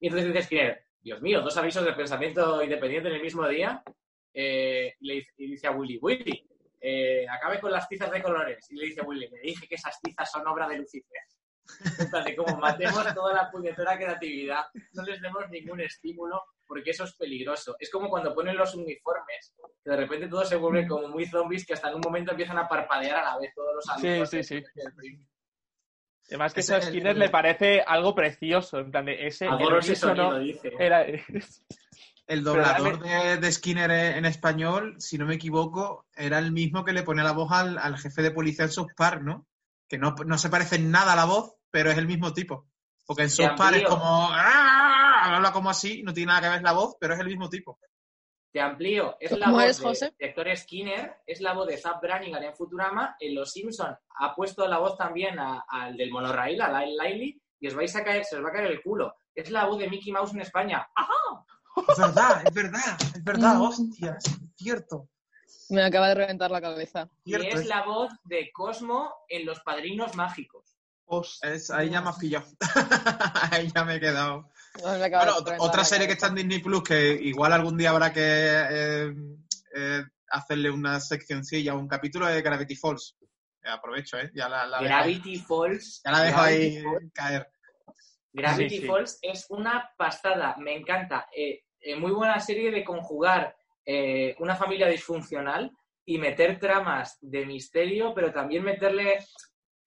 y 0.00 0.08
entonces 0.08 0.28
dice 0.34 0.42
Skinner, 0.44 0.84
Dios 1.00 1.22
mío, 1.22 1.40
dos 1.40 1.56
avisos 1.56 1.82
de 1.82 1.94
pensamiento 1.94 2.62
independiente 2.62 3.08
en 3.08 3.14
el 3.14 3.22
mismo 3.22 3.48
día. 3.48 3.82
Eh, 4.34 4.94
y, 5.00 5.06
le, 5.06 5.26
dice 5.38 5.68
a 5.68 5.70
Willy, 5.70 5.98
Willy, 6.02 6.46
eh, 6.78 7.26
acabe 7.26 7.58
con 7.58 7.72
las 7.72 7.88
tizas 7.88 8.10
de 8.10 8.22
colores. 8.22 8.70
Y 8.70 8.76
le 8.76 8.84
dice 8.84 9.00
a 9.00 9.04
Willy, 9.04 9.30
me 9.30 9.40
dije 9.40 9.66
que 9.66 9.76
esas 9.76 9.98
tizas 10.02 10.30
son 10.30 10.46
obra 10.46 10.68
de 10.68 10.76
Lucifer. 10.76 11.22
Entonces, 12.00 12.36
como 12.36 12.58
matemos 12.58 13.14
toda 13.14 13.32
la 13.32 13.50
puñetera 13.50 13.96
creatividad, 13.96 14.66
no 14.92 15.02
les 15.04 15.22
demos 15.22 15.48
ningún 15.48 15.80
estímulo 15.80 16.42
porque 16.66 16.90
eso 16.90 17.04
es 17.04 17.14
peligroso. 17.14 17.76
Es 17.78 17.90
como 17.90 18.08
cuando 18.08 18.34
ponen 18.34 18.56
los 18.56 18.74
uniformes, 18.74 19.54
que 19.82 19.90
de 19.90 19.96
repente 19.96 20.28
todos 20.28 20.48
se 20.48 20.56
vuelven 20.56 20.88
como 20.88 21.08
muy 21.08 21.26
zombies 21.26 21.66
que 21.66 21.74
hasta 21.74 21.88
en 21.88 21.96
un 21.96 22.02
momento 22.04 22.32
empiezan 22.32 22.58
a 22.58 22.68
parpadear 22.68 23.16
a 23.16 23.24
la 23.24 23.38
vez 23.38 23.54
todos 23.54 23.74
los 23.74 23.88
alumnos. 23.88 24.30
Sí, 24.30 24.42
sí, 24.42 24.60
sí. 24.60 24.64
Además 26.28 26.54
que 26.54 26.60
eso 26.60 26.74
a 26.74 26.80
Skinner 26.80 27.16
le 27.16 27.28
parece 27.28 27.82
algo 27.86 28.14
precioso, 28.14 28.78
en 28.80 28.90
plan 28.90 29.04
de 29.04 29.26
ese... 29.26 29.46
el 29.46 30.42
dice. 30.42 30.72
Era... 30.78 31.06
El 32.26 32.42
doblador 32.42 32.98
de, 33.38 33.52
Skinner 33.52 33.90
en 33.90 34.24
español, 34.24 34.96
si 34.98 35.16
no 35.16 35.26
me 35.26 35.36
equivoco, 35.36 36.06
era 36.16 36.40
el 36.40 36.50
mismo 36.50 36.84
que 36.84 36.92
le 36.92 37.04
pone 37.04 37.22
la 37.22 37.30
voz 37.30 37.52
al, 37.52 37.96
jefe 37.98 38.22
de 38.22 38.32
policía 38.32 38.64
en 38.64 38.72
South 38.72 38.90
Park, 38.96 39.22
¿no? 39.22 39.46
Que 39.88 39.96
no, 39.98 40.16
se 40.36 40.48
parece 40.48 40.74
en 40.74 40.90
nada 40.90 41.12
a 41.12 41.16
la 41.16 41.24
voz, 41.24 41.54
pero 41.70 41.92
es 41.92 41.98
el 41.98 42.08
mismo 42.08 42.32
tipo. 42.32 42.66
Porque 43.06 43.22
en 43.22 43.30
South 43.30 43.56
Park 43.56 43.76
es 43.76 43.84
como... 43.84 44.28
¡Ah! 44.32 44.65
Habla 45.34 45.52
como 45.52 45.70
así, 45.70 46.02
no 46.02 46.12
tiene 46.12 46.28
nada 46.28 46.42
que 46.42 46.48
ver 46.48 46.62
la 46.62 46.72
voz, 46.72 46.96
pero 47.00 47.14
es 47.14 47.20
el 47.20 47.26
mismo 47.26 47.48
tipo. 47.48 47.78
Te 48.52 48.60
amplío. 48.60 49.16
Es 49.20 49.32
la 49.32 49.50
voz 49.50 50.00
de 50.00 50.14
Héctor 50.18 50.56
Skinner, 50.56 51.16
es 51.26 51.40
la 51.40 51.52
voz 51.52 51.66
de 51.66 51.76
Zap 51.76 52.00
Brannigan 52.00 52.42
en 52.42 52.54
Futurama. 52.54 53.16
En 53.20 53.34
Los 53.34 53.52
Simpson 53.52 53.94
ha 54.18 54.34
puesto 54.34 54.66
la 54.66 54.78
voz 54.78 54.96
también 54.96 55.36
al 55.38 55.96
del 55.96 56.10
monorail, 56.10 56.62
a 56.62 56.84
Lyle 56.84 57.38
y 57.60 57.68
os 57.68 57.74
vais 57.74 57.94
a 57.96 58.04
caer, 58.04 58.24
se 58.24 58.36
os 58.36 58.44
va 58.44 58.48
a 58.48 58.52
caer 58.52 58.70
el 58.70 58.82
culo. 58.82 59.14
Es 59.34 59.50
la 59.50 59.66
voz 59.66 59.78
de 59.78 59.90
Mickey 59.90 60.12
Mouse 60.12 60.32
en 60.32 60.40
España. 60.40 60.88
¡Ajá! 60.94 61.12
Es 61.86 61.98
verdad, 61.98 62.42
es 62.46 62.54
verdad, 62.54 62.98
es 63.14 63.24
verdad, 63.24 63.54
mm. 63.56 63.62
hostia, 63.62 64.16
es 64.18 64.38
cierto. 64.56 65.08
Me 65.68 65.84
acaba 65.84 66.08
de 66.08 66.14
reventar 66.14 66.50
la 66.50 66.60
cabeza. 66.60 67.10
Y 67.24 67.34
es, 67.34 67.66
la 67.66 67.84
voz 67.84 68.10
de 68.24 68.50
Cosmo 68.52 69.12
en 69.28 69.44
Los 69.44 69.60
Padrinos 69.60 70.14
Mágicos. 70.14 70.78
ahí 71.74 71.90
ya 71.90 72.00
me 72.00 72.08
has 72.08 72.18
pillado. 72.18 72.46
ahí 73.50 73.70
ya 73.74 73.84
me 73.84 73.96
he 73.96 74.00
quedado 74.00 74.50
otra 75.58 75.84
serie 75.84 76.06
que 76.06 76.14
está 76.14 76.28
en 76.28 76.36
Disney 76.36 76.60
Plus 76.60 76.82
que 76.82 77.12
igual 77.12 77.52
algún 77.52 77.76
día 77.76 77.90
habrá 77.90 78.12
que 78.12 78.20
eh, 78.22 79.14
eh, 79.74 80.04
hacerle 80.28 80.70
una 80.70 81.00
seccioncilla 81.00 81.74
o 81.74 81.78
un 81.78 81.88
capítulo 81.88 82.26
de 82.26 82.42
Gravity 82.42 82.76
Falls. 82.76 83.16
Eh, 83.62 83.68
aprovecho, 83.68 84.18
¿eh? 84.18 84.30
Ya 84.34 84.48
la, 84.48 84.80
Gravity 84.80 85.38
Falls. 85.38 86.02
Ya 86.04 86.12
la 86.12 86.20
dejo 86.20 86.40
ahí 86.40 86.84
caer. 87.12 87.48
Gravity 88.32 88.86
Falls 88.86 89.18
es 89.22 89.46
una 89.48 89.90
pastada, 89.96 90.56
me 90.58 90.74
encanta. 90.74 91.26
muy 91.98 92.12
buena 92.12 92.38
serie 92.40 92.70
de 92.70 92.84
conjugar 92.84 93.56
una 94.38 94.56
familia 94.56 94.88
disfuncional 94.88 95.70
y 96.04 96.18
meter 96.18 96.58
tramas 96.58 97.18
de 97.20 97.46
misterio, 97.46 98.14
pero 98.14 98.32
también 98.32 98.62
meterle 98.62 99.18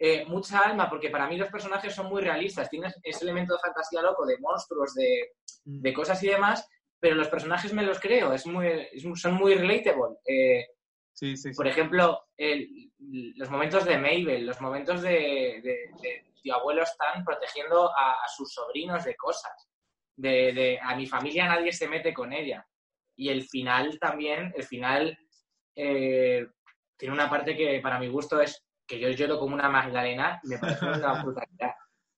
eh, 0.01 0.23
mucha 0.25 0.59
alma, 0.59 0.89
porque 0.89 1.09
para 1.09 1.27
mí 1.27 1.37
los 1.37 1.49
personajes 1.49 1.93
son 1.93 2.07
muy 2.07 2.21
realistas, 2.21 2.69
tienes 2.69 2.97
ese 3.03 3.25
elemento 3.25 3.53
de 3.53 3.59
fantasía 3.59 4.01
loco, 4.01 4.25
de 4.25 4.37
monstruos, 4.39 4.93
de, 4.95 5.33
mm. 5.65 5.93
cosas 5.93 6.23
y 6.23 6.29
demás, 6.29 6.65
pero 7.01 7.15
los 7.15 7.27
personajes 7.27 7.73
me 7.73 7.83
los 7.83 7.99
creo, 7.99 8.31
es 8.31 8.45
muy, 8.45 8.87
son 9.15 9.33
muy 9.33 9.55
relatable. 9.55 10.15
Eh, 10.25 10.67
sí, 11.11 11.35
sí, 11.35 11.51
Por 11.51 11.67
ejemplo, 11.67 12.27
los 12.37 13.49
momentos 13.49 13.83
de 13.83 13.97
Mabel, 13.97 14.45
los 14.45 14.61
momentos 14.61 15.01
de, 15.01 15.59
de, 15.61 16.25
tío 16.41 16.55
abuelo 16.55 16.83
están 16.83 17.25
protegiendo 17.25 17.89
a, 17.89 18.15
sus 18.33 18.53
sobrinos 18.53 19.03
de 19.03 19.17
cosas. 19.17 19.69
De, 20.15 20.79
a 20.81 20.95
mi 20.95 21.07
familia 21.07 21.47
nadie 21.47 21.73
se 21.73 21.89
mete 21.89 22.13
con 22.13 22.31
ella. 22.31 22.65
Y 23.17 23.27
el 23.27 23.43
final 23.43 23.99
también, 23.99 24.53
el 24.55 24.63
final 24.63 25.17
eh, 25.75 26.47
tiene 26.97 27.13
una 27.13 27.29
parte 27.29 27.57
que 27.57 27.81
para 27.81 27.99
mi 27.99 28.07
gusto 28.07 28.39
es 28.39 28.65
que 28.89 28.99
yo 28.99 29.09
lloro 29.09 29.37
como 29.39 29.53
una 29.53 29.69
magdalena, 29.69 30.41
me 30.43 30.57
parece 30.57 30.83
una 30.85 31.23
brutalidad. 31.23 31.75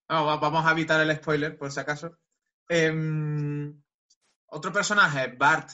vamos 0.07 0.65
a 0.65 0.71
evitar 0.71 1.01
el 1.01 1.15
spoiler, 1.17 1.57
por 1.57 1.69
si 1.69 1.81
acaso. 1.81 2.17
Em, 2.69 3.83
otro 4.47 4.71
personaje, 4.71 5.35
Bart. 5.37 5.69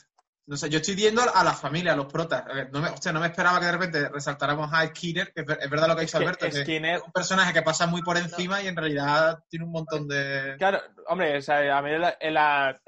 No 0.48 0.56
sé, 0.56 0.70
yo 0.70 0.80
estoy 0.80 0.96
viendo 0.96 1.22
a 1.22 1.44
la 1.44 1.54
familia, 1.54 1.92
a 1.92 1.96
los 1.96 2.06
protas. 2.06 2.46
No 2.72 2.82
me, 2.82 2.90
no 2.90 3.20
me 3.20 3.28
esperaba 3.28 3.60
que 3.60 3.66
de 3.66 3.72
repente 3.74 4.10
resaltáramos 4.10 4.72
a 4.74 4.88
Skinner, 4.88 5.34
que 5.34 5.42
es, 5.42 5.70
verdad 5.70 5.90
lo 5.90 5.96
que 5.96 6.02
ha 6.02 6.06
dicho 6.06 6.18
Alberto, 6.18 6.50
Skinner... 6.50 6.96
es 6.96 7.04
un 7.04 7.12
personaje 7.12 7.52
que 7.52 7.62
pasa 7.64 7.86
muy 7.86 8.02
por 8.02 8.16
encima 8.16 8.62
y 8.62 8.68
en 8.68 8.78
realidad 8.78 9.44
tiene 9.50 9.66
un 9.66 9.72
montón 9.74 10.08
de... 10.08 10.56
Claro, 10.58 10.80
hombre, 11.08 11.38
o 11.38 11.42
sea, 11.42 11.78
a 11.78 11.82
mí 11.82 11.92
en 11.92 12.02
la, 12.02 12.18
en 12.22 12.34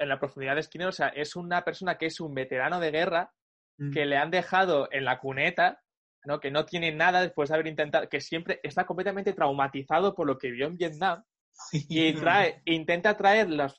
la, 0.10 0.20
profundidad 0.20 0.56
de 0.56 0.64
Skinner, 0.64 0.88
o 0.88 0.94
sea, 0.94 1.10
es 1.10 1.36
una 1.36 1.66
persona 1.66 1.98
que 1.98 2.06
es 2.06 2.22
un 2.22 2.34
veterano 2.34 2.80
de 2.80 2.92
guerra 2.92 3.34
mm. 3.78 3.92
que 3.92 4.06
le 4.06 4.16
han 4.16 4.32
dejado 4.32 4.88
en 4.90 5.04
la 5.04 5.20
cuneta 5.20 5.82
¿no? 6.26 6.40
que 6.40 6.52
no 6.52 6.66
tiene 6.66 6.92
nada 6.92 7.22
después 7.22 7.50
de 7.50 7.56
haber 7.56 7.68
intentado, 7.68 8.08
que 8.10 8.22
siempre 8.22 8.60
está 8.64 8.86
completamente 8.86 9.34
traumatizado 9.34 10.16
por 10.16 10.28
lo 10.28 10.38
que 10.38 10.52
vio 10.52 10.68
en 10.68 10.78
Vietnam 10.78 11.24
y 11.72 12.14
trae, 12.14 12.62
intenta 12.66 13.18
traer 13.18 13.50
la 13.50 13.74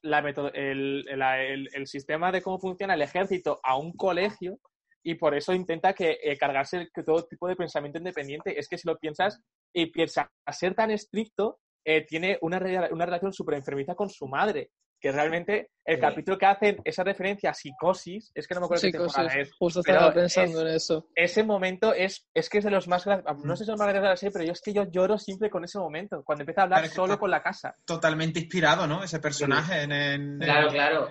el, 0.54 1.68
el, 1.72 1.86
sistema 1.86 2.30
de 2.30 2.42
cómo 2.42 2.58
funciona 2.58 2.94
el 2.94 3.02
ejército 3.02 3.60
a 3.62 3.76
un 3.76 3.92
colegio 3.92 4.58
y 5.02 5.14
por 5.14 5.34
eso 5.34 5.54
intenta 5.54 5.94
que 5.94 6.18
eh, 6.22 6.36
cargarse 6.36 6.90
todo 7.04 7.24
tipo 7.24 7.48
de 7.48 7.56
pensamiento 7.56 7.98
independiente. 7.98 8.58
Es 8.58 8.68
que 8.68 8.76
si 8.76 8.86
lo 8.86 8.98
piensas 8.98 9.40
y 9.72 9.86
piensa 9.86 10.30
a 10.44 10.52
ser 10.52 10.74
tan 10.74 10.90
estricto 10.90 11.58
eh, 11.84 12.04
tiene 12.06 12.38
una, 12.42 12.58
una 12.90 13.06
relación 13.06 13.32
súper 13.32 13.54
enfermiza 13.54 13.94
con 13.94 14.10
su 14.10 14.26
madre 14.26 14.70
que 15.00 15.10
realmente 15.10 15.70
el 15.84 15.98
capítulo 15.98 16.38
que 16.38 16.46
hacen 16.46 16.76
esa 16.84 17.02
referencia 17.02 17.50
a 17.50 17.54
psicosis, 17.54 18.30
es 18.34 18.46
que 18.46 18.54
no 18.54 18.60
me 18.60 18.66
acuerdo 18.66 18.82
psicosis, 18.82 19.12
qué 19.14 19.20
temporada 19.20 19.40
es. 19.40 19.52
Justo 19.58 19.80
estaba 19.80 20.12
pensando 20.12 20.60
en 20.60 20.68
eso. 20.68 21.08
Ese 21.14 21.42
momento 21.42 21.94
es, 21.94 22.28
es 22.34 22.48
que 22.48 22.58
es 22.58 22.64
de 22.64 22.70
los 22.70 22.86
más 22.86 23.06
no 23.06 23.56
sé 23.56 23.64
si 23.64 23.72
es 23.72 23.78
más 23.78 23.88
graciosos 23.88 24.02
de 24.02 24.08
la 24.08 24.16
serie, 24.16 24.32
pero 24.32 24.44
yo 24.44 24.52
es 24.52 24.60
que 24.60 24.72
yo 24.72 24.84
lloro 24.90 25.18
siempre 25.18 25.50
con 25.50 25.64
ese 25.64 25.78
momento, 25.78 26.22
cuando 26.22 26.42
empieza 26.42 26.60
a 26.60 26.64
hablar 26.64 26.88
solo 26.88 27.18
con 27.18 27.30
la 27.30 27.42
casa. 27.42 27.74
Totalmente 27.84 28.40
inspirado, 28.40 28.86
¿no? 28.86 29.02
Ese 29.02 29.18
personaje 29.18 29.82
en, 29.82 30.38
Claro, 30.38 30.68
claro. 30.68 31.08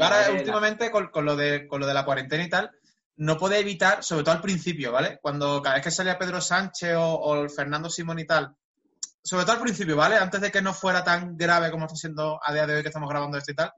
Ahora, 0.00 0.30
últimamente, 0.32 0.90
con, 0.90 1.08
con, 1.08 1.24
lo 1.24 1.36
de, 1.36 1.66
con 1.66 1.80
lo 1.80 1.86
de 1.86 1.94
la 1.94 2.04
cuarentena 2.04 2.44
y 2.44 2.48
tal, 2.48 2.70
no 3.16 3.36
puede 3.36 3.58
evitar, 3.58 4.04
sobre 4.04 4.22
todo 4.22 4.34
al 4.34 4.42
principio, 4.42 4.92
¿vale? 4.92 5.18
Cuando 5.20 5.60
cada 5.62 5.76
vez 5.76 5.84
que 5.84 5.90
salía 5.90 6.18
Pedro 6.18 6.40
Sánchez 6.40 6.94
o, 6.96 7.14
o 7.14 7.42
el 7.42 7.50
Fernando 7.50 7.90
Simón 7.90 8.18
y 8.18 8.26
tal, 8.26 8.54
sobre 9.26 9.44
todo 9.44 9.56
al 9.56 9.62
principio, 9.62 9.96
¿vale? 9.96 10.16
Antes 10.16 10.40
de 10.40 10.52
que 10.52 10.62
no 10.62 10.72
fuera 10.72 11.02
tan 11.02 11.36
grave 11.36 11.72
como 11.72 11.86
está 11.86 11.96
siendo 11.96 12.38
a 12.40 12.52
día 12.52 12.64
de 12.64 12.76
hoy 12.76 12.82
que 12.82 12.88
estamos 12.88 13.08
grabando 13.08 13.36
esto 13.36 13.50
y 13.50 13.56
tal. 13.56 13.72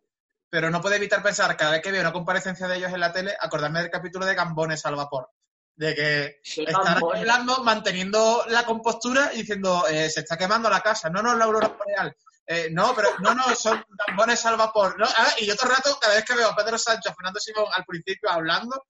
Pero 0.50 0.70
no 0.70 0.82
puedo 0.82 0.94
evitar 0.94 1.22
pensar, 1.22 1.56
cada 1.56 1.72
vez 1.72 1.80
que 1.80 1.90
veo 1.90 2.02
una 2.02 2.12
comparecencia 2.12 2.68
de 2.68 2.76
ellos 2.76 2.92
en 2.92 3.00
la 3.00 3.12
tele, 3.12 3.34
acordarme 3.40 3.80
del 3.80 3.90
capítulo 3.90 4.26
de 4.26 4.34
Gambones 4.34 4.84
al 4.84 4.96
vapor. 4.96 5.30
De 5.74 5.94
que 5.94 6.40
están 6.42 7.02
hablando, 7.02 7.62
manteniendo 7.64 8.44
la 8.48 8.66
compostura 8.66 9.30
y 9.32 9.38
diciendo, 9.38 9.86
eh, 9.88 10.10
se 10.10 10.20
está 10.20 10.36
quemando 10.36 10.68
la 10.68 10.82
casa. 10.82 11.08
No, 11.08 11.22
no, 11.22 11.34
la 11.34 11.46
aurora 11.46 11.68
boreal. 11.68 12.14
Eh, 12.46 12.68
no, 12.70 12.94
pero 12.94 13.08
no, 13.20 13.34
no, 13.34 13.54
son 13.54 13.82
gambones 14.06 14.44
al 14.44 14.56
vapor. 14.58 14.98
¿no? 14.98 15.06
Ah, 15.06 15.32
y 15.38 15.50
otro 15.50 15.68
rato, 15.68 15.98
cada 15.98 16.14
vez 16.14 16.26
que 16.26 16.34
veo 16.34 16.50
a 16.50 16.56
Pedro 16.56 16.76
Sánchez, 16.76 17.14
Fernando 17.16 17.40
Simón 17.40 17.66
al 17.74 17.86
principio 17.86 18.30
hablando, 18.30 18.84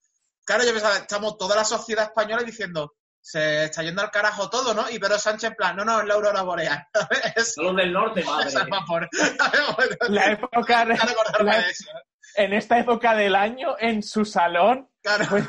claro, 0.45 0.65
yo 0.65 0.73
pensaba, 0.73 0.97
estamos 0.97 1.37
toda 1.37 1.55
la 1.55 1.65
sociedad 1.65 2.07
española 2.07 2.43
diciendo, 2.43 2.97
se 3.21 3.65
está 3.65 3.83
yendo 3.83 4.03
al 4.03 4.11
carajo 4.11 4.49
todo, 4.49 4.75
¿no? 4.75 4.89
Y 4.91 4.99
Pedro 4.99 5.19
Sánchez 5.19 5.51
en 5.51 5.57
plan, 5.57 5.77
no, 5.77 5.85
no, 5.85 6.01
es 6.01 6.07
la 6.07 6.15
aurora 6.15 6.43
boreal. 6.43 6.87
Solo 7.45 7.75
del 7.75 7.93
norte, 7.93 8.25
madre. 8.25 9.09
la 10.09 10.33
época 10.33 10.85
de, 10.85 10.95
eso, 10.95 11.91
¿eh? 11.91 12.03
En 12.37 12.53
esta 12.53 12.79
época 12.79 13.15
del 13.15 13.35
año, 13.35 13.77
en 13.79 14.03
su 14.03 14.25
salón. 14.25 14.89
Claro. 15.03 15.27
Pues, 15.29 15.49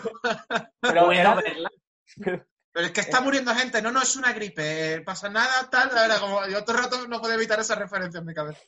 pero, 0.80 1.12
era, 1.12 1.38
pero, 2.16 2.46
es 2.74 2.92
que 2.92 3.02
está 3.02 3.22
muriendo 3.22 3.54
gente, 3.54 3.82
no, 3.82 3.92
no, 3.92 4.02
es 4.02 4.16
una 4.16 4.32
gripe, 4.34 5.02
pasa 5.02 5.30
nada, 5.30 5.70
tal, 5.70 5.90
la 5.94 6.02
verdad, 6.02 6.20
como 6.20 6.48
yo 6.48 6.60
otro 6.60 6.78
rato 6.78 7.08
no 7.08 7.20
puedo 7.20 7.34
evitar 7.34 7.60
esa 7.60 7.76
referencia 7.76 8.20
en 8.20 8.26
mi 8.26 8.34
cabeza. 8.34 8.62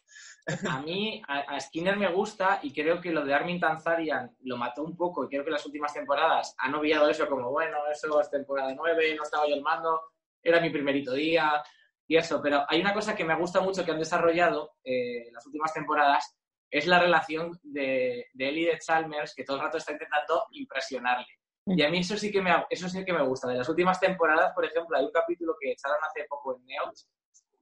A 0.68 0.82
mí, 0.82 1.22
a, 1.28 1.60
Skinner 1.60 1.98
me 1.98 2.12
gusta 2.12 2.60
y 2.64 2.74
creo 2.74 3.00
que 3.00 3.12
lo 3.12 3.24
de 3.24 3.34
Armin 3.34 3.60
Tanzarian 3.60 4.36
lo 4.42 4.58
mató 4.58 4.84
un 4.84 4.98
poco 4.98 5.26
y 5.26 5.28
creo 5.28 5.46
que 5.46 5.52
las 5.52 5.66
últimas 5.66 5.94
temporadas 5.94 6.56
han 6.58 6.74
obviado 6.76 7.10
eso 7.10 7.28
como, 7.28 7.52
bueno, 7.52 7.78
eso 7.92 8.20
es 8.20 8.30
temporada 8.30 8.74
9, 8.74 9.16
no 9.16 9.24
estaba 9.24 9.48
yo 9.48 9.56
el 9.56 9.62
mando, 9.62 10.02
era 10.42 10.60
mi 10.60 10.70
primerito 10.70 11.14
día 11.14 11.64
y 12.08 12.18
eso. 12.18 12.42
Pero 12.42 12.66
hay 12.68 12.82
una 12.82 12.94
cosa 12.94 13.16
que 13.16 13.24
me 13.24 13.36
gusta 13.36 13.62
mucho 13.62 13.86
que 13.86 13.92
han 13.92 14.00
desarrollado 14.00 14.74
eh, 14.84 15.30
las 15.32 15.46
últimas 15.46 15.74
temporadas, 15.74 16.36
es 16.70 16.88
la 16.88 17.00
relación 17.00 17.60
de, 17.64 18.28
de 18.34 18.50
él 18.50 18.58
y 18.60 18.66
de 18.66 18.80
Chalmers, 18.80 19.36
que 19.36 19.44
todo 19.44 19.58
el 19.58 19.64
rato 19.64 19.78
está 19.78 19.92
intentando 19.92 20.48
impresionarle. 20.52 21.28
Y 21.66 21.84
a 21.84 21.89
mí 21.89 22.00
eso 22.00 22.18
sí 22.18 22.32
que 22.32 22.42
me, 22.42 22.52
eso 22.70 22.89
sí 22.89 23.06
que 23.06 23.14
me 23.14 23.24
gusta. 23.24 23.48
De 23.48 23.56
las 23.56 23.70
últimas 23.70 24.00
temporadas, 24.00 24.52
por 24.54 24.66
ejemplo, 24.66 24.98
hay 24.98 25.06
un 25.06 25.12
capítulo 25.12 25.56
que 25.60 25.72
echaron 25.72 25.98
hace 26.04 26.26
poco 26.28 26.58
en 26.58 26.66
Neox, 26.66 27.08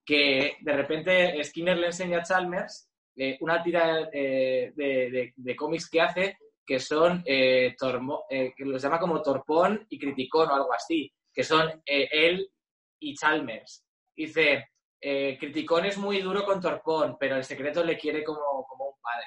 que 0.10 0.58
de 0.60 0.74
repente 0.74 1.44
Skinner 1.44 1.78
le 1.78 1.86
enseña 1.86 2.18
a 2.18 2.24
Chalmers 2.24 2.90
eh, 3.16 3.38
una 3.42 3.62
tira 3.62 4.10
eh, 4.12 4.74
de, 4.76 5.56
cómics 5.56 5.88
que 5.88 6.02
hace 6.02 6.38
que 6.66 6.80
son, 6.80 7.22
eh, 7.28 7.76
que 7.78 8.66
los 8.66 8.82
llama 8.82 9.00
como 9.00 9.22
Torpón 9.22 9.86
y 9.88 10.00
Criticón 10.00 10.50
o 10.50 10.56
algo 10.56 10.74
así, 10.74 11.12
que 11.32 11.44
son 11.44 11.84
él 11.86 12.52
y 13.00 13.16
Chalmers. 13.16 13.86
Dice, 14.16 14.70
Criticón 15.00 15.86
es 15.86 15.98
muy 16.00 16.22
duro 16.22 16.44
con 16.44 16.60
Torpón, 16.60 17.16
pero 17.20 17.36
el 17.36 17.44
secreto 17.44 17.84
le 17.84 17.98
quiere 17.98 18.24
como, 18.24 18.66
como 18.68 18.86
un 18.90 19.02
padre. 19.02 19.26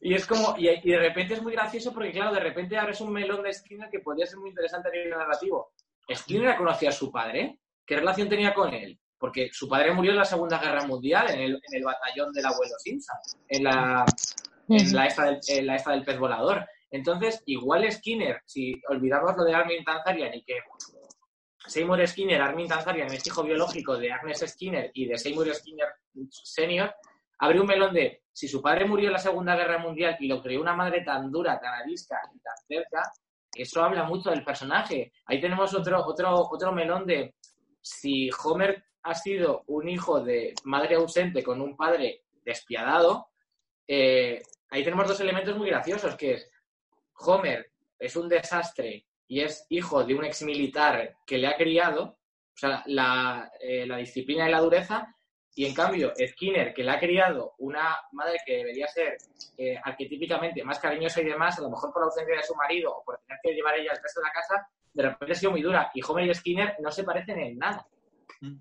Y 0.00 0.14
es 0.14 0.26
como, 0.26 0.54
y, 0.58 0.66
de 0.66 0.98
repente 0.98 1.34
es 1.34 1.42
muy 1.42 1.52
gracioso 1.52 1.92
porque, 1.92 2.12
claro, 2.12 2.34
de 2.34 2.40
repente 2.40 2.78
abres 2.78 3.00
un 3.02 3.12
melón 3.12 3.42
de 3.42 3.52
Skinner 3.52 3.90
que 3.90 4.00
podría 4.00 4.26
ser 4.26 4.38
muy 4.38 4.50
interesante 4.50 4.88
a 4.88 4.92
nivel 4.92 5.10
narrativo. 5.10 5.72
¿Skinner 6.10 6.56
conocía 6.56 6.90
a 6.90 6.92
su 6.92 7.10
padre? 7.10 7.58
¿Qué 7.86 7.96
relación 7.96 8.28
tenía 8.28 8.54
con 8.54 8.72
él? 8.72 8.98
Porque 9.18 9.50
su 9.52 9.68
padre 9.68 9.92
murió 9.92 10.12
en 10.12 10.18
la 10.18 10.24
Segunda 10.24 10.58
Guerra 10.58 10.86
Mundial, 10.86 11.30
en 11.30 11.40
el, 11.40 11.52
en 11.52 11.74
el 11.74 11.84
batallón 11.84 12.32
del 12.32 12.46
abuelo 12.46 12.74
Simpson, 12.78 13.16
en 13.48 13.64
la, 13.64 14.04
en 14.68 14.92
la, 14.94 15.06
esta 15.06 15.24
del, 15.24 15.66
la 15.66 15.76
esta 15.76 15.92
del 15.92 16.04
pez 16.04 16.18
volador. 16.18 16.66
Entonces, 16.90 17.42
igual 17.46 17.90
Skinner, 17.90 18.42
si 18.44 18.80
olvidamos 18.88 19.36
lo 19.36 19.44
de 19.44 19.54
Armin 19.54 19.84
Tanzarian 19.84 20.34
y 20.34 20.44
que 20.44 20.58
Seymour 21.66 22.06
Skinner, 22.06 22.40
Armin 22.40 22.68
Tanzarian 22.68 23.12
es 23.12 23.26
hijo 23.26 23.42
biológico 23.42 23.96
de 23.96 24.12
Agnes 24.12 24.44
Skinner 24.46 24.90
y 24.94 25.06
de 25.06 25.18
Seymour 25.18 25.52
Skinner 25.54 25.88
Senior, 26.30 26.94
abre 27.38 27.60
un 27.60 27.66
melón 27.66 27.94
de 27.94 28.22
si 28.32 28.48
su 28.48 28.60
padre 28.60 28.84
murió 28.84 29.06
en 29.06 29.14
la 29.14 29.18
Segunda 29.18 29.56
Guerra 29.56 29.78
Mundial 29.78 30.16
y 30.20 30.28
lo 30.28 30.42
creó 30.42 30.60
una 30.60 30.74
madre 30.74 31.02
tan 31.02 31.30
dura, 31.30 31.58
tan 31.60 31.74
arisca 31.74 32.16
y 32.34 32.40
tan 32.40 32.56
cerca, 32.66 33.12
eso 33.54 33.82
habla 33.82 34.04
mucho 34.04 34.30
del 34.30 34.44
personaje. 34.44 35.12
Ahí 35.26 35.40
tenemos 35.40 35.72
otro, 35.74 36.04
otro, 36.04 36.48
otro 36.50 36.72
melón 36.72 37.06
de 37.06 37.34
si 37.84 38.30
Homer 38.42 38.82
ha 39.02 39.14
sido 39.14 39.64
un 39.66 39.88
hijo 39.88 40.20
de 40.20 40.54
madre 40.64 40.96
ausente 40.96 41.42
con 41.42 41.60
un 41.60 41.76
padre 41.76 42.22
despiadado, 42.42 43.28
eh, 43.86 44.42
ahí 44.70 44.82
tenemos 44.82 45.06
dos 45.06 45.20
elementos 45.20 45.54
muy 45.56 45.68
graciosos, 45.68 46.16
que 46.16 46.32
es 46.32 46.50
Homer 47.18 47.70
es 47.98 48.16
un 48.16 48.28
desastre 48.28 49.06
y 49.28 49.42
es 49.42 49.66
hijo 49.68 50.02
de 50.02 50.14
un 50.14 50.24
ex 50.24 50.42
militar 50.42 51.16
que 51.26 51.36
le 51.36 51.46
ha 51.46 51.56
criado, 51.56 52.04
o 52.04 52.56
sea, 52.56 52.82
la, 52.86 53.52
eh, 53.60 53.86
la 53.86 53.98
disciplina 53.98 54.48
y 54.48 54.52
la 54.52 54.60
dureza, 54.60 55.14
y 55.54 55.66
en 55.66 55.74
cambio, 55.74 56.12
Skinner, 56.16 56.72
que 56.72 56.82
le 56.82 56.90
ha 56.90 56.98
criado 56.98 57.54
una 57.58 57.98
madre 58.12 58.38
que 58.46 58.56
debería 58.56 58.88
ser 58.88 59.18
eh, 59.58 59.78
arquetípicamente 59.84 60.64
más 60.64 60.78
cariñosa 60.78 61.20
y 61.20 61.26
demás, 61.26 61.58
a 61.58 61.62
lo 61.62 61.70
mejor 61.70 61.92
por 61.92 62.00
la 62.02 62.06
ausencia 62.06 62.36
de 62.36 62.42
su 62.42 62.54
marido 62.54 62.96
o 62.96 63.04
por 63.04 63.18
tener 63.20 63.38
que 63.42 63.52
llevar 63.52 63.78
ella 63.78 63.92
el 63.92 64.02
resto 64.02 64.20
de 64.20 64.26
la 64.26 64.32
casa, 64.32 64.68
de 64.94 65.02
repente 65.02 65.32
ha 65.32 65.36
sido 65.36 65.52
muy 65.52 65.62
dura. 65.62 65.90
Y 65.92 66.00
Homer 66.02 66.26
y 66.28 66.34
Skinner 66.34 66.76
no 66.80 66.90
se 66.90 67.04
parecen 67.04 67.38
en 67.38 67.58
nada. 67.58 67.86
Mm. 68.40 68.56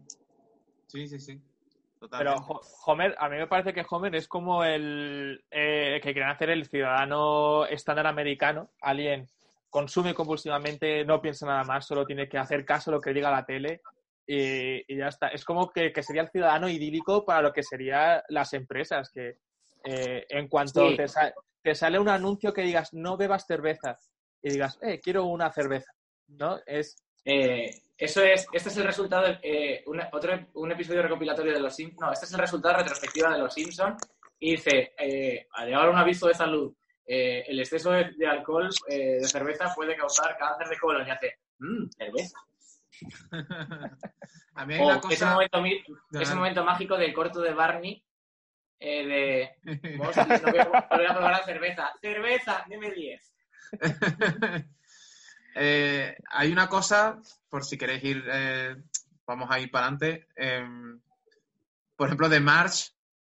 Sí, 0.88 1.07
sí, 1.07 1.19
sí. 1.19 1.41
Pero 2.11 2.36
Homer, 2.86 3.15
a 3.17 3.29
mí 3.29 3.38
me 3.38 3.47
parece 3.47 3.73
que 3.73 3.86
Homer 3.89 4.15
es 4.15 4.27
como 4.27 4.63
el 4.63 5.43
eh, 5.49 5.99
que 6.03 6.11
quieren 6.11 6.29
hacer 6.29 6.49
el 6.49 6.65
ciudadano 6.65 7.65
estándar 7.65 8.07
americano, 8.07 8.71
alguien 8.81 9.27
consume 9.69 10.13
compulsivamente, 10.13 11.05
no 11.05 11.21
piensa 11.21 11.45
nada 11.45 11.63
más, 11.63 11.88
solo 11.88 12.05
tiene 12.05 12.27
que 12.27 12.38
hacer 12.38 12.65
caso 12.65 12.91
a 12.91 12.95
lo 12.95 13.01
que 13.01 13.13
diga 13.13 13.31
la 13.31 13.45
tele 13.45 13.81
y, 14.25 14.95
ya 14.95 15.07
está. 15.07 15.29
Es 15.29 15.43
como 15.43 15.69
que, 15.69 15.91
sería 16.01 16.23
el 16.23 16.29
ciudadano 16.29 16.69
idílico 16.69 17.25
para 17.25 17.41
lo 17.41 17.53
que 17.53 17.63
serían 17.63 18.21
las 18.29 18.53
empresas, 18.53 19.09
que 19.09 19.38
eh, 19.84 20.25
en 20.29 20.47
cuanto 20.47 20.89
te, 20.95 21.75
sale 21.75 21.99
un 21.99 22.09
anuncio 22.09 22.53
que 22.53 22.61
digas 22.61 22.93
no 22.93 23.17
bebas 23.17 23.45
cerveza 23.45 23.97
y 24.41 24.51
digas, 24.51 24.77
eh, 24.81 24.99
quiero 24.99 25.25
una 25.25 25.51
cerveza, 25.51 25.91
¿no? 26.28 26.59
Es... 26.65 26.95
Eh, 27.26 27.69
eso 27.95 28.21
es, 28.21 28.47
este 28.51 28.69
es 28.69 28.78
el 28.78 28.84
resultado, 28.84 29.28
de, 29.28 29.39
eh, 29.43 29.84
un, 29.86 30.01
otro, 30.11 30.47
un 30.55 30.71
episodio 30.71 31.03
recopilatorio 31.03 31.53
de 31.53 31.59
los 31.59 31.76
Simpsons, 31.76 32.01
no, 32.01 32.11
este 32.11 32.26
es 32.26 32.34
el 32.34 32.39
resultado 32.39 32.78
retrospectiva 32.78 33.32
de 33.32 33.39
los 33.39 33.53
Simpsons 33.53 34.01
y 34.39 34.51
dice, 34.51 34.93
eh, 34.97 35.47
al 35.53 35.89
un 35.89 35.95
aviso 35.95 36.28
de 36.28 36.34
salud, 36.34 36.76
el 37.05 37.59
exceso 37.59 37.91
de, 37.91 38.28
alcohol, 38.28 38.69
de 38.88 39.24
cerveza 39.26 39.74
puede 39.76 39.95
causar 39.95 40.38
cáncer 40.38 40.67
de 40.67 40.80
colon 40.80 41.07
y 41.07 41.11
hace, 41.11 41.38
mmm, 41.59 41.88
cerveza. 41.97 42.39
A 44.55 44.65
mí 44.65 44.74
hay 44.76 44.82
una 44.82 44.99
cosa... 44.99 45.13
ese, 45.13 46.36
momento, 46.36 46.63
mágico 46.63 46.97
del 46.97 47.13
corto 47.13 47.41
de 47.41 47.53
Barney 47.53 48.03
eh, 48.86 49.55
de 49.63 49.97
no 49.97 50.03
voy, 50.03 50.13
a, 50.17 51.13
probar 51.13 51.32
la 51.32 51.43
cerveza. 51.43 51.93
Cerveza, 52.01 52.65
dime 52.67 52.91
10. 52.91 53.34
Eh, 55.55 56.15
hay 56.29 56.51
una 56.51 56.67
cosa, 56.67 57.19
por 57.49 57.63
si 57.63 57.77
queréis 57.77 58.03
ir, 58.03 58.23
eh, 58.31 58.75
vamos 59.25 59.49
a 59.51 59.59
ir 59.59 59.69
para 59.71 59.87
adelante. 59.87 60.27
Em, 60.35 60.99
por 61.95 62.07
ejemplo, 62.07 62.29
de 62.29 62.39
March, 62.39 62.93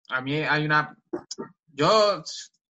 a 0.09 0.21
mí 0.21 0.37
hay 0.37 0.65
una. 0.65 0.97
Yo 1.67 2.23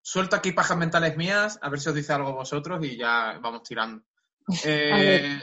suelto 0.02 0.36
aquí 0.36 0.52
pajas 0.52 0.76
mentales 0.76 1.16
mías, 1.16 1.58
a 1.62 1.68
ver 1.68 1.80
si 1.80 1.88
os 1.88 1.94
dice 1.94 2.12
algo 2.12 2.32
vosotros 2.32 2.84
y 2.84 2.96
ya 2.96 3.38
vamos 3.40 3.62
tirando. 3.62 4.04
Eh, 4.64 5.40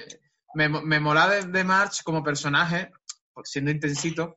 me, 0.53 0.69
me 0.69 0.99
mola 1.01 1.27
de, 1.27 1.63
March 1.65 2.03
como 2.03 2.23
personaje, 2.23 2.89
siendo 3.43 3.71
intensito, 3.71 4.35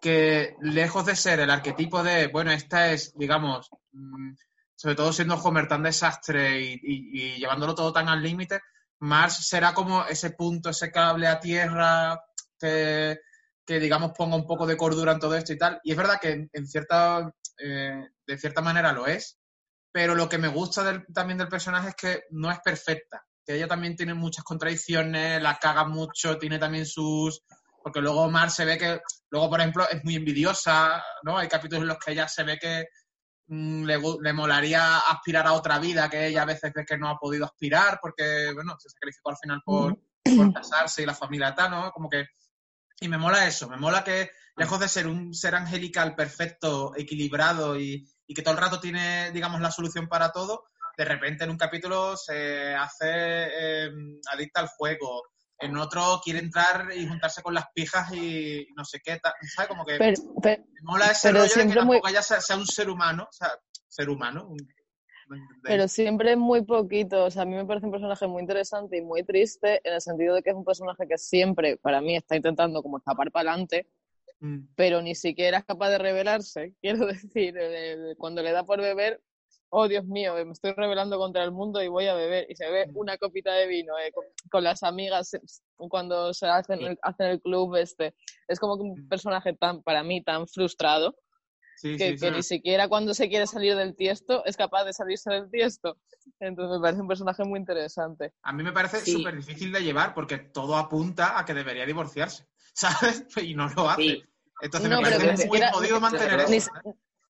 que 0.00 0.56
lejos 0.60 1.06
de 1.06 1.14
ser 1.14 1.40
el 1.40 1.50
arquetipo 1.50 2.02
de, 2.02 2.26
bueno, 2.28 2.50
esta 2.50 2.90
es, 2.90 3.16
digamos, 3.16 3.70
mm, 3.92 4.32
sobre 4.74 4.94
todo 4.94 5.12
siendo 5.12 5.34
Homer 5.36 5.66
tan 5.66 5.82
desastre 5.82 6.60
y, 6.60 7.36
llevándolo 7.36 7.74
todo 7.74 7.92
tan 7.92 8.08
al 8.08 8.22
límite, 8.22 8.60
March 9.00 9.40
será 9.40 9.74
como 9.74 10.04
ese 10.06 10.30
punto, 10.30 10.70
ese 10.70 10.90
cable 10.90 11.26
a 11.26 11.40
tierra 11.40 12.20
que, 12.58 13.18
digamos, 13.66 14.12
ponga 14.16 14.36
un 14.36 14.46
poco 14.46 14.66
de 14.66 14.76
cordura 14.76 15.12
en 15.12 15.20
todo 15.20 15.36
esto 15.36 15.52
y 15.52 15.58
tal. 15.58 15.80
Y 15.84 15.92
es 15.92 15.96
verdad 15.96 16.18
que 16.20 16.48
en 16.52 16.66
cierta, 16.66 17.30
eh, 17.58 18.08
de 18.26 18.38
cierta 18.38 18.60
manera 18.60 18.92
lo 18.92 19.06
es, 19.06 19.38
pero 19.92 20.14
lo 20.14 20.28
que 20.28 20.38
me 20.38 20.48
gusta 20.48 21.04
también 21.14 21.38
del 21.38 21.48
personaje 21.48 21.90
es 21.90 21.94
que 21.94 22.22
no 22.30 22.50
es 22.50 22.58
perfecta 22.60 23.24
que 23.48 23.54
ella 23.54 23.66
también 23.66 23.96
tiene 23.96 24.12
muchas 24.12 24.44
contradicciones, 24.44 25.40
la 25.40 25.58
caga 25.58 25.84
mucho, 25.84 26.36
tiene 26.36 26.58
también 26.58 26.84
sus, 26.84 27.42
Porque 27.82 28.02
luego 28.02 28.30
Mar 28.30 28.50
se 28.50 28.66
ve 28.66 28.76
que, 28.76 29.00
luego 29.30 29.48
por 29.48 29.60
ejemplo, 29.60 29.88
es 29.88 30.04
muy 30.04 30.16
envidiosa, 30.16 31.02
¿no? 31.22 31.38
Hay 31.38 31.48
capítulos 31.48 31.82
en 31.82 31.88
los 31.88 31.98
que 31.98 32.12
ella 32.12 32.28
se 32.28 32.44
ve 32.44 32.58
que 32.58 32.88
le, 33.48 33.98
gu- 33.98 34.20
le 34.20 34.32
molaría 34.32 34.98
aspirar 34.98 35.46
a 35.46 35.52
otra 35.54 35.78
vida 35.78 36.08
que 36.08 36.26
ella 36.26 36.42
a 36.42 36.46
veces 36.46 36.72
ve 36.74 36.84
que 36.84 36.98
no 36.98 37.08
ha 37.08 37.18
podido 37.18 37.44
aspirar 37.46 37.98
porque, 38.00 38.52
bueno, 38.54 38.76
se 38.78 38.90
sacrificó 38.90 39.30
al 39.30 39.36
final 39.38 39.62
por, 39.64 39.98
por 40.36 40.52
casarse 40.52 41.02
y 41.02 41.06
la 41.06 41.14
familia 41.14 41.54
tal, 41.54 41.70
¿no? 41.70 41.90
Como 41.92 42.08
que... 42.08 42.26
Y 43.00 43.08
me 43.08 43.16
mola 43.18 43.46
eso, 43.46 43.68
me 43.68 43.76
mola 43.76 44.02
que 44.02 44.30
lejos 44.56 44.80
de 44.80 44.88
ser 44.88 45.06
un 45.06 45.32
ser 45.32 45.54
angelical 45.54 46.16
perfecto, 46.16 46.92
equilibrado 46.96 47.78
y, 47.78 48.04
y 48.26 48.34
que 48.34 48.42
todo 48.42 48.54
el 48.54 48.60
rato 48.60 48.80
tiene, 48.80 49.30
digamos, 49.30 49.60
la 49.60 49.70
solución 49.70 50.08
para 50.08 50.32
todo, 50.32 50.64
de 50.96 51.04
repente 51.04 51.44
en 51.44 51.50
un 51.50 51.56
capítulo 51.56 52.16
se 52.16 52.74
hace 52.74 53.06
eh, 53.06 53.90
adicta 54.32 54.60
al 54.60 54.66
juego, 54.66 55.22
en 55.60 55.76
otro 55.76 56.20
quiere 56.22 56.38
entrar 56.38 56.88
y 56.94 57.06
juntarse 57.06 57.42
con 57.42 57.54
las 57.54 57.66
pijas 57.74 58.12
y 58.12 58.66
no 58.76 58.84
sé 58.84 59.00
qué, 59.00 59.18
tal, 59.18 59.32
¿sabes? 59.54 59.68
Como 59.68 59.84
que 59.84 59.96
Pero, 59.98 60.16
pero- 60.42 60.62
me 60.64 60.80
mola 60.82 61.06
ese 61.10 61.32
rollo 61.32 61.42
de 61.44 61.48
que 61.54 61.64
muy- 61.64 61.74
tampoco 61.74 62.08
ella 62.08 62.22
sea, 62.22 62.40
sea 62.40 62.56
un 62.56 62.66
ser 62.66 62.88
humano, 62.88 63.24
o 63.28 63.32
sea, 63.32 63.50
ser 63.88 64.08
humano. 64.08 64.52
pero 65.62 65.88
siempre 65.88 66.36
muy 66.36 66.64
poquito. 66.64 67.24
O 67.24 67.30
sea, 67.30 67.42
a 67.42 67.44
mí 67.44 67.54
me 67.54 67.66
parece 67.66 67.86
un 67.86 67.92
personaje 67.92 68.26
muy 68.26 68.40
interesante 68.40 68.96
y 68.96 69.02
muy 69.02 69.24
triste 69.24 69.80
en 69.84 69.94
el 69.94 70.00
sentido 70.00 70.34
de 70.34 70.42
que 70.42 70.50
es 70.50 70.56
un 70.56 70.64
personaje 70.64 71.06
que 71.06 71.18
siempre, 71.18 71.76
para 71.76 72.00
mí, 72.00 72.16
está 72.16 72.36
intentando 72.36 72.82
como 72.82 72.98
escapar 72.98 73.30
para 73.30 73.50
adelante, 73.50 73.86
Mm, 74.40 74.68
pero 74.76 75.02
ni 75.02 75.16
siquiera 75.16 75.58
es 75.58 75.64
capaz 75.64 75.90
de 75.90 75.98
rebelarse. 75.98 76.72
Quiero 76.80 77.06
decir, 77.06 77.54
cuando 78.18 78.40
le 78.40 78.52
da 78.52 78.64
por 78.64 78.80
beber, 78.80 79.20
oh 79.70 79.86
Dios 79.88 80.04
mío, 80.06 80.34
me 80.44 80.52
estoy 80.52 80.72
rebelando 80.72 81.18
contra 81.18 81.44
el 81.44 81.52
mundo 81.52 81.82
y 81.82 81.88
voy 81.88 82.06
a 82.06 82.14
beber. 82.14 82.46
Y 82.50 82.56
se 82.56 82.70
ve 82.70 82.86
Mm. 82.86 82.96
una 82.96 83.18
copita 83.18 83.52
de 83.52 83.66
vino 83.66 83.98
eh, 83.98 84.10
con, 84.12 84.24
con 84.50 84.64
las 84.64 84.82
amigas 84.82 85.34
eh, 85.34 85.40
cuando 85.76 86.32
se 86.34 86.46
hacen 86.46 86.80
el, 86.82 86.98
hacen 87.02 87.26
el 87.26 87.40
club 87.40 87.76
este. 87.76 88.14
Es 88.46 88.58
como 88.58 88.76
que 88.76 88.82
un 88.82 89.04
Mm. 89.04 89.08
personaje 89.08 89.52
tan, 89.54 89.82
para 89.82 90.02
mí, 90.02 90.22
tan 90.22 90.46
frustrado 90.48 91.16
sí, 91.76 91.96
que, 91.96 92.10
sí, 92.10 92.20
que 92.20 92.28
sí. 92.30 92.30
ni 92.36 92.42
siquiera 92.42 92.88
cuando 92.88 93.14
se 93.14 93.28
quiere 93.28 93.46
salir 93.46 93.76
del 93.76 93.94
tiesto 93.94 94.44
es 94.44 94.56
capaz 94.56 94.84
de 94.84 94.92
salirse 94.92 95.30
del 95.30 95.50
tiesto. 95.50 95.96
Entonces 96.40 96.76
me 96.78 96.82
parece 96.82 97.00
un 97.02 97.08
personaje 97.08 97.44
muy 97.44 97.58
interesante. 97.60 98.32
A 98.42 98.52
mí 98.52 98.62
me 98.62 98.72
parece 98.72 98.98
Sí. 99.00 99.12
súper 99.12 99.36
difícil 99.36 99.70
de 99.72 99.80
llevar 99.82 100.14
porque 100.14 100.38
todo 100.38 100.76
apunta 100.76 101.38
a 101.38 101.44
que 101.44 101.54
debería 101.54 101.86
divorciarse, 101.86 102.46
¿sabes? 102.74 103.26
Y 103.42 103.54
no 103.54 103.68
lo 103.68 103.88
hace. 103.88 104.02
Sí. 104.02 104.24
Entonces 104.60 104.90
No, 104.90 104.96
me 105.00 105.02
parece 105.10 105.26
muy 105.28 105.36
siquiera- 105.36 105.72
jodido 105.72 106.00
mantener 106.00 106.48
ni- 106.50 106.56
eso. 106.56 106.70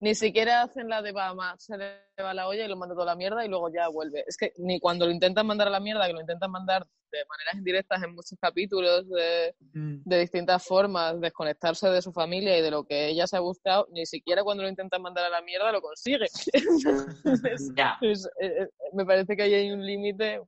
Ni, 0.01 0.15
siquiera 0.15 0.63
hacen 0.63 0.89
la 0.89 1.01
de 1.03 1.11
Bama, 1.11 1.55
se 1.59 1.77
le 1.77 1.91
va 2.21 2.33
la 2.33 2.47
olla 2.47 2.65
y 2.65 2.67
lo 2.67 2.75
manda 2.75 2.95
toda 2.95 3.05
la 3.05 3.15
mierda 3.15 3.45
y 3.45 3.47
luego 3.49 3.69
ya 3.71 3.87
vuelve. 3.87 4.23
Es 4.27 4.35
que 4.35 4.51
ni 4.57 4.79
cuando 4.79 5.05
lo 5.05 5.11
intentan 5.11 5.45
mandar 5.45 5.67
a 5.67 5.71
la 5.71 5.79
mierda, 5.79 6.07
que 6.07 6.13
lo 6.13 6.21
intentan 6.21 6.49
mandar 6.49 6.85
de 7.11 7.19
maneras 7.29 7.55
indirectas 7.55 8.01
en 8.03 8.15
muchos 8.15 8.37
capítulos, 8.41 9.07
de, 9.09 9.53
Mm. 9.73 10.01
de 10.05 10.19
distintas 10.19 10.65
formas, 10.65 11.19
desconectarse 11.21 11.87
de 11.89 12.01
su 12.01 12.11
familia 12.11 12.57
y 12.57 12.61
de 12.61 12.71
lo 12.71 12.83
que 12.83 13.09
ella 13.09 13.27
se 13.27 13.37
ha 13.37 13.41
buscado, 13.41 13.87
ni 13.91 14.05
siquiera 14.07 14.43
cuando 14.43 14.63
lo 14.63 14.69
intentan 14.69 15.01
mandar 15.03 15.25
a 15.25 15.29
la 15.29 15.41
mierda 15.41 15.71
lo 15.71 15.81
consigue. 15.81 16.25
Es- 16.25 17.71
Ya. 17.75 17.97
es- 18.01 18.25
eh, 18.39 18.63
eh, 18.63 18.67
me 18.93 19.05
parece 19.05 19.35
que 19.35 19.43
ahí 19.43 19.53
hay 19.53 19.71
un 19.71 19.85
límite, 19.85 20.41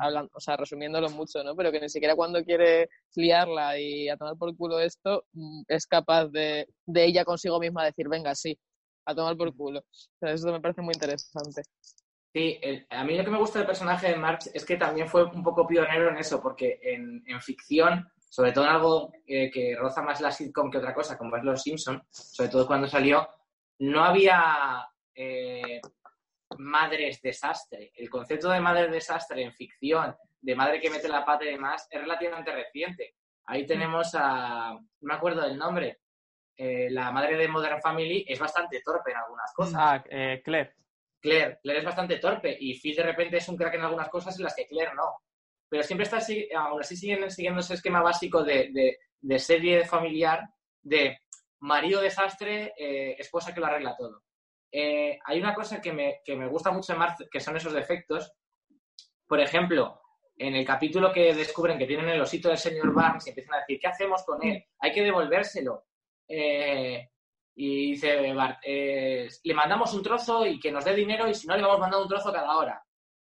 hablando, 0.00 0.30
o 0.34 0.40
sea, 0.40 0.56
resumiéndolo 0.56 1.10
mucho, 1.10 1.42
¿no? 1.42 1.56
Pero 1.56 1.72
que 1.72 1.80
ni 1.80 1.88
siquiera 1.88 2.14
cuando 2.14 2.42
quiere 2.44 2.88
liarla 3.16 3.78
y 3.78 4.08
a 4.08 4.16
tomar 4.16 4.36
por 4.36 4.56
culo 4.56 4.78
esto, 4.80 5.24
mm, 5.32 5.62
es 5.68 5.86
capaz 5.86 6.28
de, 6.28 6.68
de 6.86 7.04
ella 7.04 7.24
consigo 7.24 7.58
misma 7.58 7.84
decir, 7.84 8.08
venga, 8.08 8.34
sí, 8.34 8.56
a 9.04 9.14
tomar 9.14 9.36
por 9.36 9.54
culo. 9.56 9.84
Eso 10.20 10.52
me 10.52 10.60
parece 10.60 10.82
muy 10.82 10.94
interesante. 10.94 11.62
Sí, 12.32 12.58
el- 12.62 12.86
a 12.90 13.04
mí 13.04 13.16
lo 13.16 13.24
que 13.24 13.30
me 13.30 13.38
gusta 13.38 13.58
del 13.58 13.66
personaje 13.66 14.08
de 14.08 14.16
March 14.16 14.48
es 14.54 14.64
que 14.64 14.76
también 14.76 15.08
fue 15.08 15.24
un 15.24 15.42
poco 15.42 15.66
pionero 15.66 16.08
en 16.08 16.16
eso, 16.16 16.40
porque 16.40 16.78
en, 16.82 17.22
en 17.26 17.40
ficción, 17.42 18.10
sobre 18.30 18.52
todo 18.52 18.64
en 18.64 18.70
algo 18.70 19.12
eh, 19.26 19.50
que 19.50 19.76
roza 19.76 20.02
más 20.02 20.20
la 20.20 20.30
sitcom 20.30 20.70
que 20.70 20.78
otra 20.78 20.94
cosa, 20.94 21.18
como 21.18 21.36
es 21.36 21.44
Los 21.44 21.62
Simpson, 21.62 22.02
sobre 22.10 22.48
todo 22.50 22.66
cuando 22.66 22.86
salió, 22.88 23.28
no 23.80 24.02
había 24.04 24.88
eh, 25.14 25.80
madres 26.58 27.20
desastre. 27.20 27.92
El 27.94 28.08
concepto 28.08 28.48
de 28.48 28.60
madre 28.60 28.88
desastre 28.88 29.42
en 29.42 29.52
ficción, 29.52 30.16
de 30.40 30.54
madre 30.54 30.80
que 30.80 30.90
mete 30.90 31.08
la 31.08 31.24
pata 31.24 31.44
y 31.44 31.48
demás, 31.48 31.86
es 31.90 32.00
relativamente 32.00 32.50
reciente. 32.52 33.14
Ahí 33.44 33.66
tenemos 33.66 34.14
a, 34.14 34.72
no 34.72 34.80
me 35.00 35.14
acuerdo 35.14 35.42
del 35.42 35.58
nombre, 35.58 35.98
eh, 36.62 36.88
la 36.90 37.10
madre 37.10 37.36
de 37.36 37.48
Modern 37.48 37.80
Family 37.80 38.24
es 38.28 38.38
bastante 38.38 38.80
torpe 38.84 39.10
en 39.10 39.16
algunas 39.18 39.52
cosas. 39.54 39.74
Ah, 39.76 40.04
eh, 40.08 40.40
Claire. 40.44 40.74
Claire, 41.20 41.58
Claire 41.62 41.80
es 41.80 41.84
bastante 41.84 42.18
torpe 42.18 42.56
y 42.60 42.78
Phil 42.80 42.96
de 42.96 43.02
repente 43.02 43.36
es 43.36 43.48
un 43.48 43.56
crack 43.56 43.74
en 43.74 43.82
algunas 43.82 44.08
cosas 44.08 44.36
en 44.38 44.44
las 44.44 44.54
que 44.54 44.66
Claire 44.66 44.94
no. 44.94 45.22
Pero 45.68 45.82
siempre 45.82 46.04
está 46.04 46.18
así, 46.18 46.48
aún 46.54 46.80
así 46.80 46.96
siguen 46.96 47.30
siguiendo 47.30 47.60
ese 47.60 47.74
esquema 47.74 48.02
básico 48.02 48.42
de, 48.44 48.70
de- 48.72 48.98
de 49.20 49.38
serie 49.38 49.84
familiar 49.84 50.40
de 50.82 51.18
marido 51.60 52.00
desastre, 52.02 52.74
eh, 52.76 53.14
esposa 53.18 53.54
que 53.54 53.60
lo 53.60 53.66
arregla 53.66 53.96
todo. 53.96 54.22
Eh, 54.72 55.18
hay 55.24 55.38
una 55.38 55.54
cosa 55.54 55.80
que 55.80 55.92
me, 55.92 56.20
que 56.24 56.34
me 56.34 56.48
gusta 56.48 56.70
mucho 56.72 56.92
de 56.92 56.98
Marth, 56.98 57.20
que 57.30 57.40
son 57.40 57.56
esos 57.56 57.72
defectos. 57.72 58.32
Por 59.26 59.38
ejemplo, 59.40 60.00
en 60.36 60.56
el 60.56 60.66
capítulo 60.66 61.12
que 61.12 61.34
descubren 61.34 61.78
que 61.78 61.86
tienen 61.86 62.08
el 62.08 62.20
osito 62.20 62.48
del 62.48 62.58
señor 62.58 62.92
Barnes 62.92 63.26
y 63.26 63.30
empiezan 63.30 63.54
a 63.54 63.58
decir, 63.60 63.78
¿qué 63.80 63.86
hacemos 63.86 64.24
con 64.24 64.42
él? 64.44 64.64
Hay 64.80 64.92
que 64.92 65.02
devolvérselo. 65.02 65.84
Eh, 66.34 67.08
y 67.54 67.90
dice 67.92 68.32
Bart, 68.32 68.60
eh, 68.64 69.28
le 69.44 69.54
mandamos 69.54 69.92
un 69.92 70.02
trozo 70.02 70.46
y 70.46 70.58
que 70.58 70.72
nos 70.72 70.84
dé 70.86 70.94
dinero 70.94 71.28
y 71.28 71.34
si 71.34 71.46
no 71.46 71.54
le 71.54 71.62
vamos 71.62 71.78
mandando 71.80 72.04
un 72.04 72.08
trozo 72.08 72.32
cada 72.32 72.56
hora. 72.56 72.82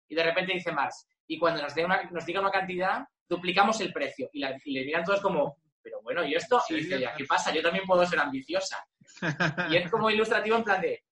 Y 0.09 0.15
de 0.15 0.23
repente 0.23 0.53
dice 0.53 0.71
Mars, 0.71 1.07
y 1.27 1.37
cuando 1.37 1.61
nos, 1.61 1.75
dé 1.75 1.85
una, 1.85 2.01
nos 2.09 2.25
diga 2.25 2.39
una 2.41 2.49
cantidad, 2.49 3.05
duplicamos 3.29 3.79
el 3.81 3.93
precio. 3.93 4.29
Y, 4.33 4.39
la- 4.39 4.57
y 4.65 4.71
le 4.73 4.85
miran 4.85 5.03
todos 5.03 5.21
como, 5.21 5.57
pero 5.83 6.01
bueno, 6.01 6.25
¿y 6.25 6.33
esto? 6.33 6.59
Y 6.69 6.75
dice, 6.75 6.99
ya, 6.99 7.13
¿qué 7.13 7.25
pasa? 7.25 7.53
Yo 7.53 7.61
también 7.61 7.85
puedo 7.85 8.03
ser 8.07 8.19
ambiciosa. 8.19 8.83
Y 9.69 9.75
es 9.77 9.91
como 9.91 10.09
ilustrativo 10.09 10.55
en 10.57 10.63
plan 10.63 10.81
de, 10.81 11.03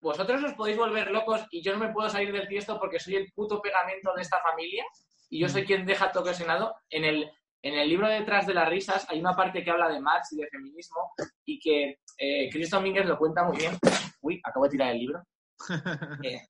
vosotros 0.00 0.42
os 0.44 0.52
podéis 0.54 0.76
volver 0.78 1.10
locos 1.10 1.46
y 1.50 1.62
yo 1.62 1.72
no 1.72 1.78
me 1.78 1.92
puedo 1.92 2.08
salir 2.10 2.30
del 2.32 2.46
tiesto 2.48 2.78
porque 2.78 2.98
soy 3.00 3.16
el 3.16 3.32
puto 3.32 3.60
pegamento 3.60 4.12
de 4.14 4.22
esta 4.22 4.38
familia 4.40 4.84
y 5.30 5.38
yo 5.40 5.48
soy 5.48 5.64
quien 5.64 5.84
deja 5.86 6.10
todo 6.12 6.22
ocasionado. 6.22 6.74
En 6.90 7.04
el, 7.04 7.30
en 7.66 7.74
el 7.74 7.88
libro 7.88 8.08
Detrás 8.08 8.46
de 8.46 8.54
las 8.54 8.68
risas 8.68 9.06
hay 9.10 9.20
una 9.20 9.34
parte 9.34 9.64
que 9.64 9.70
habla 9.70 9.88
de 9.88 10.00
Marx 10.00 10.32
y 10.32 10.36
de 10.36 10.48
feminismo 10.48 11.12
y 11.44 11.58
que 11.58 11.98
eh, 12.18 12.48
Chris 12.50 12.70
Domínguez 12.70 13.06
lo 13.06 13.16
cuenta 13.18 13.42
muy 13.44 13.56
bien. 13.56 13.72
Uy, 14.20 14.40
acabo 14.44 14.64
de 14.66 14.70
tirar 14.70 14.90
el 14.92 14.98
libro. 14.98 15.22
Eh, 16.22 16.40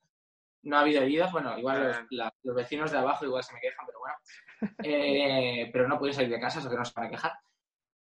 no 0.65 0.79
ha 0.79 0.81
habido 0.81 1.03
heridos, 1.03 1.31
bueno, 1.31 1.59
igual 1.59 1.89
los, 1.89 1.97
la- 2.11 2.35
los 2.43 2.57
vecinos 2.57 2.91
de 2.91 2.97
abajo 2.99 3.27
igual 3.27 3.45
se 3.45 3.53
me 3.53 3.61
quejan, 3.61 3.85
pero 3.87 3.99
bueno. 4.01 4.15
Eh, 4.83 5.69
pero 5.73 5.87
no 5.87 5.99
pueden 5.99 6.15
salir 6.15 6.31
de 6.31 6.41
casa, 6.41 6.59
eso 6.61 6.71
que 6.71 6.77
no 6.77 6.85
se 6.85 6.93
van 6.97 7.07
a 7.07 7.11
quejar. 7.11 7.33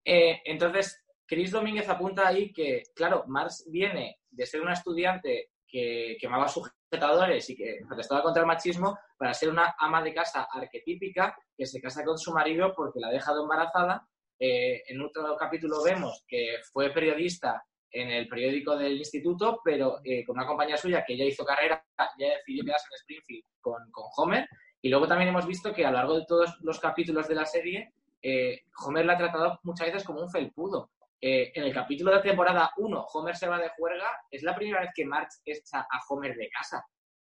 Entonces, 0.06 1.04
Chris 1.28 1.52
Domínguez 1.52 1.90
apunta 1.90 2.28
ahí 2.28 2.52
que, 2.54 2.84
claro, 2.96 3.26
Marx 3.28 3.66
viene 3.70 4.20
de 4.30 4.46
ser 4.46 4.62
una 4.62 4.74
estudiante 4.74 5.52
que 5.74 6.18
quemaba 6.22 6.48
sujetadores 6.48 7.50
y 7.50 7.56
que 7.56 7.80
protestaba 7.88 8.22
contra 8.22 8.42
el 8.42 8.48
machismo 8.48 8.96
para 9.18 9.34
ser 9.34 9.50
una 9.50 9.74
ama 9.80 10.04
de 10.04 10.14
casa 10.14 10.48
arquetípica 10.54 11.36
que 11.58 11.66
se 11.66 11.82
casa 11.82 12.06
con 12.06 12.20
su 12.20 12.32
marido 12.32 12.74
porque 12.76 13.00
la 13.00 13.08
ha 13.08 13.12
dejado 13.12 13.42
embarazada. 13.42 14.08
Eh, 14.40 14.84
en 14.88 15.02
otro 15.02 15.36
capítulo 15.36 15.82
vemos 15.84 16.24
que 16.28 16.58
fue 16.72 16.92
periodista 16.92 17.66
en 17.90 18.12
el 18.12 18.28
periódico 18.28 18.78
del 18.78 18.98
instituto, 18.98 19.62
pero 19.66 20.00
eh, 20.04 20.24
con 20.24 20.38
una 20.38 20.46
compañía 20.46 20.78
suya 20.78 21.04
que 21.04 21.18
ya 21.18 21.26
hizo 21.26 21.44
carrera, 21.44 21.84
ya 22.20 22.36
decidió 22.38 22.64
quedarse 22.64 22.88
en 22.92 22.96
Springfield 22.96 23.44
con, 23.60 23.92
con 23.92 24.06
Homer. 24.18 24.48
Y 24.80 24.90
luego 24.90 25.08
también 25.08 25.30
hemos 25.30 25.48
visto 25.48 25.74
que 25.74 25.86
a 25.86 25.90
lo 25.90 25.98
largo 25.98 26.20
de 26.20 26.26
todos 26.28 26.56
los 26.62 26.80
capítulos 26.80 27.28
de 27.28 27.36
la 27.36 27.48
serie, 27.48 27.94
eh, 28.22 28.62
Homer 28.86 29.06
la 29.06 29.14
ha 29.14 29.18
tratado 29.18 29.60
muchas 29.64 29.88
veces 29.88 30.04
como 30.04 30.22
un 30.22 30.30
felpudo. 30.30 30.92
Eh, 31.26 31.54
en 31.56 31.64
el 31.64 31.74
capítulo 31.74 32.12
de 32.12 32.18
la 32.18 32.22
temporada 32.22 32.74
1, 32.76 33.00
Homer 33.14 33.38
se 33.38 33.48
va 33.48 33.58
de 33.58 33.70
juerga, 33.70 34.12
es 34.30 34.44
la 34.44 34.54
primera 34.54 34.82
vez 34.82 34.90
que 34.94 35.06
Marge 35.06 35.38
echa 35.46 35.80
a 35.80 36.02
Homer 36.10 36.36
de 36.36 36.50
casa. 36.50 36.86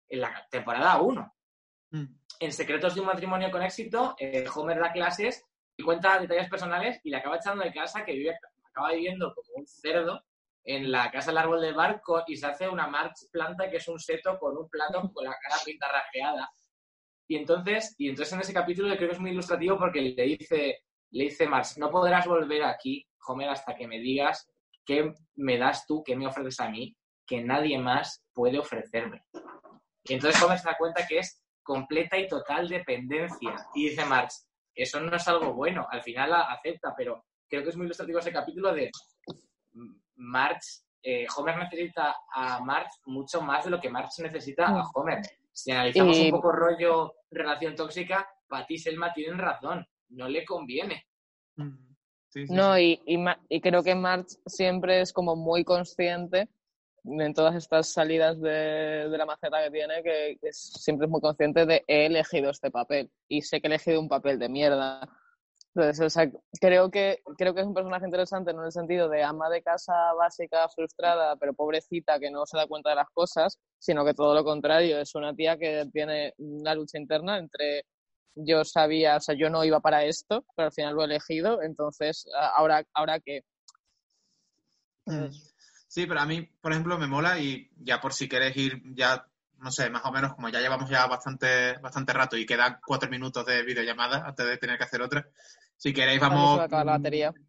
En 0.09 0.19
la 0.19 0.45
temporada 0.51 0.99
1. 0.99 1.33
Mm. 1.91 2.05
En 2.41 2.51
Secretos 2.51 2.93
de 2.93 2.99
un 2.99 3.07
matrimonio 3.07 3.49
con 3.49 3.63
éxito, 3.63 4.13
eh, 4.19 4.45
Homer 4.53 4.81
da 4.81 4.91
clases 4.91 5.45
y 5.77 5.83
cuenta 5.83 6.19
detalles 6.19 6.49
personales 6.49 6.99
y 7.05 7.09
le 7.09 7.15
acaba 7.15 7.37
echando 7.37 7.63
de 7.63 7.71
casa 7.71 8.03
que 8.03 8.11
vive, 8.11 8.37
acaba 8.65 8.91
viviendo 8.91 9.33
como 9.33 9.61
un 9.61 9.65
cerdo 9.65 10.25
en 10.65 10.91
la 10.91 11.09
casa 11.09 11.31
del 11.31 11.37
árbol 11.37 11.61
del 11.61 11.73
barco 11.73 12.25
y 12.27 12.35
se 12.35 12.47
hace 12.47 12.67
una 12.67 12.87
Marge 12.87 13.27
planta 13.31 13.69
que 13.69 13.77
es 13.77 13.87
un 13.87 13.97
seto 13.97 14.37
con 14.37 14.57
un 14.57 14.67
plato 14.67 15.09
con 15.13 15.23
la 15.23 15.37
cara 15.41 15.55
pintarrajeada. 15.63 16.49
Y 17.29 17.37
entonces, 17.37 17.95
y 17.97 18.09
entonces 18.09 18.33
en 18.33 18.41
ese 18.41 18.53
capítulo 18.53 18.93
creo 18.97 19.07
que 19.07 19.15
es 19.15 19.21
muy 19.21 19.31
ilustrativo 19.31 19.77
porque 19.77 20.01
le 20.01 20.21
dice, 20.21 20.83
le 21.11 21.25
dice 21.25 21.47
Marge, 21.47 21.79
no 21.79 21.89
podrás 21.89 22.27
volver 22.27 22.63
aquí, 22.63 23.07
Homer, 23.27 23.49
hasta 23.49 23.75
que 23.75 23.87
me 23.87 23.99
digas 23.99 24.47
qué 24.85 25.13
me 25.35 25.57
das 25.57 25.85
tú, 25.87 26.03
qué 26.03 26.15
me 26.15 26.27
ofreces 26.27 26.59
a 26.59 26.69
mí, 26.69 26.95
que 27.25 27.41
nadie 27.43 27.77
más 27.79 28.23
puede 28.33 28.59
ofrecerme. 28.59 29.23
Y 30.03 30.13
entonces 30.13 30.41
Homer 30.41 30.59
se 30.59 30.67
da 30.67 30.77
cuenta 30.77 31.07
que 31.07 31.19
es 31.19 31.41
completa 31.63 32.17
y 32.17 32.27
total 32.27 32.69
dependencia. 32.69 33.55
Y 33.73 33.89
dice 33.89 34.05
Marge, 34.05 34.37
eso 34.75 34.99
no 34.99 35.15
es 35.15 35.27
algo 35.27 35.53
bueno, 35.53 35.87
al 35.89 36.03
final 36.03 36.29
la 36.29 36.41
acepta, 36.41 36.93
pero 36.95 37.25
creo 37.49 37.63
que 37.63 37.69
es 37.69 37.77
muy 37.77 37.85
ilustrativo 37.85 38.19
ese 38.19 38.31
capítulo 38.31 38.73
de 38.73 38.91
Marge, 40.15 40.83
eh, 41.01 41.27
Homer 41.35 41.57
necesita 41.57 42.15
a 42.33 42.59
Marge 42.61 42.99
mucho 43.05 43.41
más 43.41 43.65
de 43.65 43.71
lo 43.71 43.79
que 43.79 43.89
Marge 43.89 44.23
necesita 44.23 44.67
a 44.67 44.89
Homer. 44.93 45.21
Si 45.51 45.71
analizamos 45.71 46.17
un 46.17 46.31
poco 46.31 46.51
rollo 46.51 47.13
relación 47.31 47.75
tóxica, 47.75 48.27
Pat 48.47 48.69
y 48.69 48.77
Selma 48.77 49.13
tienen 49.13 49.39
razón, 49.39 49.87
no 50.09 50.27
le 50.29 50.45
conviene. 50.45 51.05
Mm. 51.55 51.95
Sí, 52.29 52.47
sí, 52.47 52.53
No, 52.53 52.75
sí. 52.75 53.01
y, 53.05 53.17
y, 53.49 53.61
creo 53.61 53.81
que 53.83 53.95
March 53.95 54.27
siempre 54.45 55.01
es 55.01 55.13
como 55.13 55.35
muy 55.35 55.63
consciente 55.63 56.49
en 57.05 57.33
todas 57.33 57.55
estas 57.55 57.93
salidas 57.93 58.41
de, 58.41 59.07
de 59.09 59.17
la 59.17 59.25
maceta 59.25 59.63
que 59.63 59.71
tiene, 59.71 60.03
que, 60.03 60.37
que 60.41 60.49
es- 60.49 60.73
siempre 60.81 61.05
es 61.05 61.11
muy 61.11 61.21
consciente 61.21 61.65
de 61.65 61.83
he 61.87 62.07
elegido 62.07 62.49
este 62.49 62.71
papel 62.71 63.09
y 63.27 63.41
sé 63.41 63.61
que 63.61 63.67
he 63.67 63.69
elegido 63.69 64.01
un 64.01 64.09
papel 64.09 64.39
de 64.39 64.49
mierda. 64.49 65.07
Entonces, 65.75 66.05
o 66.05 66.09
sea, 66.09 66.31
creo 66.59 66.89
que, 66.89 67.19
creo 67.37 67.53
que 67.53 67.61
es 67.61 67.67
un 67.67 67.73
personaje 67.73 68.05
interesante 68.05 68.53
no 68.53 68.61
en 68.61 68.67
el 68.67 68.71
sentido 68.71 69.09
de 69.09 69.23
ama 69.23 69.49
de 69.49 69.61
casa 69.61 69.93
básica, 70.17 70.67
frustrada, 70.69 71.35
pero 71.35 71.53
pobrecita, 71.53 72.17
que 72.19 72.31
no 72.31 72.45
se 72.45 72.57
da 72.57 72.65
cuenta 72.65 72.91
de 72.91 72.95
las 72.95 73.09
cosas, 73.13 73.59
sino 73.77 74.05
que 74.05 74.13
todo 74.13 74.33
lo 74.33 74.43
contrario, 74.45 74.97
es 74.99 75.13
una 75.15 75.33
tía 75.35 75.57
que 75.57 75.85
tiene 75.91 76.33
una 76.37 76.73
lucha 76.75 76.97
interna 76.97 77.37
entre 77.37 77.83
yo 78.35 78.63
sabía, 78.65 79.17
o 79.17 79.19
sea, 79.19 79.35
yo 79.35 79.49
no 79.49 79.63
iba 79.63 79.79
para 79.79 80.03
esto, 80.03 80.45
pero 80.55 80.67
al 80.67 80.73
final 80.73 80.95
lo 80.95 81.01
he 81.01 81.05
elegido, 81.05 81.61
entonces, 81.61 82.25
ahora, 82.55 82.83
ahora 82.93 83.19
que... 83.19 83.43
Mm. 85.05 85.29
Sí, 85.87 86.05
pero 86.07 86.19
a 86.19 86.25
mí, 86.25 86.41
por 86.61 86.73
ejemplo, 86.73 86.97
me 86.97 87.07
mola 87.07 87.39
y 87.39 87.69
ya 87.77 88.01
por 88.01 88.13
si 88.13 88.27
queréis 88.27 88.57
ir 88.57 88.81
ya, 88.95 89.25
no 89.59 89.71
sé, 89.71 89.89
más 89.89 90.03
o 90.03 90.11
menos, 90.11 90.33
como 90.33 90.49
ya 90.49 90.59
llevamos 90.59 90.89
ya 90.89 91.07
bastante, 91.07 91.77
bastante 91.77 92.11
rato 92.11 92.35
y 92.35 92.45
quedan 92.45 92.79
cuatro 92.85 93.09
minutos 93.09 93.45
de 93.45 93.63
videollamada 93.63 94.25
antes 94.27 94.45
de 94.45 94.57
tener 94.57 94.77
que 94.77 94.83
hacer 94.83 95.01
otra. 95.01 95.25
Si 95.77 95.93
queréis 95.93 96.19
vamos, 96.19 96.61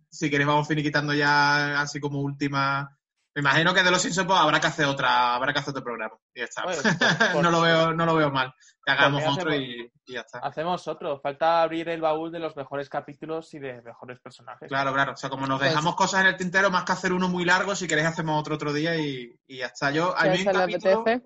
si 0.09 0.31
queréis 0.31 0.47
vamos 0.47 0.69
finiquitando 0.69 1.13
ya 1.13 1.81
así 1.81 1.99
como 1.99 2.21
última. 2.21 2.97
Me 3.37 3.41
imagino 3.41 3.75
que 3.75 3.83
de 3.83 3.91
los 3.91 4.01
Simpsons 4.01 4.27
pues, 4.27 4.39
habrá 4.41 4.59
que 4.61 4.67
hacer 4.67 4.87
otra, 4.87 5.35
habrá 5.35 5.53
que 5.53 5.59
hacer 5.59 5.71
otro 5.73 5.85
programa 5.85 6.17
y 6.35 6.41
ya 6.41 6.47
está. 6.47 6.65
Bueno, 6.65 6.81
por- 6.83 6.89
por- 7.35 7.43
no 7.43 7.51
lo 7.51 7.61
veo, 7.61 7.93
no 7.93 8.07
lo 8.07 8.15
veo 8.15 8.31
mal. 8.31 8.51
Que 8.83 8.93
hagamos 8.93 9.23
otro 9.27 9.51
hacemos? 9.51 9.69
y, 9.69 9.93
y 10.07 10.15
ya 10.15 10.21
está. 10.23 10.39
Hacemos 10.39 10.89
otro. 10.89 11.21
Falta 11.21 11.61
abrir 11.63 11.89
el 11.91 12.01
baúl 12.01 12.33
de 12.33 12.39
los 12.39 12.57
mejores 12.57 12.89
capítulos 12.89 13.53
y 13.53 13.59
de 13.59 13.83
mejores 13.83 14.21
personajes. 14.21 14.69
Claro, 14.69 14.93
claro. 14.95 15.13
O 15.13 15.17
sea, 15.17 15.29
como 15.29 15.47
nos 15.47 15.59
Pues- 15.59 15.71
dejamos 15.71 15.95
cosas 15.97 16.23
en 16.23 16.29
el 16.29 16.37
tintero, 16.39 16.71
más 16.71 16.85
que 16.85 16.93
hacer 16.93 17.13
uno 17.13 17.29
muy 17.29 17.45
largo, 17.45 17.77
si 17.77 17.87
queréis 17.87 18.09
hacemos 18.09 18.41
otro 18.41 18.55
otro 18.55 18.73
día 18.73 18.97
y, 18.97 19.39
y 19.47 19.59
ya 19.59 19.67
está. 19.67 19.91
Yo, 19.91 20.17
a 20.17 20.25
mí 20.25 20.39
le 20.43 20.51
apetece, 20.59 21.23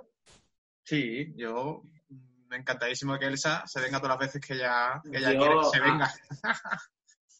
Sí, 0.82 1.32
yo 1.36 1.82
mm, 2.08 2.54
encantadísimo 2.54 3.12
de 3.12 3.18
que 3.20 3.26
Elsa 3.26 3.62
se 3.66 3.80
venga 3.80 3.98
todas 4.00 4.18
las 4.18 4.26
veces 4.26 4.44
que 4.44 4.54
ella, 4.54 5.00
que 5.08 5.18
ella 5.18 5.32
Yo, 5.32 5.38
quiere, 5.38 5.64
se 5.70 5.78
ah, 5.78 5.82
venga. 5.84 6.14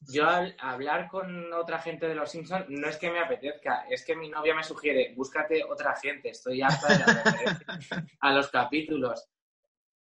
Yo 0.09 0.26
al 0.28 0.57
hablar 0.59 1.09
con 1.09 1.53
otra 1.53 1.78
gente 1.78 2.09
de 2.09 2.14
los 2.14 2.30
Simpsons 2.30 2.64
no 2.68 2.88
es 2.88 2.96
que 2.96 3.11
me 3.11 3.20
apetezca, 3.20 3.84
es 3.88 4.05
que 4.05 4.16
mi 4.16 4.28
novia 4.30 4.55
me 4.55 4.64
sugiere, 4.64 5.12
búscate 5.14 5.62
otra 5.64 5.94
gente, 5.94 6.30
estoy 6.30 6.62
harta 6.62 6.88
de 6.88 6.98
la 6.98 8.05
a 8.20 8.32
los 8.32 8.48
capítulos. 8.51 9.28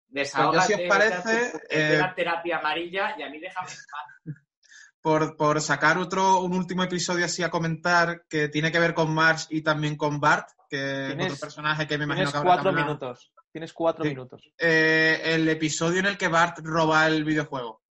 Desahógate, 0.06 0.56
Pues 0.56 0.66
si 0.66 0.82
os 0.84 0.88
parece, 0.88 1.50
tu- 1.52 1.58
eh, 1.68 1.98
la 1.98 2.14
terapia 2.14 2.58
amarilla 2.58 3.14
y 3.18 3.22
a 3.22 3.28
mí 3.28 3.38
déjame 3.40 3.68
en 3.70 3.76
paz. 3.76 4.34
Por, 5.00 5.36
por 5.36 5.60
sacar 5.60 5.98
otro, 5.98 6.40
un 6.40 6.54
último 6.54 6.82
episodio 6.82 7.24
así 7.24 7.42
a 7.42 7.50
comentar 7.50 8.24
que 8.28 8.48
tiene 8.48 8.72
que 8.72 8.78
ver 8.80 8.94
con 8.94 9.12
Marge 9.12 9.46
y 9.50 9.62
también 9.62 9.96
con 9.96 10.20
Bart, 10.20 10.48
que 10.68 11.08
es 11.12 11.24
otro 11.24 11.36
personaje 11.40 11.86
que 11.86 11.98
me 11.98 12.04
imagino 12.04 12.30
Tienes 12.30 12.32
que 12.32 12.38
habrá 12.38 12.62
cuatro 12.62 12.72
minutos. 12.72 13.32
Tienes 13.52 13.72
cuatro 13.72 14.04
Sí. 14.04 14.10
minutos. 14.10 14.50
Eh, 14.58 15.20
el 15.24 15.48
episodio 15.48 16.00
en 16.00 16.06
el 16.06 16.18
que 16.18 16.28
Bart 16.28 16.58
roba 16.62 17.06
el 17.06 17.24
videojuego. 17.24 17.82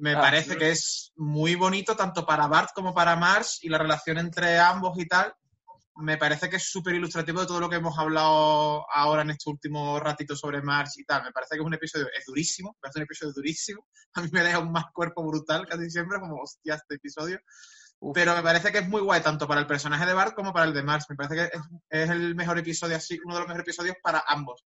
Me 0.00 0.12
Ah, 0.14 0.20
parece 0.20 0.52
sí. 0.52 0.58
que 0.58 0.70
es 0.70 1.12
muy 1.16 1.54
bonito 1.54 1.96
tanto 1.96 2.24
para 2.24 2.46
Bart 2.46 2.70
como 2.74 2.94
para 2.94 3.16
Marge 3.16 3.58
y 3.62 3.68
la 3.68 3.78
relación 3.78 4.18
entre 4.18 4.58
ambos 4.58 4.98
y 4.98 5.06
tal. 5.06 5.34
Me 6.00 6.16
parece 6.16 6.48
que 6.48 6.56
es 6.56 6.70
súper 6.70 6.94
ilustrativo 6.94 7.40
de 7.40 7.46
todo 7.48 7.58
lo 7.58 7.68
que 7.68 7.76
hemos 7.76 7.98
hablado 7.98 8.86
ahora 8.92 9.22
en 9.22 9.30
este 9.30 9.50
último 9.50 9.98
ratito 9.98 10.36
sobre 10.36 10.62
Marge 10.62 11.00
y 11.00 11.04
tal. 11.04 11.24
Me 11.24 11.32
parece 11.32 11.56
que 11.56 11.60
es 11.60 11.66
un 11.66 11.74
episodio, 11.74 12.06
es 12.16 12.24
durísimo, 12.24 12.70
me 12.70 12.78
parece 12.80 12.98
un 13.00 13.02
episodio 13.04 13.32
durísimo. 13.32 13.86
A 14.14 14.22
mí 14.22 14.28
me 14.32 14.42
deja 14.44 14.60
un 14.60 14.70
más 14.70 14.84
cuerpo 14.92 15.24
brutal 15.26 15.66
casi 15.66 15.90
siempre, 15.90 16.20
como 16.20 16.36
hostia, 16.40 16.76
este 16.76 16.94
episodio. 16.94 17.40
Uf. 18.00 18.14
Pero 18.14 18.36
me 18.36 18.42
parece 18.42 18.70
que 18.70 18.78
es 18.78 18.88
muy 18.88 19.00
guay 19.00 19.20
tanto 19.22 19.48
para 19.48 19.60
el 19.60 19.66
personaje 19.66 20.06
de 20.06 20.14
Bart 20.14 20.34
como 20.36 20.52
para 20.52 20.66
el 20.66 20.72
de 20.72 20.84
Marge. 20.84 21.06
Me 21.10 21.16
parece 21.16 21.34
que 21.34 21.56
es, 21.56 21.62
es 22.04 22.10
el 22.10 22.36
mejor 22.36 22.56
episodio 22.58 22.96
así, 22.96 23.18
uno 23.24 23.34
de 23.34 23.40
los 23.40 23.48
mejores 23.48 23.64
episodios 23.66 23.96
para 24.00 24.22
ambos. 24.28 24.64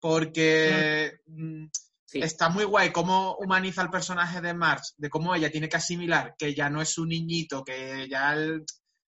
Porque 0.00 1.20
mm, 1.26 1.66
Sí. 2.06 2.20
está 2.22 2.48
muy 2.48 2.62
guay 2.62 2.92
cómo 2.92 3.34
humaniza 3.34 3.82
el 3.82 3.90
personaje 3.90 4.40
de 4.40 4.54
Marge, 4.54 4.92
de 4.96 5.10
cómo 5.10 5.34
ella 5.34 5.50
tiene 5.50 5.68
que 5.68 5.76
asimilar 5.76 6.36
que 6.38 6.54
ya 6.54 6.70
no 6.70 6.80
es 6.80 6.96
un 6.98 7.08
niñito, 7.08 7.64
que 7.64 8.08
ya 8.08 8.32
el 8.32 8.64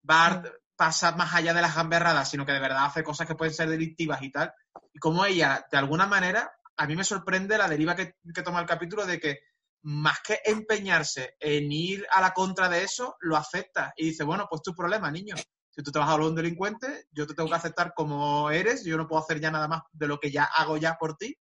Bart 0.02 0.46
pasa 0.76 1.12
más 1.12 1.34
allá 1.34 1.54
de 1.54 1.62
las 1.62 1.76
gamberradas, 1.76 2.28
sino 2.28 2.44
que 2.44 2.52
de 2.52 2.58
verdad 2.58 2.86
hace 2.86 3.04
cosas 3.04 3.28
que 3.28 3.34
pueden 3.34 3.54
ser 3.54 3.68
delictivas 3.68 4.22
y 4.22 4.32
tal. 4.32 4.52
Y 4.92 4.98
cómo 4.98 5.24
ella, 5.24 5.66
de 5.70 5.78
alguna 5.78 6.06
manera, 6.06 6.50
a 6.76 6.86
mí 6.86 6.96
me 6.96 7.04
sorprende 7.04 7.58
la 7.58 7.68
deriva 7.68 7.94
que, 7.94 8.14
que 8.34 8.42
toma 8.42 8.60
el 8.60 8.66
capítulo 8.66 9.06
de 9.06 9.20
que 9.20 9.40
más 9.82 10.20
que 10.20 10.40
empeñarse 10.44 11.36
en 11.38 11.70
ir 11.70 12.06
a 12.10 12.20
la 12.20 12.32
contra 12.32 12.68
de 12.68 12.82
eso, 12.82 13.16
lo 13.20 13.36
acepta 13.36 13.92
y 13.96 14.06
dice, 14.06 14.24
bueno, 14.24 14.46
pues 14.48 14.62
tu 14.62 14.74
problema, 14.74 15.10
niño. 15.10 15.36
Si 15.70 15.82
tú 15.82 15.92
te 15.92 15.98
vas 15.98 16.08
a 16.08 16.16
un 16.16 16.34
delincuente, 16.34 17.06
yo 17.12 17.26
te 17.26 17.34
tengo 17.34 17.48
que 17.48 17.56
aceptar 17.56 17.92
como 17.94 18.50
eres, 18.50 18.84
yo 18.84 18.96
no 18.96 19.06
puedo 19.06 19.22
hacer 19.22 19.40
ya 19.40 19.50
nada 19.50 19.68
más 19.68 19.82
de 19.92 20.08
lo 20.08 20.18
que 20.18 20.30
ya 20.30 20.44
hago 20.44 20.76
ya 20.76 20.96
por 20.96 21.16
ti, 21.16 21.36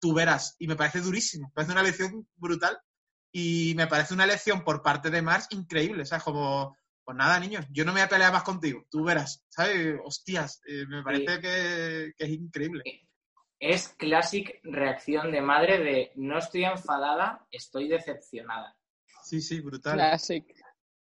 tú 0.00 0.14
verás. 0.14 0.56
Y 0.58 0.66
me 0.66 0.76
parece 0.76 1.00
durísimo, 1.00 1.48
me 1.48 1.52
parece 1.54 1.72
una 1.72 1.82
lección 1.82 2.28
brutal 2.36 2.78
y 3.32 3.74
me 3.76 3.86
parece 3.86 4.14
una 4.14 4.26
lección 4.26 4.64
por 4.64 4.82
parte 4.82 5.10
de 5.10 5.22
Mars 5.22 5.46
increíble, 5.50 6.04
¿sabes? 6.04 6.24
Como, 6.24 6.76
pues 7.04 7.16
nada, 7.16 7.38
niño, 7.38 7.60
yo 7.70 7.84
no 7.84 7.92
me 7.92 8.00
voy 8.00 8.06
a 8.06 8.08
pelear 8.08 8.32
más 8.32 8.42
contigo, 8.42 8.84
tú 8.90 9.04
verás, 9.04 9.44
¿sabes? 9.48 9.96
Hostias, 10.04 10.60
eh, 10.66 10.84
me 10.88 11.02
parece 11.02 11.40
que, 11.40 12.12
que 12.16 12.24
es 12.24 12.30
increíble. 12.30 12.82
Es 13.58 13.88
classic 13.88 14.58
reacción 14.62 15.30
de 15.30 15.42
madre 15.42 15.78
de 15.78 16.12
no 16.16 16.38
estoy 16.38 16.64
enfadada, 16.64 17.46
estoy 17.50 17.88
decepcionada. 17.88 18.74
Sí, 19.22 19.40
sí, 19.42 19.60
brutal. 19.60 19.94
Classic. 19.94 20.46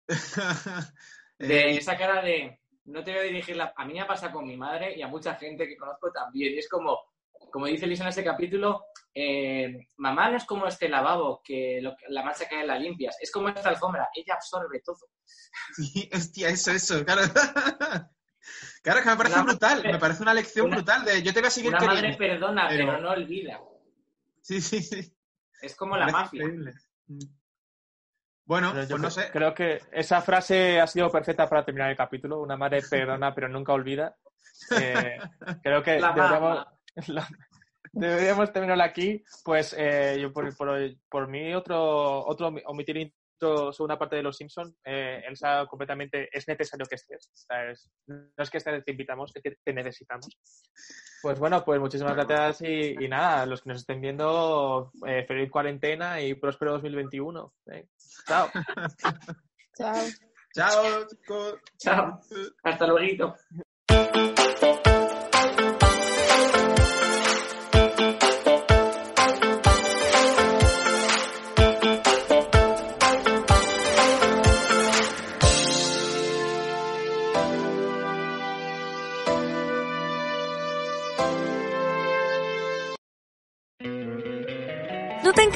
De 1.39 1.71
Eh, 1.71 1.77
esa 1.77 1.97
cara 1.97 2.21
de 2.21 2.59
no 2.85 3.03
te 3.03 3.11
voy 3.11 3.21
a 3.21 3.23
dirigir 3.23 3.55
la... 3.55 3.73
A 3.75 3.85
mí 3.85 3.93
me 3.93 4.01
ha 4.01 4.07
pasado 4.07 4.33
con 4.33 4.45
mi 4.45 4.57
madre 4.57 4.95
y 4.97 5.01
a 5.01 5.07
mucha 5.07 5.35
gente 5.35 5.67
que 5.67 5.77
conozco 5.77 6.11
también. 6.11 6.53
Y 6.53 6.59
es 6.59 6.69
como, 6.69 6.99
como 7.53 7.67
dice 7.67 7.85
Lisa 7.85 8.01
en 8.03 8.09
ese 8.09 8.23
capítulo, 8.23 8.87
eh, 9.13 9.87
mamá 9.97 10.31
no 10.31 10.37
es 10.37 10.43
como 10.45 10.65
este 10.65 10.89
lavabo 10.89 11.39
que 11.43 11.79
lo- 11.83 11.95
la 12.09 12.23
mancha 12.23 12.49
cae 12.49 12.61
en 12.61 12.67
la 12.67 12.79
limpias, 12.79 13.15
es 13.21 13.31
como 13.31 13.47
esta 13.49 13.69
alfombra, 13.69 14.09
ella 14.15 14.33
absorbe 14.33 14.81
todo. 14.83 14.97
Sí, 15.75 16.09
hostia, 16.11 16.49
eso, 16.49 16.71
eso, 16.71 17.05
claro. 17.05 17.21
Claro, 18.81 19.01
que 19.01 19.09
me 19.09 19.15
parece 19.15 19.35
Una 19.35 19.43
brutal, 19.43 19.77
madre- 19.77 19.91
me 19.93 19.99
parece 19.99 20.21
una 20.23 20.33
lección 20.33 20.65
una- 20.67 20.75
brutal 20.75 21.05
de 21.05 21.21
yo 21.23 21.31
te 21.33 21.39
voy 21.39 21.47
a 21.47 21.51
seguir 21.51 21.69
Una 21.69 21.79
madre 21.79 22.15
perdona, 22.17 22.67
pero- 22.67 22.87
pero 22.87 22.99
no 22.99 23.11
olvida. 23.11 23.61
Sí, 24.41 24.59
sí, 24.59 24.81
sí. 24.81 25.15
Es 25.61 25.75
como 25.75 25.95
la 25.95 26.07
mafia. 26.07 26.41
increíble. 26.43 26.73
Mm. 27.07 27.19
Bueno, 28.45 28.71
Pero 28.73 28.83
yo 28.83 28.89
pues 28.89 29.01
no 29.01 29.09
sé. 29.11 29.29
Creo 29.31 29.53
que 29.53 29.79
esa 29.93 30.21
frase 30.21 30.81
ha 30.81 30.87
sido 30.87 31.09
perfecta 31.09 31.47
para 31.47 31.63
terminar 31.63 31.91
el 31.91 31.95
capítulo. 31.95 32.41
Una 32.41 32.57
madre 32.57 32.81
perdona, 32.89 33.33
pero 33.33 33.47
nunca 33.47 33.71
olvida. 33.71 34.17
Eh, 34.77 35.17
creo 35.63 35.81
que 35.81 35.91
deberíamos, 35.91 36.65
deberíamos 37.93 38.51
terminarlo 38.51 38.83
aquí. 38.83 39.23
Pues 39.43 39.75
eh, 39.77 40.17
yo 40.21 40.31
por, 40.33 40.55
por, 40.55 40.77
por 41.09 41.27
mí 41.27 41.53
otro, 41.53 42.25
otro 42.25 42.53
omitir 42.65 42.97
intro 42.97 43.73
sobre 43.73 43.85
una 43.85 43.99
parte 43.99 44.15
de 44.15 44.23
los 44.23 44.37
Simpsons. 44.37 44.75
Eh, 44.85 45.21
Elsa 45.27 45.65
completamente 45.67 46.29
es 46.31 46.47
necesario 46.47 46.85
que 46.85 46.95
estés. 46.95 47.27
O 47.27 47.35
sea, 47.35 47.71
es- 47.71 47.91
no 48.07 48.29
es 48.37 48.49
que 48.49 48.57
estés, 48.57 48.83
te 48.85 48.91
invitamos, 48.91 49.31
es 49.35 49.41
que 49.43 49.57
te 49.63 49.73
necesitamos. 49.73 50.27
Pues 51.21 51.39
bueno, 51.39 51.63
pues 51.63 51.79
muchísimas 51.79 52.15
gracias 52.15 52.61
y, 52.61 52.95
y 53.03 53.07
nada, 53.07 53.45
los 53.45 53.61
que 53.61 53.69
nos 53.69 53.79
estén 53.79 54.01
viendo, 54.01 54.91
eh, 55.07 55.25
feliz 55.27 55.49
cuarentena 55.51 56.21
y 56.21 56.33
próspero 56.35 56.73
2021. 56.73 57.53
Eh, 57.71 57.87
chao. 58.27 58.49
Chao. 59.75 59.95
Chao, 60.55 61.07
chicos. 61.07 61.55
Chao. 61.79 62.19
Hasta 62.63 62.85
luego. 62.87 63.35